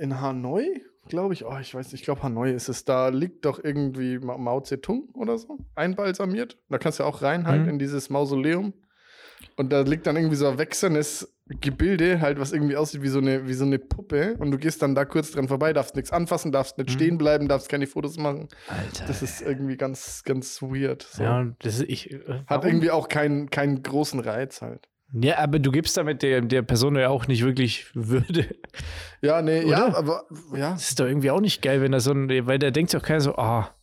in 0.00 0.20
Hanoi, 0.20 0.64
glaube 1.08 1.34
ich, 1.34 1.44
oh, 1.44 1.56
ich 1.60 1.74
weiß 1.74 1.86
nicht, 1.92 2.00
ich 2.00 2.04
glaube 2.04 2.22
Hanoi 2.22 2.52
ist 2.52 2.68
es, 2.68 2.84
da 2.84 3.08
liegt 3.08 3.44
doch 3.44 3.62
irgendwie 3.62 4.18
Ma- 4.18 4.36
Mao 4.38 4.60
Zedong 4.60 5.08
oder 5.14 5.38
so, 5.38 5.58
einbalsamiert. 5.74 6.58
Da 6.68 6.78
kannst 6.78 7.00
du 7.00 7.04
auch 7.04 7.22
rein 7.22 7.46
halt 7.46 7.62
Mhm. 7.62 7.68
in 7.70 7.78
dieses 7.78 8.10
Mausoleum. 8.10 8.74
Und 9.56 9.72
da 9.72 9.82
liegt 9.82 10.06
dann 10.06 10.16
irgendwie 10.16 10.34
so 10.36 10.48
ein 10.48 10.58
wechselndes 10.58 11.32
Gebilde, 11.60 12.20
halt, 12.20 12.38
was 12.40 12.52
irgendwie 12.52 12.76
aussieht 12.76 13.02
wie 13.02 13.08
so 13.08 13.20
eine, 13.20 13.46
wie 13.46 13.54
so 13.54 13.64
eine 13.64 13.78
Puppe. 13.78 14.34
Und 14.38 14.50
du 14.50 14.58
gehst 14.58 14.82
dann 14.82 14.94
da 14.96 15.04
kurz 15.04 15.30
dran 15.30 15.46
vorbei, 15.48 15.72
darfst 15.72 15.94
nichts 15.96 16.12
anfassen, 16.12 16.50
darfst 16.52 16.76
nicht 16.76 16.90
Mhm. 16.90 16.92
stehen 16.94 17.18
bleiben, 17.18 17.48
darfst 17.48 17.68
keine 17.68 17.86
Fotos 17.86 18.18
machen. 18.18 18.48
Alter. 18.68 19.06
Das 19.06 19.22
ist 19.22 19.40
irgendwie 19.40 19.76
ganz, 19.76 20.24
ganz 20.24 20.60
weird. 20.60 21.02
So. 21.02 21.22
ja, 21.22 21.46
das 21.60 21.76
ist, 21.78 21.88
ich, 21.88 22.12
äh, 22.12 22.18
Hat 22.28 22.44
warum? 22.48 22.66
irgendwie 22.66 22.90
auch 22.90 23.08
keinen, 23.08 23.48
keinen 23.48 23.82
großen 23.82 24.18
Reiz 24.20 24.60
halt. 24.60 24.88
Ja, 25.12 25.38
aber 25.38 25.58
du 25.58 25.70
gibst 25.70 25.96
damit 25.96 26.22
der, 26.22 26.42
der 26.42 26.62
Person 26.62 26.94
ja 26.96 27.08
auch 27.08 27.26
nicht 27.28 27.42
wirklich 27.44 27.86
Würde. 27.94 28.54
Ja, 29.22 29.40
nee, 29.42 29.62
ja, 29.66 29.86
Oder? 29.88 29.96
aber 29.96 30.26
ja. 30.54 30.72
Das 30.72 30.90
ist 30.90 31.00
doch 31.00 31.06
irgendwie 31.06 31.30
auch 31.30 31.40
nicht 31.40 31.62
geil, 31.62 31.80
wenn 31.80 31.92
da 31.92 32.00
so 32.00 32.12
ein, 32.12 32.28
weil 32.46 32.58
da 32.58 32.70
denkt 32.70 32.90
sich 32.90 33.00
auch 33.00 33.04
keiner 33.04 33.20
so, 33.20 33.34
ah, 33.36 33.74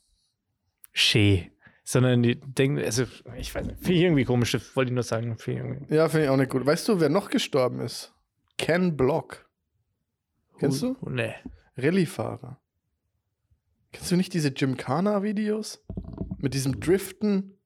schee. 0.93 1.51
Sondern 1.83 2.23
die 2.23 2.39
denken, 2.39 2.79
also, 2.83 3.03
ich 3.37 3.53
weiß 3.53 3.65
nicht, 3.65 3.77
finde 3.79 3.93
ich 3.93 4.01
irgendwie 4.01 4.23
komisch, 4.25 4.53
das 4.53 4.75
wollte 4.75 4.89
ich 4.89 4.93
nur 4.95 5.03
sagen. 5.03 5.37
Irgendwie- 5.45 5.93
Ja, 5.93 6.09
finde 6.09 6.25
ich 6.25 6.29
auch 6.31 6.37
nicht 6.37 6.49
gut. 6.49 6.65
Weißt 6.65 6.87
du, 6.87 6.99
wer 6.99 7.09
noch 7.09 7.29
gestorben 7.29 7.79
ist? 7.81 8.13
Ken 8.57 8.95
Block. 8.97 9.47
Kennst 10.57 10.81
du? 10.81 10.95
Oh, 11.01 11.09
nee. 11.09 11.35
Rallye-Fahrer. 11.77 12.59
Kennst 13.91 14.09
du 14.11 14.15
nicht 14.15 14.33
diese 14.33 14.51
Gymkhana-Videos? 14.51 15.83
Mit 16.37 16.53
diesem 16.53 16.79
Driften, 16.79 17.57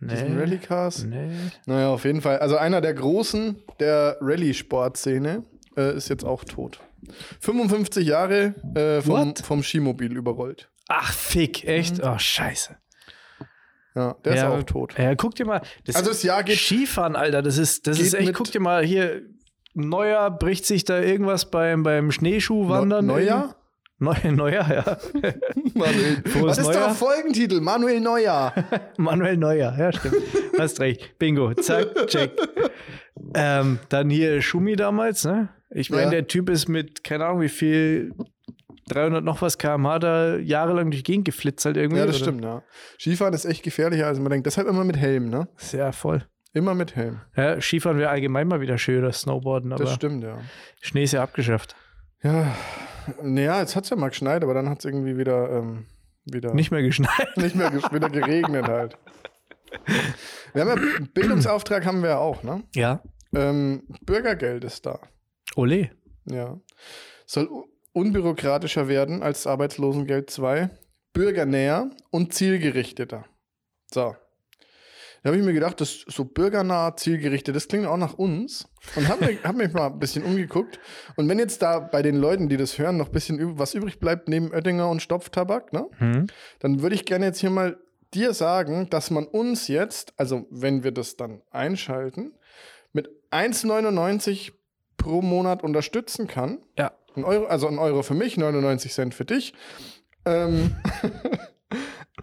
diesen 0.00 0.34
Nee. 0.34 0.40
Rallye-Cars? 0.40 1.04
Nee. 1.04 1.30
Naja, 1.66 1.88
auf 1.88 2.04
jeden 2.04 2.20
Fall. 2.20 2.38
Also 2.38 2.56
einer 2.56 2.80
der 2.80 2.94
Großen 2.94 3.62
der 3.80 4.18
Rallye-Sportszene 4.20 5.44
äh, 5.76 5.96
ist 5.96 6.08
jetzt 6.08 6.24
auch 6.24 6.44
tot. 6.44 6.80
55 7.40 8.06
Jahre 8.06 8.54
äh, 8.74 9.00
vom, 9.00 9.28
What? 9.28 9.38
vom 9.40 9.62
Skimobil 9.62 10.16
überrollt. 10.16 10.68
Ach, 10.88 11.12
fick, 11.12 11.64
echt? 11.66 12.02
Oh, 12.02 12.18
scheiße. 12.18 12.76
Ja, 13.94 14.14
der 14.24 14.34
ja, 14.36 14.48
ist 14.48 14.54
auch 14.54 14.62
tot. 14.64 14.94
Ja, 14.98 15.14
guck 15.14 15.34
dir 15.34 15.46
mal. 15.46 15.62
Das 15.84 15.96
Also 15.96 16.10
das 16.10 16.22
Jahr 16.22 16.42
geht 16.42 16.58
Skifahren, 16.58 17.16
Alter, 17.16 17.40
das 17.42 17.56
ist, 17.56 17.86
das 17.86 17.98
ist 17.98 18.12
echt, 18.12 18.34
guck 18.34 18.50
dir 18.50 18.60
mal 18.60 18.84
hier, 18.84 19.22
Neujahr 19.72 20.30
bricht 20.36 20.66
sich 20.66 20.84
da 20.84 21.00
irgendwas 21.00 21.50
beim, 21.50 21.82
beim 21.82 22.10
Schneeschuhwandern. 22.10 23.06
Neujahr? 23.06 23.56
Neu, 23.98 24.14
Neujahr, 24.30 24.74
ja. 24.74 24.84
Manuel. 25.74 26.22
Was 26.42 26.58
ist 26.58 26.66
Neujahr. 26.66 26.86
der 26.88 26.94
Folgentitel? 26.94 27.60
Manuel 27.60 28.00
Neujahr. 28.00 28.52
Manuel 28.98 29.36
Neuer, 29.38 29.74
ja, 29.78 29.92
stimmt. 29.92 30.16
Hast 30.58 30.80
recht. 30.80 31.18
Bingo, 31.18 31.54
zack, 31.54 32.06
check. 32.06 32.32
Ähm, 33.34 33.78
dann 33.88 34.10
hier 34.10 34.42
Schumi 34.42 34.76
damals, 34.76 35.24
ne? 35.24 35.48
Ich 35.70 35.90
meine, 35.90 36.04
Ja. 36.04 36.10
der 36.10 36.26
Typ 36.26 36.50
ist 36.50 36.68
mit, 36.68 37.04
keine 37.04 37.24
Ahnung, 37.26 37.40
wie 37.40 37.48
viel, 37.48 38.12
300 38.88 39.24
noch 39.24 39.42
was 39.42 39.58
kmh 39.58 39.98
da 39.98 40.36
jahrelang 40.36 40.90
durch 40.90 41.02
die 41.02 41.12
Gegend 41.12 41.24
geflitzt 41.24 41.64
halt 41.64 41.76
irgendwie. 41.76 41.98
Ja, 41.98 42.06
das 42.06 42.16
oder? 42.16 42.24
stimmt, 42.26 42.44
ja. 42.44 42.62
Skifahren 43.00 43.34
ist 43.34 43.44
echt 43.46 43.62
gefährlicher, 43.62 44.06
als 44.06 44.20
man 44.20 44.30
denkt. 44.30 44.46
Deshalb 44.46 44.68
immer 44.68 44.84
mit 44.84 44.96
Helm, 44.96 45.28
ne? 45.30 45.48
Sehr 45.56 45.92
voll. 45.92 46.24
Immer 46.52 46.74
mit 46.74 46.94
Helm. 46.96 47.20
Ja, 47.36 47.60
Skifahren 47.60 47.98
wäre 47.98 48.10
allgemein 48.10 48.46
mal 48.46 48.60
wieder 48.60 48.78
schön, 48.78 48.98
oder 49.00 49.12
Snowboarden, 49.12 49.72
aber 49.72 49.84
Das 49.84 49.94
stimmt, 49.94 50.22
ja. 50.22 50.38
Schnee 50.82 51.02
ist 51.04 51.12
ja 51.12 51.22
abgeschafft. 51.22 51.74
Ja, 52.22 52.54
naja, 53.22 53.60
jetzt 53.60 53.76
hat 53.76 53.84
es 53.84 53.90
ja 53.90 53.96
mal 53.96 54.08
geschneit, 54.08 54.42
aber 54.42 54.54
dann 54.54 54.68
hat 54.68 54.80
es 54.80 54.84
irgendwie 54.84 55.16
wieder, 55.16 55.50
ähm, 55.50 55.86
wieder 56.24 56.54
Nicht 56.54 56.70
mehr 56.70 56.82
geschneit. 56.82 57.28
nicht 57.36 57.54
mehr 57.54 57.70
ges- 57.72 57.92
wieder 57.94 58.10
geregnet 58.10 58.66
halt. 58.66 58.98
Wir 60.52 60.64
haben 60.64 60.80
ja 61.00 61.06
Bildungsauftrag 61.14 61.84
haben 61.86 62.02
wir 62.02 62.10
ja 62.10 62.18
auch, 62.18 62.42
ne? 62.42 62.62
Ja. 62.74 63.02
Ähm, 63.34 63.82
Bürgergeld 64.02 64.64
ist 64.64 64.86
da. 64.86 64.98
Ole. 65.56 65.90
Ja. 66.24 66.58
Soll 67.26 67.48
unbürokratischer 67.92 68.88
werden 68.88 69.22
als 69.22 69.46
Arbeitslosengeld 69.46 70.30
2, 70.30 70.70
bürgernäher 71.12 71.90
und 72.10 72.34
zielgerichteter. 72.34 73.24
So. 73.92 74.16
Da 75.26 75.30
habe 75.30 75.40
ich 75.40 75.44
mir 75.44 75.54
gedacht, 75.54 75.80
das 75.80 76.04
ist 76.06 76.12
so 76.12 76.24
bürgernah, 76.24 76.94
zielgerichtet, 76.94 77.56
das 77.56 77.66
klingt 77.66 77.84
auch 77.84 77.96
nach 77.96 78.14
uns. 78.14 78.68
Und 78.94 79.08
habe 79.08 79.24
mir, 79.24 79.42
hab 79.42 79.56
mich 79.56 79.72
mal 79.72 79.88
ein 79.88 79.98
bisschen 79.98 80.22
umgeguckt. 80.22 80.78
Und 81.16 81.28
wenn 81.28 81.40
jetzt 81.40 81.62
da 81.62 81.80
bei 81.80 82.00
den 82.00 82.14
Leuten, 82.14 82.48
die 82.48 82.56
das 82.56 82.78
hören, 82.78 82.96
noch 82.96 83.06
ein 83.06 83.12
bisschen 83.12 83.58
was 83.58 83.74
übrig 83.74 83.98
bleibt 83.98 84.28
neben 84.28 84.52
Oettinger 84.52 84.88
und 84.88 85.02
Stopftabak, 85.02 85.72
ne? 85.72 85.88
Hm? 85.98 86.28
dann 86.60 86.80
würde 86.80 86.94
ich 86.94 87.06
gerne 87.06 87.26
jetzt 87.26 87.40
hier 87.40 87.50
mal 87.50 87.76
dir 88.14 88.34
sagen, 88.34 88.88
dass 88.88 89.10
man 89.10 89.26
uns 89.26 89.66
jetzt, 89.66 90.14
also 90.16 90.46
wenn 90.48 90.84
wir 90.84 90.92
das 90.92 91.16
dann 91.16 91.42
einschalten, 91.50 92.32
mit 92.92 93.10
1,99 93.32 94.52
pro 94.96 95.22
Monat 95.22 95.64
unterstützen 95.64 96.28
kann. 96.28 96.58
Ja. 96.78 96.92
Ein 97.16 97.24
Euro, 97.24 97.46
also 97.46 97.66
ein 97.66 97.80
Euro 97.80 98.04
für 98.04 98.14
mich, 98.14 98.36
99 98.36 98.92
Cent 98.92 99.12
für 99.12 99.24
dich. 99.24 99.54
Ähm, 100.24 100.76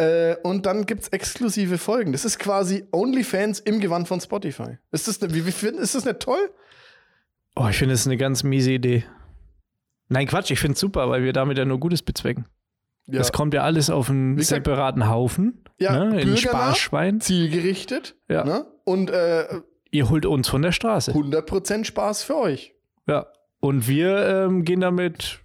äh, 0.03 0.35
und 0.43 0.65
dann 0.65 0.85
gibt 0.85 1.03
es 1.03 1.07
exklusive 1.09 1.77
Folgen. 1.77 2.11
Das 2.11 2.25
ist 2.25 2.39
quasi 2.39 2.85
OnlyFans 2.91 3.59
im 3.59 3.79
Gewand 3.79 4.07
von 4.07 4.19
Spotify. 4.21 4.77
Ist 4.91 5.07
das, 5.07 5.21
ne, 5.21 5.33
wie, 5.33 5.45
wie, 5.45 5.67
ist 5.67 5.95
das 5.95 6.05
nicht 6.05 6.19
toll? 6.19 6.51
Oh, 7.55 7.67
ich 7.69 7.77
finde 7.77 7.93
das 7.93 8.05
eine 8.05 8.17
ganz 8.17 8.43
miese 8.43 8.71
Idee. 8.71 9.05
Nein, 10.09 10.27
Quatsch, 10.27 10.51
ich 10.51 10.59
finde 10.59 10.73
es 10.73 10.79
super, 10.79 11.09
weil 11.09 11.23
wir 11.23 11.33
damit 11.33 11.57
ja 11.57 11.65
nur 11.65 11.79
Gutes 11.79 12.01
bezwecken. 12.01 12.45
Ja. 13.05 13.17
Das 13.19 13.31
kommt 13.31 13.53
ja 13.53 13.63
alles 13.63 13.89
auf 13.89 14.09
einen 14.09 14.35
gesagt- 14.37 14.65
separaten 14.65 15.09
Haufen. 15.09 15.63
Ja, 15.79 16.05
ne? 16.05 16.21
In. 16.21 16.37
Sparschwein. 16.37 17.19
Zielgerichtet. 17.19 18.15
Ja. 18.29 18.43
Ne? 18.45 18.65
Und 18.85 19.09
äh, 19.09 19.45
Ihr 19.91 20.09
holt 20.09 20.25
uns 20.25 20.47
von 20.47 20.61
der 20.61 20.71
Straße. 20.71 21.11
100% 21.11 21.85
Spaß 21.85 22.23
für 22.23 22.37
euch. 22.37 22.73
Ja. 23.07 23.27
Und 23.59 23.87
wir 23.87 24.45
ähm, 24.45 24.63
gehen 24.63 24.81
damit. 24.81 25.42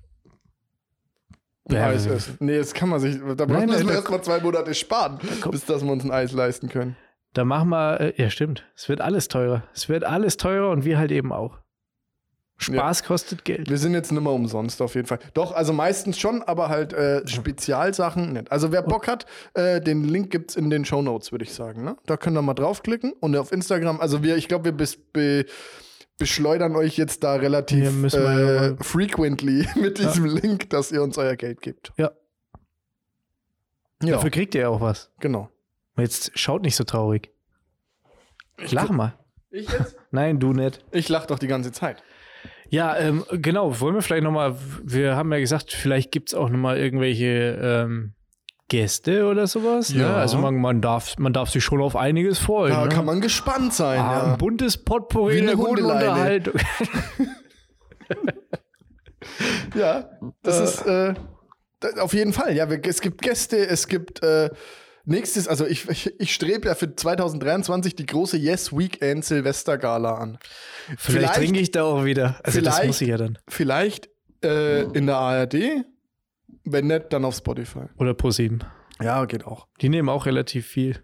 Ja, 1.70 1.86
Eis 1.88 2.06
essen. 2.06 2.36
Nee, 2.40 2.58
das 2.58 2.72
kann 2.74 2.88
man 2.88 3.00
sich. 3.00 3.16
Da 3.36 3.46
Nein, 3.46 3.66
müssen 3.66 3.86
wir 3.86 3.92
da- 3.92 3.94
erstmal 4.00 4.22
zwei 4.22 4.40
Monate 4.40 4.74
sparen, 4.74 5.18
komm. 5.40 5.52
bis 5.52 5.64
dass 5.66 5.84
wir 5.84 5.92
uns 5.92 6.04
ein 6.04 6.10
Eis 6.10 6.32
leisten 6.32 6.68
können. 6.68 6.96
Da 7.34 7.44
machen 7.44 7.68
wir. 7.68 8.00
Äh, 8.00 8.12
ja, 8.22 8.30
stimmt. 8.30 8.64
Es 8.74 8.88
wird 8.88 9.00
alles 9.00 9.28
teurer. 9.28 9.62
Es 9.74 9.88
wird 9.88 10.04
alles 10.04 10.36
teurer 10.38 10.70
und 10.70 10.84
wir 10.84 10.98
halt 10.98 11.10
eben 11.12 11.32
auch. 11.32 11.58
Spaß 12.60 13.04
kostet 13.04 13.44
Geld. 13.44 13.70
Wir 13.70 13.78
sind 13.78 13.94
jetzt 13.94 14.10
nimmer 14.10 14.32
umsonst 14.32 14.82
auf 14.82 14.96
jeden 14.96 15.06
Fall. 15.06 15.20
Doch, 15.32 15.52
also 15.52 15.72
meistens 15.72 16.18
schon, 16.18 16.42
aber 16.42 16.68
halt 16.68 16.92
äh, 16.92 17.24
Spezialsachen 17.28 18.32
nicht. 18.32 18.50
Also 18.50 18.72
wer 18.72 18.82
Bock 18.82 19.06
hat, 19.06 19.26
äh, 19.54 19.80
den 19.80 20.02
Link 20.02 20.30
gibt's 20.30 20.56
in 20.56 20.68
den 20.68 20.84
Show 20.84 21.00
Notes, 21.00 21.30
würde 21.30 21.44
ich 21.44 21.52
sagen. 21.54 21.84
Ne? 21.84 21.96
Da 22.06 22.16
könnt 22.16 22.36
ihr 22.36 22.42
mal 22.42 22.54
draufklicken 22.54 23.12
und 23.20 23.36
auf 23.36 23.52
Instagram. 23.52 24.00
Also 24.00 24.24
wir, 24.24 24.36
ich 24.36 24.48
glaube, 24.48 24.64
wir 24.64 24.72
bis, 24.72 24.96
be, 24.96 25.44
beschleudern 26.18 26.76
euch 26.76 26.96
jetzt 26.96 27.22
da 27.24 27.34
relativ 27.34 28.12
ja 28.12 28.66
äh, 28.66 28.76
frequently 28.80 29.66
mit 29.76 29.98
diesem 29.98 30.26
Link, 30.26 30.70
dass 30.70 30.92
ihr 30.92 31.02
uns 31.02 31.16
euer 31.18 31.36
Geld 31.36 31.62
gebt. 31.62 31.92
Ja. 31.96 32.10
Ja, 34.02 34.14
Dafür 34.14 34.30
kriegt 34.30 34.54
ihr 34.54 34.70
auch 34.70 34.80
was. 34.80 35.10
genau. 35.18 35.50
Jetzt 35.96 36.38
schaut 36.38 36.62
nicht 36.62 36.76
so 36.76 36.84
traurig. 36.84 37.30
Lach 38.70 38.90
mal. 38.90 39.18
Ich 39.50 39.68
jetzt? 39.68 39.96
Nein, 40.12 40.38
du 40.38 40.52
nicht. 40.52 40.84
Ich 40.92 41.08
lach 41.08 41.26
doch 41.26 41.38
die 41.40 41.48
ganze 41.48 41.72
Zeit. 41.72 42.02
Ja, 42.68 42.96
ähm, 42.96 43.24
genau. 43.32 43.80
Wollen 43.80 43.94
wir 43.96 44.02
vielleicht 44.02 44.22
nochmal, 44.22 44.56
wir 44.84 45.16
haben 45.16 45.32
ja 45.32 45.40
gesagt, 45.40 45.72
vielleicht 45.72 46.12
gibt 46.12 46.28
es 46.28 46.34
auch 46.34 46.50
nochmal 46.50 46.78
irgendwelche 46.78 47.58
ähm, 47.60 48.12
Gäste 48.68 49.26
oder 49.26 49.46
sowas. 49.46 49.90
Ne? 49.90 50.02
Ja. 50.02 50.16
Also 50.16 50.38
man, 50.38 50.56
man, 50.56 50.80
darf, 50.80 51.16
man 51.18 51.32
darf 51.32 51.50
sich 51.50 51.64
schon 51.64 51.80
auf 51.80 51.96
einiges 51.96 52.38
freuen. 52.38 52.72
Da 52.72 52.82
ne? 52.84 52.88
kann 52.88 53.04
man 53.04 53.20
gespannt 53.20 53.72
sein. 53.72 54.00
ah, 54.00 54.12
ja. 54.12 54.32
Ein 54.32 54.38
buntes 54.38 54.76
Potpourri 54.76 55.36
Wie 55.36 55.38
eine 55.38 55.46
der 55.48 55.56
guten. 55.56 55.84
Unterhaltung. 55.84 56.54
Ja, 59.74 60.10
das 60.42 60.60
ist 60.60 60.86
äh, 60.86 61.14
auf 62.00 62.14
jeden 62.14 62.32
Fall. 62.32 62.54
Ja, 62.56 62.66
es 62.66 63.00
gibt 63.00 63.22
Gäste, 63.22 63.66
es 63.66 63.88
gibt 63.88 64.22
äh, 64.22 64.50
nächstes, 65.04 65.48
also 65.48 65.66
ich, 65.66 65.88
ich, 65.88 66.20
ich 66.20 66.34
strebe 66.34 66.68
ja 66.68 66.74
für 66.74 66.94
2023 66.94 67.94
die 67.96 68.06
große 68.06 68.36
Yes 68.36 68.72
Weekend 68.72 69.24
Silvestergala 69.24 70.14
an. 70.14 70.38
Vielleicht, 70.96 71.34
trinke 71.34 71.60
ich 71.60 71.70
da 71.70 71.84
auch 71.84 72.04
wieder. 72.04 72.40
Also 72.42 72.60
das 72.60 72.76
vielleicht- 72.76 72.86
muss 72.86 73.00
ich 73.00 73.08
ja 73.08 73.16
dann. 73.16 73.38
Vielleicht 73.48 74.08
äh, 74.44 74.82
in 74.82 75.06
der 75.06 75.16
ARD, 75.16 75.84
wenn 76.72 76.86
nicht, 76.86 77.12
dann 77.12 77.24
auf 77.24 77.36
Spotify. 77.36 77.86
Oder 77.96 78.12
Pro7. 78.12 78.62
Ja, 79.00 79.24
geht 79.24 79.44
auch. 79.46 79.66
Die 79.80 79.88
nehmen 79.88 80.08
auch 80.08 80.26
relativ 80.26 80.66
viel. 80.66 81.02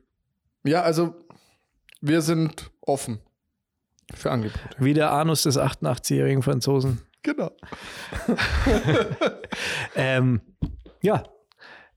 Ja, 0.65 0.83
also 0.83 1.15
wir 2.01 2.21
sind 2.21 2.71
offen 2.81 3.21
für 4.15 4.31
Angebote. 4.31 4.61
Wie 4.79 4.95
der 4.95 5.13
Anus 5.13 5.43
des 5.43 5.59
88-jährigen 5.59 6.43
Franzosen. 6.43 7.01
Genau. 7.23 7.51
Ähm, 9.97 10.41
ja. 11.01 11.23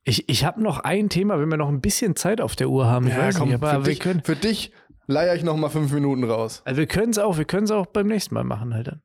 Ich, 0.03 0.29
ich 0.29 0.45
habe 0.45 0.61
noch 0.61 0.79
ein 0.79 1.09
Thema, 1.09 1.39
wenn 1.39 1.49
wir 1.49 1.57
noch 1.57 1.67
ein 1.67 1.81
bisschen 1.81 2.15
Zeit 2.15 2.39
auf 2.39 2.55
der 2.55 2.69
Uhr 2.69 2.85
haben. 2.85 3.07
Ich 3.07 3.17
weiß 3.17 3.39
nicht, 3.39 3.53
aber 3.55 3.71
für, 3.71 3.77
wir 3.77 3.83
dich, 3.83 3.99
können 3.99 4.21
für 4.23 4.35
dich 4.35 4.71
leier 5.07 5.35
ich 5.35 5.43
noch 5.43 5.57
mal 5.57 5.69
fünf 5.69 5.91
Minuten 5.91 6.23
raus. 6.23 6.61
also 6.63 6.77
wir 6.79 6.87
können 6.87 7.11
es 7.11 7.17
auch, 7.17 7.37
wir 7.37 7.45
können 7.45 7.63
es 7.63 7.71
auch 7.71 7.87
beim 7.87 8.07
nächsten 8.07 8.33
Mal 8.35 8.43
machen 8.43 8.73
halt 8.73 8.87
dann. 8.87 9.01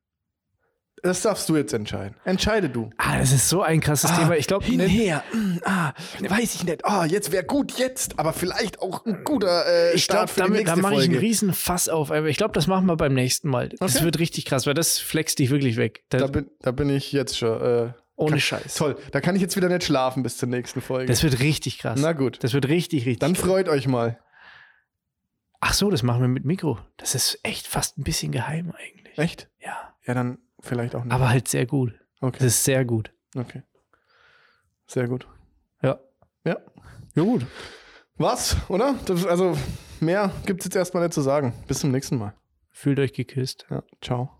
Das 1.03 1.21
darfst 1.21 1.49
du 1.49 1.57
jetzt 1.57 1.73
entscheiden. 1.73 2.15
Entscheide 2.23 2.69
du. 2.69 2.89
Ah, 2.97 3.17
das 3.19 3.33
ist 3.33 3.49
so 3.49 3.61
ein 3.61 3.81
krasses 3.81 4.09
Thema. 4.15 4.37
Ich 4.37 4.47
glaube, 4.47 4.63
hinher. 4.65 5.21
Mm, 5.33 5.57
ah, 5.65 5.91
weiß 6.21 6.55
ich 6.55 6.63
nicht. 6.63 6.85
Ah, 6.85 7.05
jetzt 7.05 7.33
wäre 7.33 7.43
gut 7.43 7.73
jetzt, 7.77 8.17
aber 8.17 8.31
vielleicht 8.31 8.79
auch 8.81 9.05
ein 9.05 9.25
guter 9.25 9.65
äh, 9.67 9.93
ich 9.95 10.05
Start 10.05 10.31
die 10.33 10.39
damit, 10.39 10.65
da 10.65 10.77
mache 10.77 10.95
ich 10.95 11.03
einen 11.09 11.17
riesen 11.17 11.53
Fass 11.53 11.89
auf. 11.89 12.09
Aber 12.09 12.27
ich 12.29 12.37
glaube, 12.37 12.53
das 12.53 12.67
machen 12.67 12.85
wir 12.85 12.95
beim 12.95 13.13
nächsten 13.13 13.49
Mal. 13.49 13.67
Das 13.79 13.97
Okay. 13.97 14.05
wird 14.05 14.19
richtig 14.19 14.45
krass, 14.45 14.65
weil 14.65 14.75
das 14.75 14.97
flext 14.97 15.39
dich 15.39 15.49
wirklich 15.49 15.75
weg. 15.75 16.05
Da, 16.07 16.19
Da 16.19 16.27
bin, 16.27 16.49
da 16.61 16.71
bin 16.71 16.89
ich 16.89 17.11
jetzt 17.11 17.37
schon. 17.37 17.61
Äh, 17.61 17.93
ohne 18.15 18.31
kann- 18.31 18.39
Scheiß. 18.39 18.75
Toll. 18.75 18.95
Da 19.11 19.19
kann 19.19 19.35
ich 19.35 19.41
jetzt 19.41 19.57
wieder 19.57 19.67
nicht 19.67 19.83
schlafen 19.83 20.23
bis 20.23 20.37
zur 20.37 20.47
nächsten 20.47 20.79
Folge. 20.79 21.07
Das 21.07 21.21
wird 21.21 21.39
richtig 21.41 21.79
krass. 21.79 21.99
Na 22.01 22.13
gut. 22.13 22.41
Das 22.43 22.53
wird 22.53 22.69
richtig, 22.69 23.01
richtig 23.01 23.19
Dann 23.19 23.33
krass. 23.33 23.43
freut 23.45 23.67
euch 23.67 23.87
mal. 23.89 24.19
Ach 25.59 25.73
so, 25.73 25.89
das 25.89 26.01
machen 26.01 26.21
wir 26.21 26.27
mit 26.29 26.45
Mikro. 26.45 26.79
Das 26.95 27.13
ist 27.13 27.39
echt 27.43 27.67
fast 27.67 27.97
ein 27.97 28.03
bisschen 28.03 28.31
geheim 28.31 28.71
eigentlich. 28.71 29.17
Echt? 29.17 29.49
Ja. 29.59 29.93
Ja, 30.05 30.13
dann 30.13 30.37
vielleicht 30.63 30.95
auch 30.95 31.03
nicht. 31.03 31.13
Aber 31.13 31.29
halt 31.29 31.47
sehr 31.47 31.65
gut. 31.65 31.93
Das 32.19 32.29
okay. 32.29 32.45
ist 32.45 32.63
sehr 32.63 32.85
gut. 32.85 33.13
okay. 33.35 33.63
Sehr 34.87 35.07
gut. 35.07 35.27
Ja. 35.81 35.99
Ja. 36.45 36.57
Ja, 37.15 37.23
gut. 37.23 37.45
Was, 38.17 38.57
oder? 38.69 38.95
Das, 39.05 39.25
also, 39.25 39.57
mehr 39.99 40.31
gibt 40.45 40.61
es 40.61 40.65
jetzt 40.65 40.75
erstmal 40.75 41.03
nicht 41.03 41.13
zu 41.13 41.21
sagen. 41.21 41.53
Bis 41.67 41.79
zum 41.79 41.91
nächsten 41.91 42.17
Mal. 42.17 42.33
Fühlt 42.71 42.99
euch 42.99 43.13
geküsst. 43.13 43.65
Ja. 43.69 43.83
Ciao. 44.01 44.31